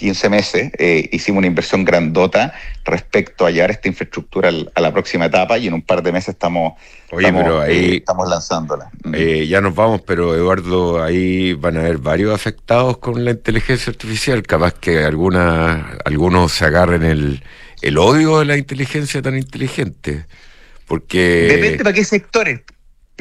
15 0.00 0.30
meses, 0.30 0.72
eh, 0.78 1.10
hicimos 1.12 1.40
una 1.40 1.46
inversión 1.46 1.84
grandota 1.84 2.54
respecto 2.86 3.44
a 3.44 3.50
llevar 3.50 3.70
esta 3.70 3.86
infraestructura 3.86 4.50
a 4.74 4.80
la 4.80 4.92
próxima 4.94 5.26
etapa 5.26 5.58
y 5.58 5.66
en 5.66 5.74
un 5.74 5.82
par 5.82 6.02
de 6.02 6.10
meses 6.10 6.30
estamos, 6.30 6.72
estamos, 7.12 7.62
ahí, 7.62 7.96
estamos 7.98 8.26
lanzándola. 8.26 8.90
ya 9.46 9.60
nos 9.60 9.74
vamos, 9.74 10.00
pero 10.00 10.34
Eduardo, 10.34 11.04
ahí 11.04 11.52
van 11.52 11.76
a 11.76 11.80
haber 11.80 11.98
varios 11.98 12.34
afectados 12.34 12.96
con 12.96 13.22
la 13.26 13.32
inteligencia 13.32 13.90
artificial, 13.90 14.42
capaz 14.42 14.72
que 14.72 15.04
alguna, 15.04 15.98
algunos 16.06 16.52
se 16.52 16.64
agarren 16.64 17.02
el, 17.02 17.42
el 17.82 17.98
odio 17.98 18.38
de 18.38 18.46
la 18.46 18.56
inteligencia 18.56 19.20
tan 19.20 19.36
inteligente. 19.36 20.24
Porque... 20.86 21.46
Depende 21.46 21.84
para 21.84 21.92
qué 21.92 22.04
sectores. 22.04 22.62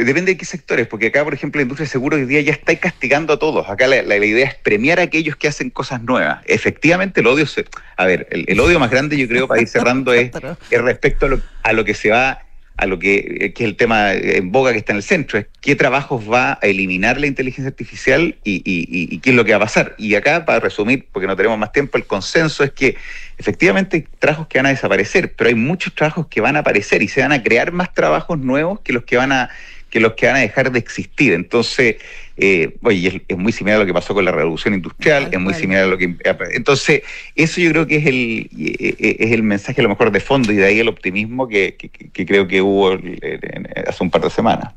Depende 0.03 0.31
de 0.31 0.37
qué 0.37 0.45
sectores, 0.45 0.87
porque 0.87 1.07
acá, 1.07 1.23
por 1.23 1.33
ejemplo, 1.33 1.59
la 1.59 1.63
industria 1.63 1.85
de 1.85 1.91
seguros 1.91 2.19
hoy 2.19 2.25
día 2.25 2.41
ya 2.41 2.53
está 2.53 2.75
castigando 2.75 3.33
a 3.33 3.39
todos. 3.39 3.69
Acá 3.69 3.87
la, 3.87 4.15
idea 4.17 4.47
es 4.47 4.55
premiar 4.55 4.99
a 4.99 5.03
aquellos 5.03 5.35
que 5.35 5.47
hacen 5.47 5.69
cosas 5.69 6.01
nuevas. 6.01 6.41
Efectivamente, 6.45 7.21
el 7.21 7.27
odio 7.27 7.45
se. 7.45 7.65
A 7.97 8.05
ver, 8.05 8.27
el, 8.31 8.59
odio 8.59 8.79
más 8.79 8.91
grande, 8.91 9.17
yo 9.17 9.27
creo, 9.27 9.47
para 9.47 9.61
ir 9.61 9.67
cerrando, 9.67 10.13
es, 10.13 10.31
es 10.71 10.81
respecto 10.81 11.25
a 11.25 11.29
lo, 11.29 11.41
a 11.63 11.73
lo 11.73 11.83
que 11.83 11.93
se 11.93 12.11
va 12.11 12.39
a 12.79 12.85
lo 12.85 12.97
que, 12.97 13.51
que, 13.53 13.63
es 13.65 13.69
el 13.69 13.75
tema 13.75 14.13
en 14.13 14.53
boga 14.53 14.71
que 14.71 14.77
está 14.77 14.93
en 14.93 14.97
el 14.97 15.03
centro, 15.03 15.37
es 15.37 15.47
qué 15.59 15.75
trabajos 15.75 16.31
va 16.31 16.57
a 16.61 16.65
eliminar 16.65 17.19
la 17.19 17.27
inteligencia 17.27 17.67
artificial 17.67 18.37
y, 18.45 18.61
y, 18.65 19.19
qué 19.19 19.31
es 19.31 19.35
lo 19.35 19.43
que 19.43 19.51
va 19.51 19.57
a 19.57 19.61
pasar. 19.61 19.95
Y 19.97 20.15
acá, 20.15 20.45
para 20.45 20.61
resumir, 20.61 21.05
porque 21.11 21.27
no 21.27 21.35
tenemos 21.35 21.57
más 21.57 21.73
tiempo, 21.73 21.97
el 21.97 22.05
consenso 22.05 22.63
es 22.63 22.71
que 22.71 22.95
efectivamente 23.37 23.97
hay 23.97 24.05
trabajos 24.17 24.47
que 24.47 24.59
van 24.59 24.67
a 24.67 24.69
desaparecer, 24.69 25.33
pero 25.33 25.49
hay 25.49 25.55
muchos 25.55 25.93
trabajos 25.93 26.27
que 26.27 26.39
van 26.39 26.55
a 26.55 26.59
aparecer 26.59 27.01
y 27.01 27.09
se 27.09 27.21
van 27.21 27.33
a 27.33 27.43
crear 27.43 27.73
más 27.73 27.93
trabajos 27.93 28.39
nuevos 28.39 28.79
que 28.79 28.93
los 28.93 29.03
que 29.03 29.17
van 29.17 29.33
a 29.33 29.49
que 29.89 29.99
los 29.99 30.13
que 30.13 30.27
van 30.27 30.37
a 30.37 30.39
dejar 30.39 30.71
de 30.71 30.79
existir. 30.79 31.33
Entonces, 31.33 31.97
eh, 32.37 32.77
oye, 32.83 33.21
es, 33.27 33.37
muy 33.37 33.51
similar 33.51 33.77
a 33.77 33.79
lo 33.81 33.85
que 33.85 33.93
pasó 33.93 34.13
con 34.13 34.23
la 34.23 34.31
revolución 34.31 34.73
industrial, 34.73 35.29
es 35.31 35.39
muy 35.39 35.53
similar 35.53 35.83
a 35.83 35.87
lo 35.87 35.97
que... 35.97 36.15
Entonces, 36.53 37.01
eso 37.35 37.59
yo 37.59 37.71
creo 37.71 37.87
que 37.87 37.97
es 37.97 38.05
el, 38.05 38.49
eh, 38.57 38.95
eh, 38.97 39.17
es 39.19 39.31
el 39.31 39.43
mensaje 39.43 39.81
a 39.81 39.83
lo 39.83 39.89
mejor 39.89 40.11
de 40.11 40.21
fondo 40.21 40.53
y 40.53 40.55
de 40.55 40.65
ahí 40.65 40.79
el 40.79 40.87
optimismo 40.87 41.47
que, 41.47 41.75
creo 42.13 42.47
que 42.47 42.61
hubo 42.61 42.91
hace 42.91 44.03
un 44.03 44.09
par 44.09 44.21
de 44.21 44.29
semanas. 44.29 44.73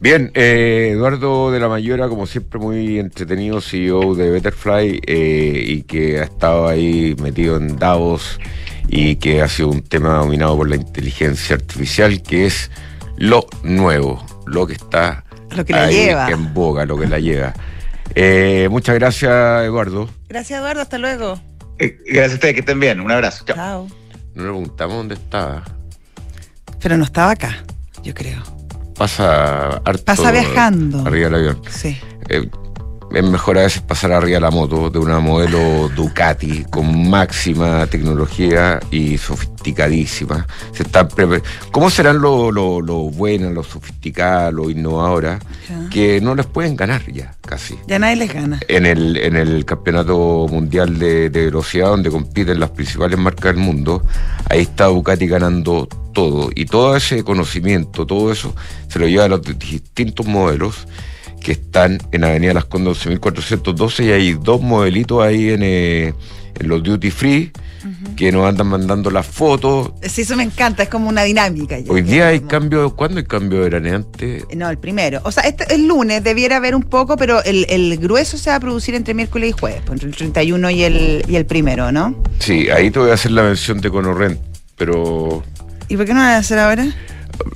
Bien, 0.00 0.30
Eduardo 0.34 1.52
de 1.52 1.60
la 1.60 1.68
Mayora, 1.68 2.08
como 2.08 2.26
siempre, 2.26 2.58
muy 2.58 2.98
entretenido, 2.98 3.60
CEO 3.60 4.14
de 4.14 4.30
Betterfly 4.30 5.02
y 5.06 5.82
que 5.82 6.20
ha 6.20 6.24
estado 6.24 6.68
ahí 6.68 7.14
metido 7.20 7.58
en 7.58 7.78
Davos 7.78 8.40
y 8.88 9.16
que 9.16 9.42
ha 9.42 9.48
sido 9.48 9.68
un 9.68 9.82
tema 9.82 10.14
dominado 10.14 10.56
por 10.56 10.68
la 10.68 10.76
inteligencia 10.76 11.56
artificial, 11.56 12.22
que 12.22 12.46
es 12.46 12.70
lo 13.16 13.46
nuevo, 13.62 14.24
lo 14.46 14.66
que 14.66 14.74
está 14.74 15.24
lo 15.50 15.64
que 15.64 15.72
la 15.72 15.90
lleva. 15.90 16.28
en 16.30 16.54
boga, 16.54 16.84
lo 16.84 16.98
que 16.98 17.06
la 17.06 17.18
lleva. 17.18 17.52
Eh, 18.14 18.68
muchas 18.70 18.94
gracias, 18.96 19.64
Eduardo. 19.64 20.06
Gracias, 20.28 20.60
Eduardo. 20.60 20.82
Hasta 20.82 20.98
luego. 20.98 21.40
Eh, 21.78 21.98
gracias 22.04 22.32
a 22.32 22.34
ustedes, 22.34 22.54
que 22.54 22.60
estén 22.60 22.78
bien. 22.78 23.00
Un 23.00 23.10
abrazo. 23.10 23.42
Chao. 23.46 23.88
Nos 24.34 24.44
preguntamos 24.44 24.96
dónde 24.96 25.14
estaba. 25.14 25.62
Pero 26.82 26.98
no 26.98 27.04
estaba 27.04 27.30
acá, 27.30 27.64
yo 28.02 28.12
creo. 28.12 28.42
Pasa 28.96 29.78
harto 29.78 30.04
Pasa 30.04 30.30
viajando. 30.30 31.06
Arriba 31.06 31.30
del 31.30 31.34
avión. 31.36 31.62
Sí. 31.70 31.98
Eh, 32.28 32.50
es 33.14 33.24
mejor 33.24 33.58
a 33.58 33.62
veces 33.62 33.82
pasar 33.82 34.12
arriba 34.12 34.40
la 34.40 34.50
moto 34.50 34.90
de 34.90 34.98
una 34.98 35.20
modelo 35.20 35.88
Ducati 35.90 36.64
con 36.70 37.10
máxima 37.10 37.86
tecnología 37.86 38.80
y 38.90 39.18
sofisticadísima. 39.18 40.46
Se 40.72 40.82
están 40.84 41.08
¿Cómo 41.70 41.90
serán 41.90 42.20
los 42.20 42.52
lo, 42.52 42.80
lo 42.80 42.96
buenas, 43.10 43.52
los 43.52 43.66
sofisticadas, 43.66 44.52
los 44.52 44.70
innovadoras? 44.70 45.42
Que 45.90 46.20
no 46.20 46.34
les 46.34 46.46
pueden 46.46 46.76
ganar 46.76 47.02
ya, 47.12 47.34
casi. 47.42 47.76
Ya 47.86 47.98
nadie 47.98 48.16
les 48.16 48.32
gana. 48.32 48.60
En 48.68 48.86
el, 48.86 49.16
en 49.16 49.36
el 49.36 49.64
campeonato 49.64 50.46
mundial 50.50 50.98
de, 50.98 51.30
de 51.30 51.44
velocidad, 51.46 51.88
donde 51.88 52.10
compiten 52.10 52.60
las 52.60 52.70
principales 52.70 53.18
marcas 53.18 53.54
del 53.54 53.62
mundo, 53.62 54.02
ahí 54.48 54.62
está 54.62 54.86
Ducati 54.86 55.26
ganando 55.26 55.88
todo. 56.12 56.50
Y 56.54 56.66
todo 56.66 56.96
ese 56.96 57.24
conocimiento, 57.24 58.06
todo 58.06 58.32
eso, 58.32 58.54
se 58.88 58.98
lo 58.98 59.06
lleva 59.06 59.24
a 59.24 59.28
los 59.28 59.42
distintos 59.42 60.26
modelos 60.26 60.86
que 61.42 61.52
están 61.52 61.98
en 62.12 62.24
Avenida 62.24 62.54
Las 62.54 62.64
Condes 62.66 63.06
11.412 63.06 64.06
y 64.06 64.12
hay 64.12 64.32
dos 64.34 64.60
modelitos 64.60 65.22
ahí 65.22 65.50
en, 65.50 65.62
eh, 65.62 66.14
en 66.58 66.68
los 66.68 66.82
duty 66.82 67.10
free 67.10 67.52
que 68.16 68.30
nos 68.30 68.46
andan 68.46 68.68
mandando 68.68 69.10
las 69.10 69.26
fotos. 69.26 69.92
Sí, 70.02 70.22
eso 70.22 70.36
me 70.36 70.44
encanta, 70.44 70.84
es 70.84 70.88
como 70.88 71.08
una 71.08 71.22
dinámica. 71.24 71.76
Hoy 71.88 72.02
día 72.02 72.28
hay 72.28 72.40
cambio, 72.40 72.94
¿cuándo 72.94 73.18
hay 73.18 73.24
cambio 73.24 73.58
de 73.58 73.64
veraneante? 73.64 74.44
No, 74.54 74.70
el 74.70 74.78
primero. 74.78 75.20
O 75.24 75.32
sea, 75.32 75.42
este, 75.44 75.74
el 75.74 75.88
lunes 75.88 76.22
debiera 76.22 76.56
haber 76.56 76.74
un 76.74 76.82
poco, 76.82 77.16
pero 77.16 77.42
el, 77.42 77.66
el, 77.68 77.96
grueso 77.98 78.38
se 78.38 78.50
va 78.50 78.56
a 78.56 78.60
producir 78.60 78.94
entre 78.94 79.14
miércoles 79.14 79.50
y 79.50 79.52
jueves, 79.52 79.82
pues, 79.84 79.94
entre 79.94 80.08
el 80.08 80.16
31 80.16 80.70
y 80.70 80.82
el, 80.84 81.24
y 81.28 81.36
el 81.36 81.46
primero, 81.46 81.90
¿no? 81.90 82.22
Sí, 82.38 82.68
ahí 82.70 82.90
te 82.90 82.98
voy 82.98 83.10
a 83.10 83.14
hacer 83.14 83.32
la 83.32 83.42
mención 83.42 83.80
de 83.80 83.90
Conorrent, 83.90 84.38
pero... 84.76 85.42
¿Y 85.88 85.96
por 85.96 86.06
qué 86.06 86.14
no 86.14 86.20
la 86.20 86.26
voy 86.26 86.34
a 86.34 86.38
hacer 86.38 86.58
ahora? 86.58 86.86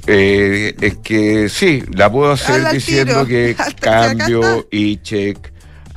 Eh, 0.06 0.74
es 0.80 0.96
que 0.98 1.48
sí, 1.48 1.82
la 1.92 2.10
puedo 2.10 2.32
hacer 2.32 2.72
diciendo 2.72 3.26
que 3.26 3.56
cambio 3.80 4.66
y 4.70 4.98
check 4.98 5.38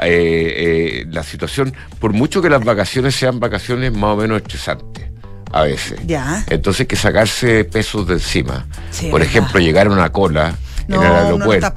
eh, 0.01 1.03
eh, 1.03 1.05
la 1.09 1.23
situación, 1.23 1.73
por 1.99 2.13
mucho 2.13 2.41
que 2.41 2.49
las 2.49 2.63
vacaciones 2.63 3.15
sean 3.15 3.39
vacaciones 3.39 3.91
más 3.91 4.11
o 4.11 4.15
menos 4.15 4.37
estresantes 4.41 5.05
a 5.51 5.63
veces. 5.63 5.99
Ya. 6.05 6.45
Entonces 6.49 6.87
que 6.87 6.95
sacarse 6.95 7.65
pesos 7.65 8.07
de 8.07 8.13
encima. 8.15 8.65
por 9.11 9.21
ejemplo, 9.21 9.59
llegar 9.59 9.87
a 9.87 9.91
una 9.91 10.11
cola 10.11 10.55
en 10.87 10.95
el 10.95 11.01
aeropuerto 11.01 11.73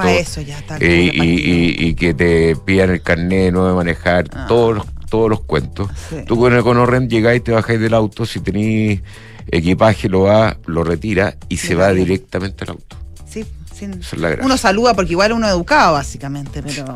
y, 0.80 1.94
que 1.94 2.14
te 2.14 2.56
pidan 2.56 2.90
el 2.90 3.02
carnet 3.02 3.52
no 3.52 3.66
de 3.66 3.74
manejar, 3.74 4.26
ah. 4.34 4.46
todos, 4.48 4.76
los, 4.76 4.86
todos 5.10 5.28
los 5.28 5.40
cuentos. 5.40 5.90
Tú 6.26 6.38
con 6.38 6.54
el 6.54 6.62
Conorren 6.62 7.08
llegáis, 7.08 7.42
te 7.42 7.52
bajáis 7.52 7.80
del 7.80 7.94
auto, 7.94 8.24
si 8.24 8.40
tenéis 8.40 9.02
equipaje 9.48 10.08
lo 10.08 10.22
va, 10.22 10.56
lo 10.66 10.84
retira 10.84 11.36
y 11.48 11.56
se 11.58 11.74
va 11.74 11.92
directamente 11.92 12.64
al 12.64 12.70
auto. 12.70 12.96
Sí, 13.28 13.44
sin, 13.74 14.00
uno 14.42 14.56
saluda 14.56 14.94
porque 14.94 15.12
igual 15.12 15.32
uno 15.32 15.48
educado 15.48 15.94
básicamente, 15.94 16.62
pero 16.62 16.94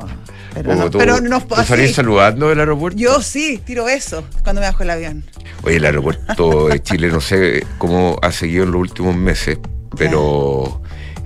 pero 0.54 0.74
no, 0.74 0.90
tú, 0.90 0.98
pero 0.98 1.20
no 1.20 1.40
saludando 1.92 2.48
del 2.48 2.60
aeropuerto? 2.60 2.98
Yo 2.98 3.20
sí, 3.20 3.60
tiro 3.64 3.88
eso 3.88 4.24
cuando 4.42 4.60
me 4.60 4.66
bajo 4.66 4.82
el 4.82 4.90
avión. 4.90 5.24
Oye, 5.62 5.76
el 5.76 5.84
aeropuerto 5.84 6.68
de 6.68 6.82
Chile 6.82 7.08
no 7.08 7.20
sé 7.20 7.66
cómo 7.78 8.18
ha 8.22 8.32
seguido 8.32 8.64
en 8.64 8.72
los 8.72 8.80
últimos 8.80 9.16
meses, 9.16 9.58
pero 9.96 10.80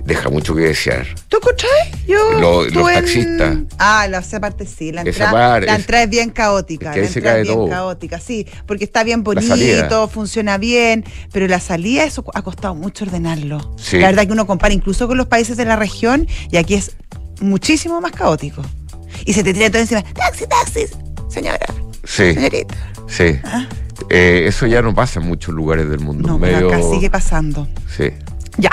deja 0.05 0.29
mucho 0.29 0.55
que 0.55 0.61
desear. 0.61 1.07
¿Tú 1.27 1.37
escuchás? 1.37 1.69
Yo 2.07 2.33
los 2.39 2.93
taxistas. 2.93 3.57
Ah, 3.77 4.07
la 4.09 4.19
esa 4.19 4.39
parte 4.39 4.65
sí. 4.65 4.91
La 4.91 5.01
entrada, 5.01 5.59
la 5.59 5.75
entrada 5.75 6.03
es 6.03 6.09
bien 6.09 6.29
caótica. 6.29 6.95
la 6.95 7.05
entrada 7.05 7.39
es 7.39 7.47
bien 7.47 7.69
caótica, 7.69 8.19
sí. 8.19 8.47
Porque 8.65 8.83
está 8.83 9.03
bien 9.03 9.23
bonito, 9.23 10.07
funciona 10.07 10.57
bien, 10.57 11.05
pero 11.31 11.47
la 11.47 11.59
salida, 11.59 12.03
eso 12.03 12.23
ha 12.33 12.41
costado 12.41 12.75
mucho 12.75 13.05
ordenarlo. 13.05 13.75
La 13.93 14.07
verdad 14.07 14.25
que 14.25 14.33
uno 14.33 14.47
compara 14.47 14.73
incluso 14.73 15.07
con 15.07 15.17
los 15.17 15.27
países 15.27 15.57
de 15.57 15.65
la 15.65 15.75
región 15.75 16.27
y 16.49 16.57
aquí 16.57 16.75
es 16.75 16.91
muchísimo 17.39 18.01
más 18.01 18.11
caótico. 18.11 18.61
Y 19.25 19.33
se 19.33 19.43
te 19.43 19.53
tira 19.53 19.69
todo 19.69 19.81
encima. 19.81 20.03
¡Taxi, 20.03 20.45
taxi! 20.47 20.85
Señora. 21.29 21.59
Sí. 22.03 22.33
Señorita. 22.33 22.75
Sí. 23.07 23.39
¿Ah? 23.43 23.67
Eh, 24.09 24.45
eso 24.47 24.65
ya 24.65 24.81
no 24.81 24.93
pasa 24.93 25.19
en 25.19 25.27
muchos 25.27 25.53
lugares 25.53 25.89
del 25.89 25.99
mundo. 25.99 26.27
No, 26.27 26.39
pero 26.39 26.69
acá 26.69 26.81
sigue 26.81 27.09
pasando. 27.09 27.67
Sí. 27.95 28.09
Ya. 28.57 28.71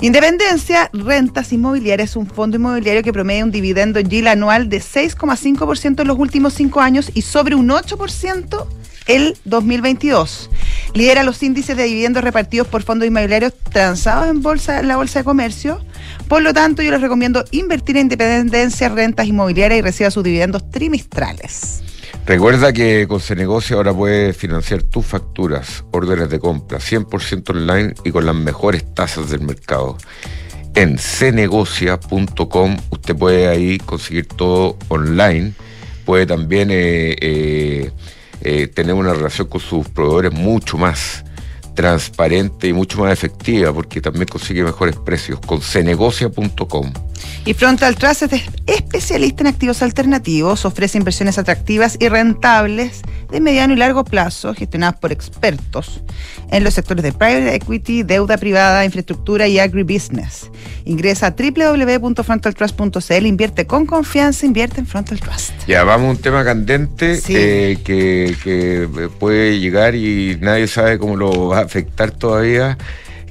Independencia 0.00 0.90
Rentas 0.92 1.52
Inmobiliarias 1.52 2.10
es 2.10 2.16
un 2.16 2.26
fondo 2.26 2.56
inmobiliario 2.56 3.02
que 3.02 3.12
promedia 3.12 3.44
un 3.44 3.52
dividendo 3.52 4.00
yield 4.00 4.28
anual 4.28 4.68
de 4.68 4.78
6,5% 4.78 6.00
en 6.00 6.08
los 6.08 6.18
últimos 6.18 6.54
cinco 6.54 6.80
años 6.80 7.10
y 7.14 7.22
sobre 7.22 7.54
un 7.54 7.68
8% 7.68 8.66
el 9.06 9.36
2022. 9.44 10.50
Lidera 10.94 11.22
los 11.22 11.42
índices 11.42 11.76
de 11.76 11.84
dividendos 11.84 12.24
repartidos 12.24 12.66
por 12.66 12.82
fondos 12.82 13.06
inmobiliarios 13.06 13.54
transados 13.72 14.28
en 14.28 14.42
bolsa 14.42 14.80
en 14.80 14.88
la 14.88 14.96
bolsa 14.96 15.20
de 15.20 15.24
comercio. 15.24 15.80
Por 16.28 16.42
lo 16.42 16.52
tanto, 16.52 16.82
yo 16.82 16.90
les 16.90 17.00
recomiendo 17.00 17.44
invertir 17.50 17.96
en 17.96 18.02
Independencia 18.02 18.88
Rentas 18.88 19.26
Inmobiliarias 19.26 19.78
y 19.78 19.82
reciba 19.82 20.10
sus 20.10 20.24
dividendos 20.24 20.70
trimestrales. 20.70 21.82
Recuerda 22.24 22.72
que 22.72 23.06
con 23.08 23.20
Cenegocia 23.20 23.76
ahora 23.76 23.92
puedes 23.92 24.36
financiar 24.36 24.84
tus 24.84 25.04
facturas, 25.04 25.84
órdenes 25.90 26.30
de 26.30 26.38
compra 26.38 26.78
100% 26.78 27.50
online 27.50 27.94
y 28.04 28.12
con 28.12 28.24
las 28.24 28.36
mejores 28.36 28.94
tasas 28.94 29.30
del 29.30 29.40
mercado. 29.40 29.98
En 30.76 30.98
cenegocia.com 30.98 32.76
usted 32.90 33.16
puede 33.16 33.48
ahí 33.48 33.78
conseguir 33.78 34.26
todo 34.26 34.78
online. 34.88 35.52
Puede 36.06 36.26
también 36.26 36.70
eh, 36.70 37.16
eh, 37.20 37.90
eh, 38.40 38.66
tener 38.68 38.94
una 38.94 39.12
relación 39.12 39.48
con 39.48 39.60
sus 39.60 39.88
proveedores 39.88 40.32
mucho 40.32 40.78
más 40.78 41.24
transparente 41.74 42.68
y 42.68 42.72
mucho 42.72 42.98
más 43.00 43.12
efectiva 43.12 43.72
porque 43.72 44.00
también 44.00 44.26
consigue 44.26 44.62
mejores 44.62 44.96
precios 44.96 45.40
con 45.40 45.60
cenegocia.com. 45.60 46.92
Y 47.44 47.54
Frontal 47.54 47.96
Trust 47.96 48.22
es 48.22 48.42
especialista 48.66 49.42
en 49.42 49.48
activos 49.48 49.82
alternativos, 49.82 50.64
ofrece 50.64 50.98
inversiones 50.98 51.38
atractivas 51.38 51.96
y 51.98 52.08
rentables 52.08 53.02
de 53.30 53.40
mediano 53.40 53.72
y 53.72 53.76
largo 53.76 54.04
plazo 54.04 54.54
gestionadas 54.54 55.00
por 55.00 55.10
expertos 55.10 56.02
en 56.50 56.62
los 56.62 56.74
sectores 56.74 57.02
de 57.02 57.12
private 57.12 57.54
equity, 57.54 58.02
deuda 58.04 58.36
privada, 58.36 58.84
infraestructura 58.84 59.48
y 59.48 59.58
agribusiness. 59.58 60.50
Ingresa 60.84 61.28
a 61.28 61.34
www.frontaltrust.cl, 61.36 63.26
invierte 63.26 63.66
con 63.66 63.86
confianza, 63.86 64.46
invierte 64.46 64.80
en 64.80 64.86
Frontal 64.86 65.18
Trust. 65.18 65.52
Ya, 65.66 65.82
vamos 65.82 66.08
a 66.08 66.10
un 66.10 66.18
tema 66.18 66.44
candente 66.44 67.20
eh, 67.28 67.78
que, 67.82 68.36
que 68.44 68.88
puede 69.18 69.58
llegar 69.58 69.94
y 69.94 70.38
nadie 70.40 70.68
sabe 70.68 70.98
cómo 70.98 71.16
lo 71.16 71.48
va 71.48 71.58
a 71.58 71.62
afectar 71.62 72.10
todavía 72.10 72.76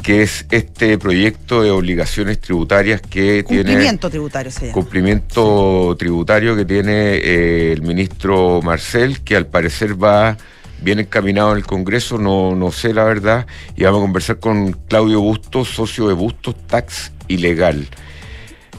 que 0.02 0.24
es 0.24 0.46
este 0.52 0.98
proyecto 0.98 1.62
de 1.62 1.72
obligaciones 1.72 2.40
tributarias 2.40 3.02
que 3.02 3.44
tiene... 3.44 3.64
Cumplimiento 3.64 4.10
tributario 4.10 4.52
se 4.52 4.72
Cumplimiento 4.72 5.96
tributario 5.98 6.56
que 6.56 6.66
tiene 6.66 7.16
eh, 7.16 7.72
el 7.74 7.82
ministro 7.82 8.62
Marcel, 8.62 9.22
que 9.22 9.36
al 9.36 9.48
parecer 9.48 10.02
va 10.02 10.38
bien 10.82 11.00
encaminado 11.00 11.52
en 11.52 11.58
el 11.58 11.66
Congreso, 11.66 12.18
no, 12.18 12.56
no 12.56 12.72
sé 12.72 12.94
la 12.94 13.04
verdad, 13.04 13.46
y 13.76 13.84
vamos 13.84 14.00
a 14.00 14.02
conversar 14.02 14.40
con 14.40 14.72
Claudio 14.72 15.22
Bustos, 15.22 15.70
socio 15.70 16.08
de 16.08 16.14
Bustos 16.14 16.56
Tax 16.68 17.12
Ilegal. 17.28 17.88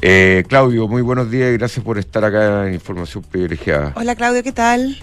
Eh, 0.01 0.43
Claudio, 0.49 0.89
muy 0.89 1.01
buenos 1.01 1.31
días 1.31 1.55
y 1.55 1.57
gracias 1.57 1.85
por 1.85 1.97
estar 1.97 2.25
acá 2.25 2.66
en 2.66 2.75
Información 2.75 3.23
Privilegiada. 3.23 3.93
Hola 3.95 4.16
Claudio, 4.16 4.43
¿qué 4.43 4.53
tal? 4.53 4.99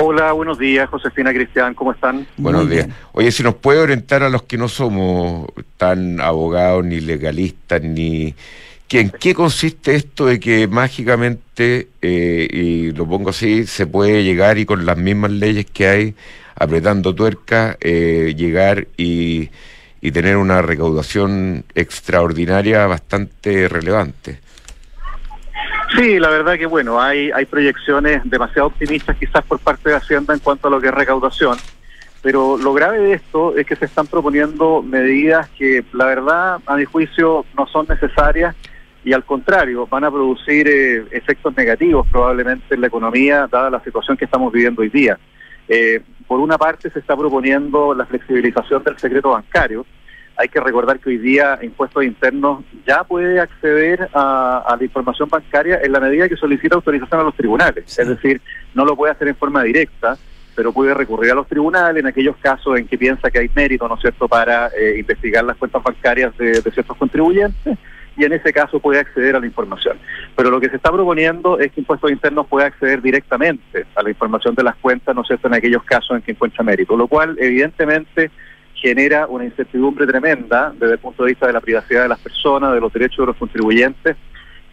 Hola, 0.00 0.30
buenos 0.30 0.60
días, 0.60 0.88
Josefina 0.88 1.32
Cristian, 1.32 1.74
¿cómo 1.74 1.90
están? 1.90 2.24
Buenos 2.36 2.70
días. 2.70 2.86
Oye, 3.12 3.32
si 3.32 3.42
nos 3.42 3.56
puede 3.56 3.80
orientar 3.80 4.22
a 4.22 4.28
los 4.28 4.44
que 4.44 4.56
no 4.56 4.68
somos 4.68 5.48
tan 5.76 6.20
abogados, 6.20 6.84
ni 6.84 7.00
legalistas, 7.00 7.82
ni... 7.82 8.32
¿En 8.90 9.10
qué 9.10 9.34
consiste 9.34 9.96
esto 9.96 10.26
de 10.26 10.38
que 10.38 10.68
mágicamente, 10.68 11.88
eh, 12.00 12.48
y 12.48 12.92
lo 12.92 13.08
pongo 13.08 13.30
así, 13.30 13.66
se 13.66 13.88
puede 13.88 14.22
llegar 14.22 14.56
y 14.58 14.66
con 14.66 14.86
las 14.86 14.96
mismas 14.96 15.32
leyes 15.32 15.66
que 15.66 15.88
hay, 15.88 16.14
apretando 16.54 17.12
tuerca, 17.12 17.76
eh, 17.80 18.34
llegar 18.36 18.86
y, 18.96 19.50
y 20.00 20.12
tener 20.12 20.36
una 20.36 20.62
recaudación 20.62 21.64
extraordinaria 21.74 22.86
bastante 22.86 23.68
relevante? 23.68 24.38
Sí, 25.96 26.18
la 26.18 26.28
verdad 26.28 26.58
que 26.58 26.66
bueno, 26.66 27.00
hay, 27.00 27.30
hay 27.30 27.46
proyecciones 27.46 28.20
demasiado 28.24 28.68
optimistas 28.68 29.16
quizás 29.16 29.44
por 29.44 29.58
parte 29.58 29.90
de 29.90 29.96
Hacienda 29.96 30.34
en 30.34 30.40
cuanto 30.40 30.68
a 30.68 30.70
lo 30.70 30.80
que 30.80 30.88
es 30.88 30.94
recaudación, 30.94 31.56
pero 32.22 32.58
lo 32.58 32.72
grave 32.74 32.98
de 32.98 33.12
esto 33.14 33.56
es 33.56 33.66
que 33.66 33.76
se 33.76 33.86
están 33.86 34.06
proponiendo 34.06 34.82
medidas 34.82 35.48
que 35.50 35.84
la 35.92 36.06
verdad 36.06 36.58
a 36.66 36.76
mi 36.76 36.84
juicio 36.84 37.44
no 37.56 37.66
son 37.66 37.86
necesarias 37.88 38.54
y 39.04 39.12
al 39.12 39.24
contrario 39.24 39.86
van 39.86 40.04
a 40.04 40.10
producir 40.10 40.68
eh, 40.68 41.04
efectos 41.12 41.56
negativos 41.56 42.06
probablemente 42.10 42.74
en 42.74 42.82
la 42.82 42.88
economía 42.88 43.48
dada 43.50 43.70
la 43.70 43.82
situación 43.82 44.16
que 44.16 44.26
estamos 44.26 44.52
viviendo 44.52 44.82
hoy 44.82 44.90
día. 44.90 45.18
Eh, 45.68 46.02
por 46.26 46.40
una 46.40 46.58
parte 46.58 46.90
se 46.90 46.98
está 46.98 47.16
proponiendo 47.16 47.94
la 47.94 48.04
flexibilización 48.04 48.82
del 48.84 48.98
secreto 48.98 49.30
bancario, 49.30 49.86
hay 50.38 50.48
que 50.48 50.60
recordar 50.60 51.00
que 51.00 51.10
hoy 51.10 51.18
día 51.18 51.58
Impuestos 51.62 52.04
Internos 52.04 52.64
ya 52.86 53.02
puede 53.02 53.40
acceder 53.40 54.08
a, 54.14 54.76
la 54.78 54.84
información 54.84 55.28
bancaria 55.28 55.80
en 55.82 55.90
la 55.90 55.98
medida 55.98 56.28
que 56.28 56.36
solicita 56.36 56.76
autorización 56.76 57.20
a 57.20 57.24
los 57.24 57.34
tribunales. 57.34 57.98
Es 57.98 58.06
decir, 58.08 58.40
no 58.72 58.84
lo 58.84 58.94
puede 58.94 59.12
hacer 59.12 59.26
en 59.26 59.34
forma 59.34 59.64
directa, 59.64 60.16
pero 60.54 60.72
puede 60.72 60.94
recurrir 60.94 61.32
a 61.32 61.34
los 61.34 61.48
tribunales 61.48 62.00
en 62.00 62.06
aquellos 62.06 62.36
casos 62.36 62.78
en 62.78 62.86
que 62.86 62.96
piensa 62.96 63.32
que 63.32 63.40
hay 63.40 63.50
mérito, 63.52 63.88
¿no 63.88 63.96
es 63.96 64.00
cierto?, 64.00 64.28
para 64.28 64.68
eh, 64.68 64.98
investigar 65.00 65.42
las 65.44 65.56
cuentas 65.56 65.82
bancarias 65.82 66.36
de, 66.38 66.62
ciertos 66.62 66.96
contribuyentes 66.96 67.76
y 68.16 68.24
en 68.24 68.32
ese 68.32 68.52
caso 68.52 68.78
puede 68.78 69.00
acceder 69.00 69.34
a 69.34 69.40
la 69.40 69.46
información. 69.46 69.98
Pero 70.36 70.50
lo 70.50 70.60
que 70.60 70.68
se 70.68 70.76
está 70.76 70.92
proponiendo 70.92 71.58
es 71.58 71.72
que 71.72 71.80
Impuestos 71.80 72.12
Internos 72.12 72.46
pueda 72.46 72.66
acceder 72.66 73.02
directamente 73.02 73.86
a 73.96 74.02
la 74.04 74.10
información 74.10 74.54
de 74.54 74.62
las 74.62 74.76
cuentas, 74.76 75.16
¿no 75.16 75.22
es 75.22 75.26
cierto?, 75.26 75.48
en 75.48 75.54
aquellos 75.54 75.82
casos 75.82 76.16
en 76.16 76.22
que 76.22 76.30
encuentra 76.30 76.62
mérito, 76.62 76.96
lo 76.96 77.08
cual 77.08 77.36
evidentemente 77.40 78.30
genera 78.80 79.26
una 79.26 79.44
incertidumbre 79.44 80.06
tremenda 80.06 80.72
desde 80.78 80.94
el 80.94 80.98
punto 80.98 81.24
de 81.24 81.30
vista 81.30 81.46
de 81.46 81.52
la 81.52 81.60
privacidad 81.60 82.02
de 82.02 82.08
las 82.08 82.20
personas, 82.20 82.72
de 82.72 82.80
los 82.80 82.92
derechos 82.92 83.18
de 83.18 83.26
los 83.26 83.36
contribuyentes, 83.36 84.16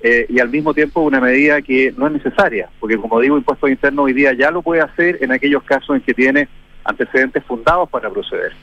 eh, 0.01 0.27
y 0.29 0.39
al 0.39 0.49
mismo 0.49 0.73
tiempo 0.73 1.01
una 1.01 1.19
medida 1.19 1.61
que 1.61 1.93
no 1.97 2.05
es 2.05 2.13
necesaria, 2.13 2.69
porque 2.79 2.97
como 2.97 3.19
digo, 3.19 3.37
Impuestos 3.37 3.69
Internos 3.69 4.05
hoy 4.05 4.13
día 4.13 4.33
ya 4.33 4.51
lo 4.51 4.61
puede 4.61 4.81
hacer 4.81 5.17
en 5.21 5.31
aquellos 5.31 5.63
casos 5.63 5.95
en 5.95 6.01
que 6.01 6.13
tiene 6.13 6.47
antecedentes 6.83 7.43
fundados 7.43 7.89
para 7.89 8.09
proceder. 8.09 8.53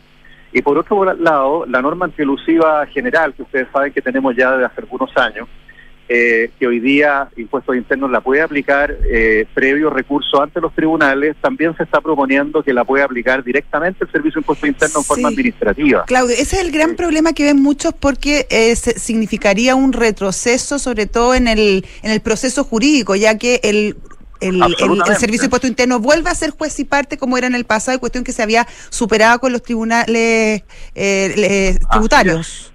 Y 0.53 0.63
por 0.63 0.79
otro 0.79 1.05
lado, 1.15 1.65
la 1.67 1.83
norma 1.83 2.05
antielusiva 2.05 2.87
general, 2.87 3.35
que 3.35 3.43
ustedes 3.43 3.67
saben 3.73 3.93
que 3.93 4.03
tenemos 4.03 4.37
ya 4.37 4.53
desde 4.53 4.67
hace 4.67 4.83
algunos 4.83 5.17
años, 5.17 5.49
eh, 6.15 6.51
que 6.59 6.67
hoy 6.67 6.79
día 6.79 7.31
Impuestos 7.39 7.75
Internos 7.75 8.11
la 8.11 8.21
puede 8.21 8.43
aplicar 8.43 8.95
eh, 9.11 9.47
previo 9.55 9.89
recurso 9.89 10.43
ante 10.43 10.61
los 10.61 10.75
tribunales, 10.75 11.37
también 11.41 11.75
se 11.75 11.85
está 11.85 12.03
proponiendo 12.03 12.63
que 12.63 12.75
la 12.75 12.85
pueda 12.85 13.07
aplicar 13.07 13.43
directamente 13.43 14.05
el 14.05 14.13
Servicio 14.13 14.35
de 14.35 14.41
Impuestos 14.41 14.69
Internos 14.69 14.97
en 14.97 15.05
forma 15.05 15.29
administrativa. 15.29 16.05
Claudio, 16.05 16.35
ese 16.35 16.57
es 16.57 16.65
el 16.67 16.71
gran 16.71 16.97
problema 16.97 17.33
que 17.33 17.45
ven 17.45 17.63
muchos 17.63 17.95
porque 17.95 18.47
eh, 18.51 18.77
significaría 18.77 19.75
un 19.75 19.95
retroceso, 19.95 20.79
sobre 20.79 21.07
todo 21.07 21.35
en 21.35 21.49
el, 21.49 21.87
en 22.03 22.11
el 22.11 22.21
proceso 22.21 22.63
jurídico, 22.63 23.17
ya 23.17 23.39
que 23.39 23.61
el 23.63 23.97
el, 24.41 24.61
Servicio 25.19 25.43
de 25.43 25.45
Impuesto 25.47 25.69
Interno 25.69 26.01
vuelve 26.01 26.29
a 26.29 26.35
ser 26.35 26.51
juez 26.51 26.79
y 26.81 26.85
parte 26.85 27.17
como 27.17 27.39
era 27.39 27.47
en 27.47 27.55
el 27.55 27.65
pasado, 27.65 27.99
cuestión 28.01 28.25
que 28.25 28.33
se 28.33 28.43
había 28.43 28.67
superado 28.91 29.39
con 29.39 29.53
los 29.53 29.63
tribunales 29.63 30.65
eh, 30.95 31.79
tributarios. 31.91 32.72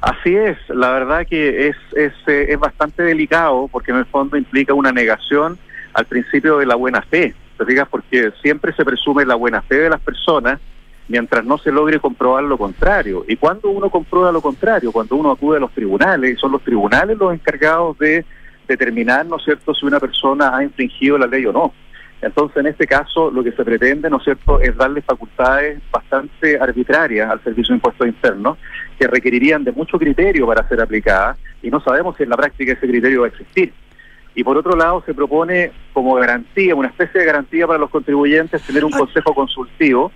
Así 0.00 0.34
es, 0.34 0.56
la 0.68 0.90
verdad 0.92 1.26
que 1.26 1.68
es, 1.68 1.76
es, 1.94 2.12
eh, 2.26 2.46
es 2.48 2.58
bastante 2.58 3.02
delicado 3.02 3.68
porque 3.70 3.90
en 3.90 3.98
el 3.98 4.06
fondo 4.06 4.38
implica 4.38 4.72
una 4.72 4.92
negación 4.92 5.58
al 5.92 6.06
principio 6.06 6.56
de 6.58 6.66
la 6.66 6.74
buena 6.74 7.02
fe, 7.02 7.34
¿te 7.58 7.64
digas 7.66 7.86
Porque 7.90 8.32
siempre 8.40 8.72
se 8.72 8.84
presume 8.84 9.26
la 9.26 9.34
buena 9.34 9.60
fe 9.60 9.76
de 9.76 9.90
las 9.90 10.00
personas 10.00 10.58
mientras 11.08 11.44
no 11.44 11.58
se 11.58 11.72
logre 11.72 11.98
comprobar 11.98 12.44
lo 12.44 12.56
contrario. 12.56 13.24
¿Y 13.26 13.36
cuando 13.36 13.68
uno 13.68 13.90
comprueba 13.90 14.30
lo 14.30 14.40
contrario? 14.40 14.92
Cuando 14.92 15.16
uno 15.16 15.32
acude 15.32 15.56
a 15.56 15.60
los 15.60 15.72
tribunales, 15.72 16.38
son 16.38 16.52
los 16.52 16.62
tribunales 16.62 17.18
los 17.18 17.34
encargados 17.34 17.98
de 17.98 18.24
determinar, 18.68 19.26
¿no 19.26 19.36
es 19.36 19.44
cierto?, 19.44 19.74
si 19.74 19.84
una 19.84 19.98
persona 19.98 20.56
ha 20.56 20.62
infringido 20.62 21.18
la 21.18 21.26
ley 21.26 21.44
o 21.44 21.52
no. 21.52 21.74
Entonces, 22.22 22.58
en 22.58 22.66
este 22.68 22.86
caso, 22.86 23.30
lo 23.30 23.42
que 23.42 23.50
se 23.52 23.64
pretende, 23.64 24.08
¿no 24.08 24.18
es 24.18 24.24
cierto?, 24.24 24.60
es 24.60 24.76
darle 24.76 25.02
facultades 25.02 25.80
bastante 25.90 26.58
arbitrarias 26.60 27.28
al 27.28 27.42
Servicio 27.42 27.72
de 27.72 27.78
Impuestos 27.78 28.06
Internos, 28.06 28.56
que 29.00 29.06
requerirían 29.06 29.64
de 29.64 29.72
mucho 29.72 29.98
criterio 29.98 30.46
para 30.46 30.68
ser 30.68 30.78
aplicadas, 30.78 31.38
y 31.62 31.70
no 31.70 31.80
sabemos 31.80 32.18
si 32.18 32.24
en 32.24 32.28
la 32.28 32.36
práctica 32.36 32.74
ese 32.74 32.86
criterio 32.86 33.22
va 33.22 33.28
a 33.28 33.30
existir. 33.30 33.72
Y 34.34 34.44
por 34.44 34.58
otro 34.58 34.76
lado, 34.76 35.02
se 35.06 35.14
propone 35.14 35.72
como 35.94 36.16
garantía, 36.16 36.74
una 36.74 36.88
especie 36.88 37.18
de 37.18 37.26
garantía 37.26 37.66
para 37.66 37.78
los 37.78 37.88
contribuyentes, 37.88 38.60
tener 38.60 38.84
un 38.84 38.90
consejo 38.90 39.34
consultivo, 39.34 40.12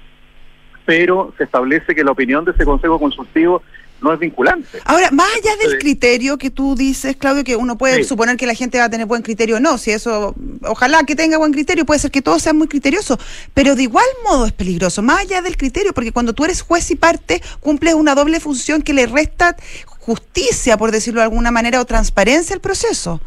pero 0.85 1.32
se 1.39 1.45
establece 1.45 1.95
que 1.95 2.05
la 2.05 2.11
opinión 2.11 2.45
de 2.45 2.51
ese 2.51 2.66
consejo 2.66 2.99
consultivo 2.99 3.62
no 4.05 4.13
es 4.13 4.21
vinculante. 4.21 4.79
Ahora, 4.85 5.11
más 5.11 5.27
allá 5.35 5.57
del 5.57 5.79
criterio 5.79 6.37
que 6.37 6.51
tú 6.51 6.77
dices, 6.77 7.17
Claudio, 7.17 7.43
que 7.43 7.57
uno 7.57 7.77
puede 7.79 8.05
suponer 8.05 8.37
que 8.37 8.47
la 8.47 8.55
gente 8.55 8.79
va 8.79 8.85
a 8.85 8.91
tener 8.91 9.07
buen 9.07 9.23
criterio, 9.23 9.59
no, 9.59 9.79
si 9.79 9.91
eso, 9.91 10.35
ojalá 10.63 11.03
que 11.05 11.17
tenga 11.17 11.39
buen 11.39 11.53
criterio, 11.53 11.87
puede 11.87 11.99
ser 11.99 12.11
que 12.11 12.21
todo 12.21 12.39
sea 12.39 12.53
muy 12.53 12.69
criterioso, 12.69 13.19
pero 13.55 13.75
de 13.75 13.85
igual 13.85 14.05
modo 14.23 14.47
es 14.47 14.53
peligroso, 14.53 15.03
más 15.03 15.23
allá 15.23 15.41
del 15.41 15.57
criterio, 15.57 15.95
porque 15.95 16.13
cuando 16.13 16.35
tú 16.35 16.45
eres 16.45 16.61
juez 16.61 16.91
y 16.91 16.97
parte, 16.97 17.43
cumples 17.61 17.95
una 17.95 18.15
doble 18.15 18.41
función 18.41 18.83
que 18.83 18.93
le 18.93 19.07
resta 19.07 19.57
justicia, 19.99 20.77
por 20.77 20.93
decirlo 20.93 21.21
de 21.21 21.25
alguna 21.25 21.51
manera, 21.51 21.81
o 21.81 21.87
transparencia 21.87 22.55
al 22.55 22.61
proceso. 22.61 23.21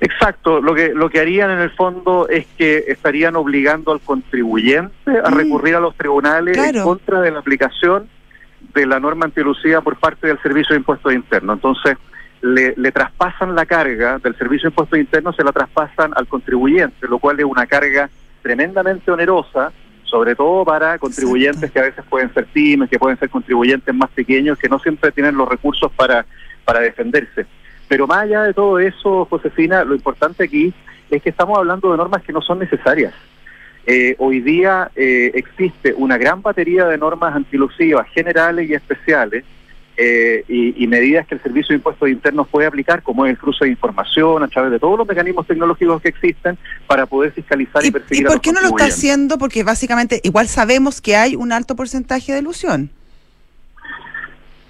Exacto, 0.00 0.60
lo 0.60 0.74
que 0.74 0.88
lo 0.88 1.08
que 1.08 1.20
harían 1.20 1.50
en 1.50 1.60
el 1.60 1.70
fondo 1.70 2.28
es 2.28 2.46
que 2.58 2.84
estarían 2.88 3.36
obligando 3.36 3.92
al 3.92 4.00
contribuyente 4.00 5.18
a 5.24 5.30
mm. 5.30 5.34
recurrir 5.34 5.76
a 5.76 5.80
los 5.80 5.94
tribunales 5.94 6.56
en 6.56 6.82
contra 6.82 7.20
de 7.20 7.30
la 7.30 7.38
aplicación 7.38 8.08
de 8.74 8.86
la 8.86 9.00
norma 9.00 9.26
antilucida 9.26 9.80
por 9.80 9.96
parte 9.96 10.26
del 10.26 10.40
Servicio 10.40 10.74
de 10.74 10.80
Impuestos 10.80 11.12
Internos. 11.12 11.56
Entonces, 11.56 11.96
le, 12.42 12.92
traspasan 12.92 13.54
la 13.54 13.64
carga 13.64 14.18
del 14.18 14.36
Servicio 14.36 14.68
de 14.68 14.72
Impuestos 14.72 14.98
Internos, 14.98 15.36
se 15.36 15.44
la 15.44 15.52
traspasan 15.52 16.12
al 16.14 16.26
contribuyente, 16.26 17.08
lo 17.08 17.18
cual 17.18 17.38
es 17.40 17.46
una 17.46 17.66
carga 17.66 18.10
tremendamente 18.42 19.10
onerosa, 19.10 19.72
sobre 20.04 20.34
todo 20.34 20.64
para 20.64 20.98
contribuyentes 20.98 21.70
que 21.70 21.78
a 21.78 21.84
veces 21.84 22.04
pueden 22.08 22.32
ser 22.34 22.44
pymes, 22.46 22.90
que 22.90 22.98
pueden 22.98 23.18
ser 23.18 23.30
contribuyentes 23.30 23.94
más 23.94 24.10
pequeños, 24.10 24.58
que 24.58 24.68
no 24.68 24.78
siempre 24.78 25.10
tienen 25.12 25.36
los 25.36 25.48
recursos 25.48 25.90
para, 25.92 26.26
para 26.64 26.80
defenderse. 26.80 27.46
Pero 27.88 28.06
más 28.06 28.18
allá 28.18 28.42
de 28.42 28.52
todo 28.54 28.78
eso, 28.78 29.24
Josefina, 29.24 29.84
lo 29.84 29.94
importante 29.94 30.44
aquí 30.44 30.74
es 31.10 31.22
que 31.22 31.30
estamos 31.30 31.58
hablando 31.58 31.90
de 31.90 31.96
normas 31.96 32.22
que 32.22 32.32
no 32.32 32.42
son 32.42 32.58
necesarias. 32.58 33.14
Eh, 33.86 34.16
hoy 34.18 34.40
día 34.40 34.90
eh, 34.96 35.32
existe 35.34 35.92
una 35.94 36.16
gran 36.16 36.40
batería 36.40 36.86
de 36.86 36.96
normas 36.96 37.34
antilusivas 37.36 38.08
generales 38.08 38.68
y 38.68 38.72
especiales 38.72 39.44
eh, 39.96 40.42
y, 40.48 40.86
medidas 40.88 41.26
que 41.26 41.36
el 41.36 41.42
Servicio 41.42 41.68
de 41.68 41.76
Impuestos 41.76 42.08
Internos 42.08 42.48
puede 42.48 42.66
aplicar, 42.66 43.02
como 43.02 43.26
es 43.26 43.30
el 43.30 43.38
cruce 43.38 43.66
de 43.66 43.70
información 43.70 44.42
a 44.42 44.48
través 44.48 44.72
de 44.72 44.80
todos 44.80 44.98
los 44.98 45.06
mecanismos 45.06 45.46
tecnológicos 45.46 46.02
que 46.02 46.08
existen 46.08 46.58
para 46.86 47.06
poder 47.06 47.30
fiscalizar 47.30 47.84
y, 47.84 47.92
perseguir. 47.92 48.24
¿Y 48.24 48.26
por 48.26 48.40
qué 48.40 48.52
no 48.52 48.60
lo 48.60 48.68
está 48.68 48.86
haciendo? 48.86 49.38
Porque 49.38 49.62
básicamente 49.62 50.20
igual 50.24 50.48
sabemos 50.48 51.00
que 51.00 51.14
hay 51.14 51.36
un 51.36 51.52
alto 51.52 51.76
porcentaje 51.76 52.32
de 52.32 52.40
ilusión. 52.40 52.90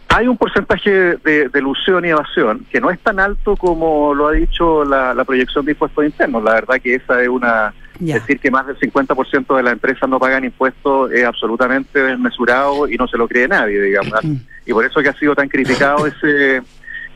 Hay 0.09 0.29
un 0.29 0.37
porcentaje 0.37 0.91
de, 0.91 1.49
de, 1.49 1.59
ilusión 1.59 2.05
y 2.05 2.09
evasión 2.09 2.67
que 2.71 2.81
no 2.81 2.91
es 2.91 3.01
tan 3.01 3.19
alto 3.19 3.57
como 3.57 4.13
lo 4.13 4.29
ha 4.29 4.33
dicho 4.33 4.85
la, 4.85 5.15
la 5.15 5.25
proyección 5.25 5.65
de 5.65 5.73
impuestos 5.73 6.05
internos. 6.05 6.45
La 6.45 6.55
verdad 6.55 6.81
que 6.83 6.97
esa 6.97 7.23
es 7.23 7.29
una 7.29 7.73
Decir 7.99 8.41
que 8.41 8.51
más 8.51 8.67
del 8.67 8.79
50% 8.79 9.57
de 9.57 9.63
las 9.63 9.73
empresas 9.73 10.09
no 10.09 10.19
pagan 10.19 10.45
impuestos 10.45 11.13
es 11.13 11.25
absolutamente 11.25 12.03
desmesurado 12.03 12.89
y 12.89 12.97
no 12.97 13.07
se 13.07 13.17
lo 13.17 13.29
cree 13.29 13.47
nadie, 13.47 13.81
digamos. 13.81 14.21
y 14.67 14.73
por 14.73 14.85
eso 14.85 15.01
que 15.01 15.09
ha 15.09 15.19
sido 15.19 15.35
tan 15.35 15.49
criticado 15.49 16.07
ese 16.07 16.63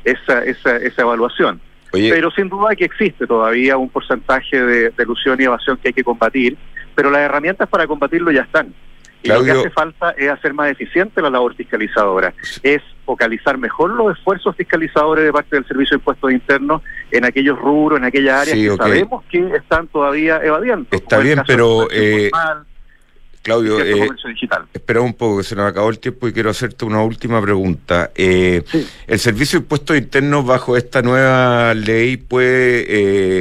esa, 0.05 0.45
esa, 0.45 0.77
esa 0.77 1.03
evaluación. 1.03 1.61
Pero 1.91 2.31
sin 2.31 2.49
duda 2.49 2.77
que 2.77 2.85
existe 2.85 3.27
todavía 3.27 3.77
un 3.77 3.89
porcentaje 3.89 4.61
de, 4.61 4.91
de 4.91 5.03
ilusión 5.03 5.41
y 5.41 5.45
evasión 5.45 5.79
que 5.79 5.89
hay 5.89 5.95
que 5.95 6.05
combatir, 6.05 6.57
pero 6.95 7.11
las 7.11 7.23
herramientas 7.23 7.69
para 7.69 7.87
combatirlo 7.87 8.31
ya 8.31 8.43
están. 8.43 8.75
Y 9.23 9.29
lo 9.29 9.43
que 9.43 9.51
hace 9.51 9.71
falta 9.71 10.11
es 10.13 10.31
hacer 10.31 10.55
más 10.55 10.71
eficiente 10.71 11.21
la 11.21 11.31
labor 11.31 11.55
fiscalizadora, 11.55 12.33
es 12.63 12.81
focalizar 13.05 13.59
mejor 13.59 13.91
los 13.91 14.17
esfuerzos 14.17 14.55
fiscalizadores 14.55 15.25
de 15.25 15.33
parte 15.33 15.57
del 15.57 15.67
Servicio 15.67 15.97
de 15.97 16.01
Impuestos 16.01 16.33
Internos 16.33 16.83
en 17.11 17.25
aquellos 17.25 17.59
rubros, 17.59 17.99
en 17.99 18.05
aquellas 18.05 18.43
áreas 18.43 18.57
que 18.57 18.77
sabemos 18.77 19.25
que 19.31 19.57
están 19.57 19.89
todavía 19.89 20.41
evadiendo. 20.43 20.87
Está 20.91 21.19
bien, 21.19 21.43
pero... 21.47 21.89
Eh, 21.91 22.31
Claudio, 23.43 23.81
eh, 23.81 24.09
espera 24.75 25.01
un 25.01 25.15
poco, 25.15 25.39
que 25.39 25.45
se 25.45 25.57
nos 25.57 25.71
acabó 25.71 25.89
el 25.89 25.99
tiempo 25.99 26.29
y 26.29 26.33
quiero 26.33 26.51
hacerte 26.51 26.85
una 26.85 27.03
última 27.03 27.41
pregunta. 27.41 28.11
Eh, 28.15 28.63
¿El 29.07 29.19
Servicio 29.19 29.59
de 29.59 29.63
Impuestos 29.63 29.97
Internos 29.97 30.45
bajo 30.45 30.77
esta 30.77 31.01
nueva 31.01 31.73
ley 31.73 32.19
puede 32.19 32.85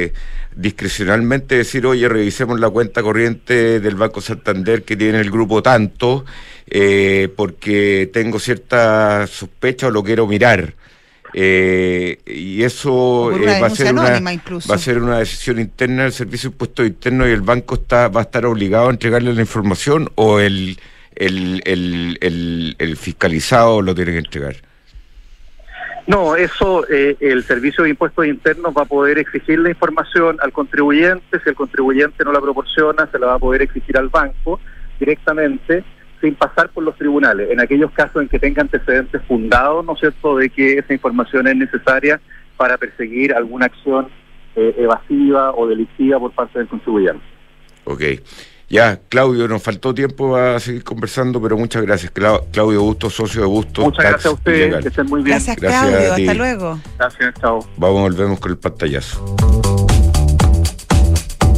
eh, 0.06 0.12
discrecionalmente 0.58 1.56
decir, 1.56 1.86
oye, 1.86 2.08
revisemos 2.08 2.58
la 2.58 2.68
cuenta 2.68 3.00
corriente 3.00 3.78
del 3.78 3.94
Banco 3.94 4.20
Santander 4.20 4.82
que 4.82 4.96
tiene 4.96 5.20
el 5.20 5.30
grupo 5.30 5.62
tanto, 5.62 6.24
eh, 6.66 7.32
porque 7.36 8.10
tengo 8.12 8.40
cierta 8.40 9.26
sospecha 9.28 9.86
o 9.86 9.90
lo 9.90 10.02
quiero 10.02 10.26
mirar. 10.26 10.74
Eh, 11.32 12.18
y 12.26 12.62
eso 12.62 13.30
eh, 13.36 13.60
va, 13.60 13.66
a 13.66 13.70
ser 13.70 13.92
una, 13.92 14.18
va 14.18 14.74
a 14.74 14.78
ser 14.78 14.98
una 14.98 15.18
decisión 15.18 15.60
interna 15.60 16.04
del 16.04 16.12
Servicio 16.12 16.48
de 16.48 16.54
Impuestos 16.54 16.86
Internos 16.86 17.28
y 17.28 17.32
el 17.32 17.42
banco 17.42 17.74
está 17.74 18.08
va 18.08 18.22
a 18.22 18.24
estar 18.24 18.46
obligado 18.46 18.88
a 18.88 18.90
entregarle 18.90 19.34
la 19.34 19.42
información 19.42 20.10
o 20.14 20.40
el, 20.40 20.80
el, 21.14 21.62
el, 21.66 22.76
el 22.78 22.96
fiscalizado 22.96 23.82
lo 23.82 23.94
tiene 23.94 24.12
que 24.12 24.18
entregar. 24.18 24.67
No, 26.08 26.36
eso 26.36 26.88
eh, 26.88 27.18
el 27.20 27.44
Servicio 27.44 27.84
de 27.84 27.90
Impuestos 27.90 28.26
Internos 28.26 28.72
va 28.74 28.82
a 28.82 28.86
poder 28.86 29.18
exigir 29.18 29.58
la 29.58 29.68
información 29.68 30.38
al 30.40 30.52
contribuyente, 30.52 31.38
si 31.38 31.50
el 31.50 31.54
contribuyente 31.54 32.24
no 32.24 32.32
la 32.32 32.40
proporciona, 32.40 33.06
se 33.12 33.18
la 33.18 33.26
va 33.26 33.34
a 33.34 33.38
poder 33.38 33.60
exigir 33.60 33.94
al 33.98 34.08
banco 34.08 34.58
directamente 34.98 35.84
sin 36.22 36.34
pasar 36.34 36.70
por 36.70 36.82
los 36.82 36.96
tribunales, 36.96 37.50
en 37.50 37.60
aquellos 37.60 37.90
casos 37.90 38.22
en 38.22 38.28
que 38.28 38.38
tenga 38.38 38.62
antecedentes 38.62 39.20
fundados, 39.28 39.84
¿no 39.84 39.92
es 39.92 40.00
cierto?, 40.00 40.38
de 40.38 40.48
que 40.48 40.78
esa 40.78 40.94
información 40.94 41.46
es 41.46 41.56
necesaria 41.56 42.18
para 42.56 42.78
perseguir 42.78 43.34
alguna 43.34 43.66
acción 43.66 44.08
eh, 44.56 44.76
evasiva 44.78 45.52
o 45.54 45.66
delictiva 45.66 46.18
por 46.18 46.32
parte 46.32 46.58
del 46.58 46.68
contribuyente. 46.68 47.22
Ok. 47.84 48.02
Ya, 48.70 49.00
Claudio, 49.08 49.48
nos 49.48 49.62
faltó 49.62 49.94
tiempo 49.94 50.36
a 50.36 50.60
seguir 50.60 50.84
conversando, 50.84 51.40
pero 51.40 51.56
muchas 51.56 51.82
gracias. 51.82 52.12
Claudio 52.12 52.82
Busto, 52.82 53.08
socio 53.08 53.40
de 53.40 53.46
Busto. 53.46 53.82
Muchas 53.82 54.04
gracias 54.04 54.26
a 54.26 54.30
ustedes, 54.32 54.82
que 54.82 54.88
estén 54.88 55.06
muy 55.06 55.22
bien. 55.22 55.36
Gracias, 55.36 55.56
Claudio, 55.56 56.12
hasta 56.12 56.34
luego. 56.34 56.78
Gracias, 56.98 57.34
chao. 57.40 57.66
Vamos, 57.78 58.02
volvemos 58.02 58.38
con 58.38 58.50
el 58.50 58.58
pantallazo. 58.58 59.36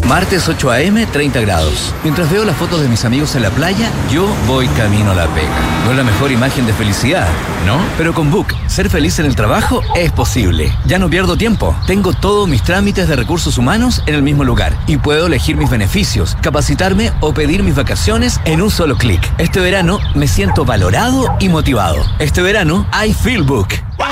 Martes 0.06 0.48
8 0.48 0.70
a.m., 0.70 1.06
30 1.06 1.40
grados. 1.40 1.94
Mientras 2.04 2.30
veo 2.30 2.44
las 2.44 2.56
fotos 2.56 2.80
de 2.80 2.88
mis 2.88 3.04
amigos 3.04 3.34
en 3.34 3.42
la 3.42 3.50
playa, 3.50 3.90
yo 4.12 4.26
voy 4.46 4.66
camino 4.68 5.10
a 5.10 5.14
la 5.14 5.26
pega. 5.34 5.69
No 5.90 5.96
la 5.96 6.04
mejor 6.04 6.30
imagen 6.30 6.66
de 6.66 6.72
felicidad, 6.72 7.26
¿no? 7.66 7.76
Pero 7.98 8.14
con 8.14 8.30
Book, 8.30 8.54
ser 8.68 8.88
feliz 8.88 9.18
en 9.18 9.26
el 9.26 9.34
trabajo 9.34 9.82
es 9.96 10.12
posible. 10.12 10.72
Ya 10.86 11.00
no 11.00 11.10
pierdo 11.10 11.36
tiempo. 11.36 11.76
Tengo 11.84 12.12
todos 12.12 12.48
mis 12.48 12.62
trámites 12.62 13.08
de 13.08 13.16
recursos 13.16 13.58
humanos 13.58 14.00
en 14.06 14.14
el 14.14 14.22
mismo 14.22 14.44
lugar 14.44 14.72
y 14.86 14.98
puedo 14.98 15.26
elegir 15.26 15.56
mis 15.56 15.68
beneficios, 15.68 16.36
capacitarme 16.42 17.10
o 17.18 17.34
pedir 17.34 17.64
mis 17.64 17.74
vacaciones 17.74 18.40
en 18.44 18.62
un 18.62 18.70
solo 18.70 18.96
clic. 18.98 19.20
Este 19.38 19.58
verano 19.58 19.98
me 20.14 20.28
siento 20.28 20.64
valorado 20.64 21.24
y 21.40 21.48
motivado. 21.48 21.96
Este 22.20 22.40
verano, 22.40 22.86
I 22.94 23.12
feel 23.12 23.42
Book. 23.42 23.70
¡Wow! 23.98 24.08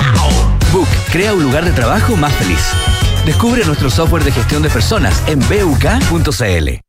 Book 0.73 0.89
crea 1.13 1.33
un 1.33 1.43
lugar 1.43 1.63
de 1.63 1.71
trabajo 1.71 2.17
más 2.17 2.33
feliz. 2.33 2.59
Descubre 3.25 3.63
nuestro 3.63 3.89
software 3.89 4.25
de 4.25 4.33
gestión 4.33 4.61
de 4.61 4.69
personas 4.69 5.23
en 5.27 5.39
buk.cl. 5.39 6.88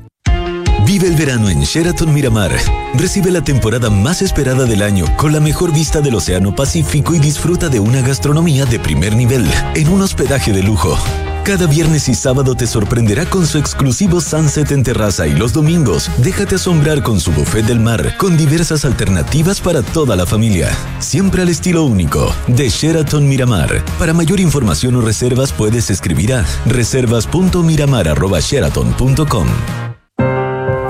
Vive 0.91 1.07
el 1.07 1.15
verano 1.15 1.49
en 1.49 1.61
Sheraton 1.61 2.13
Miramar. 2.13 2.51
Recibe 2.95 3.31
la 3.31 3.41
temporada 3.41 3.89
más 3.89 4.21
esperada 4.21 4.65
del 4.65 4.81
año 4.81 5.05
con 5.15 5.31
la 5.31 5.39
mejor 5.39 5.71
vista 5.71 6.01
del 6.01 6.15
Océano 6.15 6.53
Pacífico 6.53 7.15
y 7.15 7.19
disfruta 7.19 7.69
de 7.69 7.79
una 7.79 8.01
gastronomía 8.01 8.65
de 8.65 8.77
primer 8.77 9.15
nivel 9.15 9.49
en 9.73 9.87
un 9.87 10.01
hospedaje 10.01 10.51
de 10.51 10.63
lujo. 10.63 10.97
Cada 11.45 11.65
viernes 11.65 12.09
y 12.09 12.13
sábado 12.13 12.55
te 12.55 12.67
sorprenderá 12.67 13.25
con 13.25 13.47
su 13.47 13.57
exclusivo 13.57 14.19
sunset 14.19 14.69
en 14.73 14.83
terraza 14.83 15.27
y 15.27 15.31
los 15.31 15.53
domingos 15.53 16.11
déjate 16.17 16.55
asombrar 16.55 17.03
con 17.03 17.21
su 17.21 17.31
buffet 17.31 17.65
del 17.65 17.79
mar 17.79 18.17
con 18.17 18.35
diversas 18.35 18.83
alternativas 18.83 19.61
para 19.61 19.83
toda 19.83 20.17
la 20.17 20.25
familia. 20.25 20.77
Siempre 20.99 21.43
al 21.43 21.47
estilo 21.47 21.85
único 21.85 22.35
de 22.47 22.67
Sheraton 22.67 23.29
Miramar. 23.29 23.81
Para 23.97 24.13
mayor 24.13 24.41
información 24.41 24.97
o 24.97 25.01
reservas 25.01 25.53
puedes 25.53 25.89
escribir 25.89 26.33
a 26.33 26.45
reservas.miramar.sheraton.com. 26.65 29.47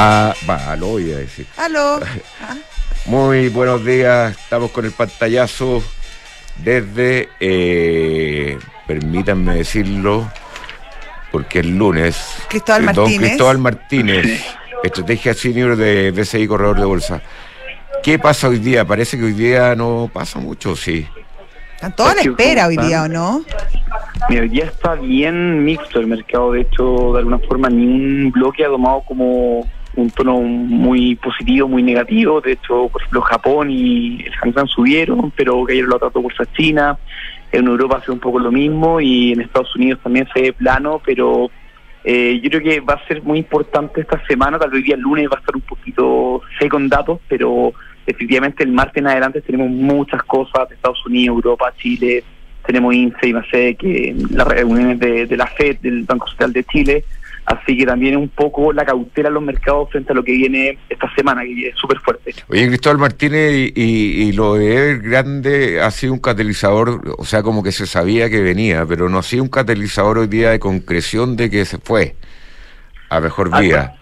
Ah, 0.00 0.32
va, 0.48 0.76
lo 0.76 0.86
voy 0.86 1.10
a 1.10 1.18
decir. 1.18 1.44
Aló. 1.56 1.98
Muy 3.06 3.48
buenos 3.48 3.84
días, 3.84 4.30
estamos 4.30 4.70
con 4.70 4.84
el 4.84 4.92
pantallazo 4.92 5.82
desde, 6.58 7.30
eh, 7.40 8.56
permítanme 8.86 9.56
decirlo, 9.56 10.30
porque 11.32 11.58
el 11.58 11.76
lunes. 11.76 12.36
Cristóbal 12.48 12.82
eh, 12.82 12.92
Don 12.92 12.94
Martínez. 12.94 13.28
Cristóbal 13.28 13.58
Martínez, 13.58 14.46
estrategia 14.84 15.34
senior 15.34 15.74
de 15.74 16.12
DCI 16.12 16.46
Corredor 16.46 16.78
de 16.78 16.84
Bolsa. 16.84 17.20
¿Qué 18.00 18.20
pasa 18.20 18.46
hoy 18.48 18.60
día? 18.60 18.84
Parece 18.84 19.18
que 19.18 19.24
hoy 19.24 19.32
día 19.32 19.74
no 19.74 20.08
pasa 20.12 20.38
mucho, 20.38 20.76
sí. 20.76 21.08
Están 21.74 21.96
todos 21.96 22.12
a 22.12 22.14
la 22.14 22.20
espera 22.20 22.68
hoy 22.68 22.76
día, 22.76 23.02
¿o 23.02 23.08
no? 23.08 23.42
Mira, 24.28 24.42
hoy 24.42 24.48
día 24.48 24.66
está 24.66 24.94
bien 24.94 25.64
mixto 25.64 25.98
el 25.98 26.06
mercado. 26.06 26.52
De 26.52 26.60
hecho, 26.60 27.14
de 27.14 27.18
alguna 27.18 27.40
forma, 27.40 27.68
ni 27.68 27.84
un 27.84 28.30
bloque 28.30 28.64
ha 28.64 28.68
tomado 28.68 29.02
como 29.04 29.66
un 29.98 30.10
tono 30.10 30.40
muy 30.40 31.16
positivo, 31.16 31.68
muy 31.68 31.82
negativo. 31.82 32.40
De 32.40 32.52
hecho, 32.52 32.88
por 32.88 33.02
ejemplo, 33.02 33.20
Japón 33.22 33.70
y 33.70 34.24
el 34.24 34.32
Hang 34.34 34.68
subieron, 34.68 35.32
pero 35.32 35.64
cayeron 35.64 35.90
la 35.90 35.96
otra 35.96 36.08
bolsa 36.20 36.44
China. 36.56 36.96
En 37.50 37.66
Europa 37.66 37.98
hace 38.00 38.12
un 38.12 38.20
poco 38.20 38.38
lo 38.38 38.52
mismo 38.52 39.00
y 39.00 39.32
en 39.32 39.40
Estados 39.40 39.74
Unidos 39.74 40.00
también 40.02 40.28
se 40.32 40.42
ve 40.42 40.52
plano, 40.52 41.00
pero 41.04 41.50
eh, 42.04 42.38
yo 42.42 42.50
creo 42.50 42.62
que 42.62 42.80
va 42.80 42.94
a 42.94 43.08
ser 43.08 43.22
muy 43.22 43.38
importante 43.38 44.02
esta 44.02 44.24
semana. 44.26 44.58
Tal 44.58 44.70
vez 44.70 44.84
día 44.84 44.96
lunes 44.96 45.26
va 45.26 45.36
a 45.36 45.40
estar 45.40 45.56
un 45.56 45.62
poquito 45.62 46.42
seco 46.58 46.76
en 46.76 46.88
datos, 46.88 47.18
pero 47.26 47.72
efectivamente 48.06 48.62
el 48.62 48.72
martes 48.72 48.98
en 48.98 49.08
adelante 49.08 49.40
tenemos 49.40 49.68
muchas 49.70 50.22
cosas 50.22 50.68
de 50.68 50.76
Estados 50.76 51.04
Unidos, 51.06 51.36
Europa, 51.36 51.72
Chile. 51.76 52.22
Tenemos 52.64 52.94
INSE 52.94 53.70
y 53.70 53.74
que 53.74 54.14
las 54.30 54.46
reuniones 54.46 55.00
de 55.00 55.36
la 55.36 55.46
FED, 55.46 55.78
del 55.80 56.04
Banco 56.04 56.28
Central 56.28 56.52
de 56.52 56.64
Chile. 56.64 57.04
Así 57.50 57.78
que 57.78 57.86
también 57.86 58.14
un 58.18 58.28
poco 58.28 58.74
la 58.74 58.84
cautela 58.84 59.28
en 59.28 59.34
los 59.34 59.42
mercados 59.42 59.88
frente 59.90 60.12
a 60.12 60.14
lo 60.14 60.22
que 60.22 60.32
viene 60.32 60.76
esta 60.90 61.10
semana, 61.14 61.42
que 61.44 61.68
es 61.68 61.76
súper 61.76 61.98
fuerte. 62.00 62.34
Oye, 62.48 62.68
Cristóbal 62.68 62.98
Martínez, 62.98 63.52
y, 63.54 63.72
y- 63.74 64.22
y 64.28 64.32
lo 64.32 64.54
de 64.56 64.98
Grande 64.98 65.80
ha 65.80 65.90
sido 65.90 66.12
un 66.12 66.18
catalizador, 66.18 67.14
o 67.16 67.24
sea, 67.24 67.42
como 67.42 67.62
que 67.62 67.72
se 67.72 67.86
sabía 67.86 68.28
que 68.28 68.42
venía, 68.42 68.84
pero 68.86 69.08
no 69.08 69.18
ha 69.18 69.22
sido 69.22 69.42
un 69.44 69.48
catalizador 69.48 70.18
hoy 70.18 70.26
día 70.26 70.50
de 70.50 70.58
concreción 70.58 71.36
de 71.36 71.48
que 71.48 71.64
se 71.64 71.78
fue 71.78 72.16
a 73.08 73.18
mejor 73.20 73.48
Ah, 73.52 73.60
vida. 73.60 73.94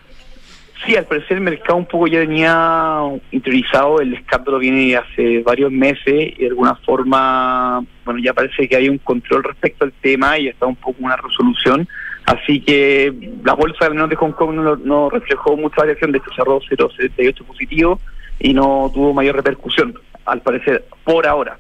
Sí, 0.85 0.97
al 0.97 1.05
parecer 1.05 1.37
el 1.39 1.43
mercado 1.45 1.77
un 1.79 1.87
poco 1.87 2.07
ya 2.09 2.21
tenía 2.21 2.99
interiorizado, 3.31 4.01
el 4.01 4.13
escándalo 4.15 4.59
viene 4.59 4.97
hace 4.97 5.41
varios 5.43 5.71
meses 5.71 6.05
y 6.37 6.41
de 6.41 6.47
alguna 6.49 6.75
forma, 6.85 7.81
bueno, 8.05 8.21
ya 8.21 8.35
parece 8.35 8.69
que 8.69 8.75
hay 8.77 8.89
un 8.89 8.99
control 8.99 9.45
respecto 9.45 9.85
al 9.85 9.93
tema 10.03 10.37
y 10.39 10.49
está 10.49 10.67
un 10.67 10.77
poco 10.77 10.97
una 11.01 11.17
resolución. 11.17 11.89
Así 12.27 12.61
que 12.61 13.33
la 13.45 13.55
bolsa 13.55 13.87
al 13.87 13.95
menos 13.95 14.11
de 14.11 14.17
Hong 14.17 14.33
Kong 14.33 14.55
no, 14.55 14.77
no 14.77 15.09
reflejó 15.09 15.57
mucha 15.57 15.77
variación, 15.79 16.11
de 16.11 16.19
hecho 16.19 16.31
cerró 16.35 16.61
0,78 16.61 17.45
positivo 17.45 18.01
y 18.41 18.53
no 18.53 18.91
tuvo 18.93 19.15
mayor 19.15 19.37
repercusión, 19.37 19.95
al 20.25 20.43
parecer, 20.43 20.87
por 21.05 21.27
ahora. 21.27 21.59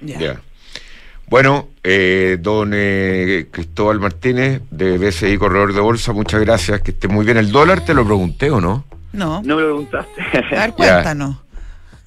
Ya. 0.00 0.18
Ya. 0.18 0.40
Bueno, 1.26 1.68
eh, 1.82 2.38
don 2.40 2.72
eh, 2.74 3.48
Cristóbal 3.50 4.00
Martínez 4.00 4.62
de 4.70 4.98
BCI 4.98 5.38
Corredor 5.38 5.74
de 5.74 5.80
Bolsa, 5.80 6.12
muchas 6.12 6.40
gracias, 6.40 6.80
que 6.80 6.90
esté 6.92 7.08
muy 7.08 7.24
bien. 7.24 7.36
¿El 7.36 7.50
dólar 7.50 7.84
te 7.84 7.94
lo 7.94 8.04
pregunté 8.04 8.50
o 8.50 8.60
no? 8.60 8.84
No. 9.12 9.42
No 9.42 9.56
me 9.56 9.62
lo 9.62 9.68
preguntaste. 9.68 10.22
A 10.56 10.60
ver, 10.60 10.72
cuéntanos. 10.72 11.43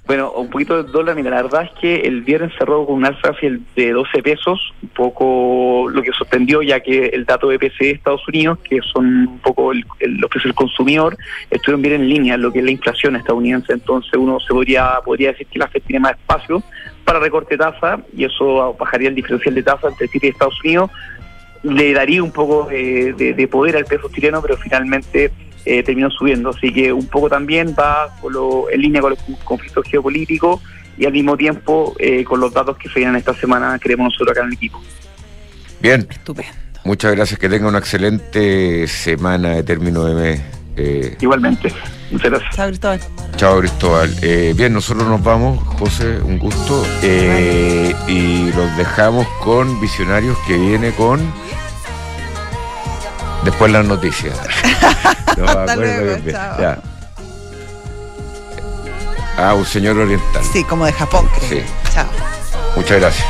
Bueno, 0.08 0.32
un 0.32 0.50
poquito 0.50 0.82
de 0.82 0.90
dólar, 0.90 1.18
mira, 1.18 1.32
la 1.32 1.42
verdad 1.44 1.64
es 1.64 1.72
que 1.82 1.96
el 1.98 2.22
viernes 2.22 2.54
cerró 2.58 2.86
con 2.86 2.96
un 2.96 3.06
alza 3.06 3.34
de 3.76 3.92
12 3.92 4.24
pesos, 4.24 4.74
un 4.82 4.88
poco 4.90 5.90
lo 5.92 6.02
que 6.02 6.12
sorprendió 6.14 6.62
ya 6.62 6.80
que 6.80 7.08
el 7.08 7.26
dato 7.26 7.50
de 7.50 7.60
PCE 7.60 7.88
de 7.88 7.92
Estados 7.92 8.26
Unidos, 8.26 8.58
que 8.64 8.80
son 8.94 9.06
un 9.28 9.40
poco 9.40 9.74
el, 9.74 9.84
el- 10.00 10.16
lo 10.16 10.30
que 10.30 10.40
es 10.40 10.46
el 10.46 10.54
consumidor, 10.54 11.18
estuvieron 11.52 11.82
bien 11.82 11.96
en 11.96 12.08
línea 12.08 12.38
lo 12.38 12.54
que 12.54 12.60
es 12.60 12.66
la 12.66 12.72
inflación 12.72 13.18
estadounidense, 13.18 13.74
entonces 13.74 14.14
uno 14.16 14.40
se 14.40 14.54
podría, 14.54 14.94
podría 15.04 15.32
decir 15.34 15.48
que 15.48 15.60
la 15.60 15.68
FED 15.68 15.82
tiene 15.86 16.00
más 16.00 16.14
espacio 16.14 16.64
para 17.04 17.20
recorte 17.20 17.56
de 17.56 17.66
tasa 17.66 18.00
y 18.16 18.24
eso 18.24 18.74
bajaría 18.80 19.10
el 19.10 19.16
diferencial 19.16 19.56
de 19.56 19.64
tasa 19.64 19.90
entre 19.90 20.08
Chile 20.08 20.28
y 20.28 20.30
Estados 20.30 20.58
Unidos, 20.64 20.90
le 21.64 21.92
daría 21.92 22.24
un 22.24 22.32
poco 22.32 22.64
de- 22.70 23.12
de 23.14 23.48
poder 23.50 23.76
al 23.76 23.84
peso 23.84 24.10
chileno, 24.14 24.42
pero 24.42 24.56
finalmente 24.56 25.32
eh, 25.68 25.84
terminó 25.84 26.10
subiendo. 26.10 26.50
Así 26.50 26.72
que 26.72 26.92
un 26.94 27.08
poco 27.08 27.30
también 27.30 27.76
va 27.78 28.16
con 28.22 28.34
lo- 28.34 28.70
en 28.70 28.82
línea 28.82 29.02
con 29.02 29.12
los 29.12 29.20
conflictos 29.44 29.86
geopolíticos 29.90 30.62
y 30.98 31.06
al 31.06 31.12
mismo 31.14 31.36
tiempo 31.38 31.96
eh, 32.00 32.24
con 32.24 32.40
los 32.40 32.54
datos 32.54 32.78
que 32.78 32.90
se 32.90 33.00
vienen 33.00 33.16
esta 33.18 33.34
semana, 33.36 33.78
creemos 33.80 34.06
nosotros 34.14 34.32
acá 34.32 34.42
en 34.42 34.48
el 34.48 34.54
equipo. 34.54 34.82
Bien, 35.80 36.08
Estupendo. 36.10 36.52
muchas 36.86 37.16
gracias, 37.16 37.40
que 37.40 37.50
tenga 37.50 37.68
una 37.68 37.78
excelente 37.80 38.88
semana 38.88 39.50
de 39.50 39.64
término 39.64 40.04
de 40.06 40.16
mes. 40.16 40.42
Eh, 40.80 41.18
Igualmente. 41.22 41.72
Muchas 42.12 42.30
gracias. 42.32 42.56
Chao, 42.56 42.68
Cristóbal. 42.70 43.00
Chao 43.36 43.60
Cristóbal. 43.60 44.16
Eh, 44.22 44.54
bien, 44.56 44.74
nosotros 44.74 45.08
nos 45.08 45.24
vamos, 45.24 45.60
José, 45.80 46.20
un 46.24 46.38
gusto. 46.40 46.84
Eh, 47.04 47.94
y 48.08 48.52
los 48.54 48.78
dejamos 48.78 49.28
con 49.44 49.80
Visionarios 49.82 50.38
que 50.48 50.56
viene 50.58 50.92
con... 50.92 51.20
Después 53.44 53.72
las 53.72 53.86
noticias. 53.86 54.38
No 55.38 55.44
me 55.44 55.50
Hasta 55.52 55.64
acuerdo 55.74 55.84
luego, 55.84 56.06
bien, 56.06 56.24
bien. 56.26 56.36
chao. 56.36 56.60
Ya. 56.60 56.80
Ah, 59.38 59.54
un 59.54 59.66
señor 59.68 60.00
oriental. 60.00 60.42
Sí, 60.52 60.64
como 60.64 60.84
de 60.88 60.94
Japón, 60.94 61.30
creo. 61.38 61.50
Sí. 61.64 61.66
Chao. 61.94 62.08
Muchas 62.76 63.00
gracias. 63.00 63.28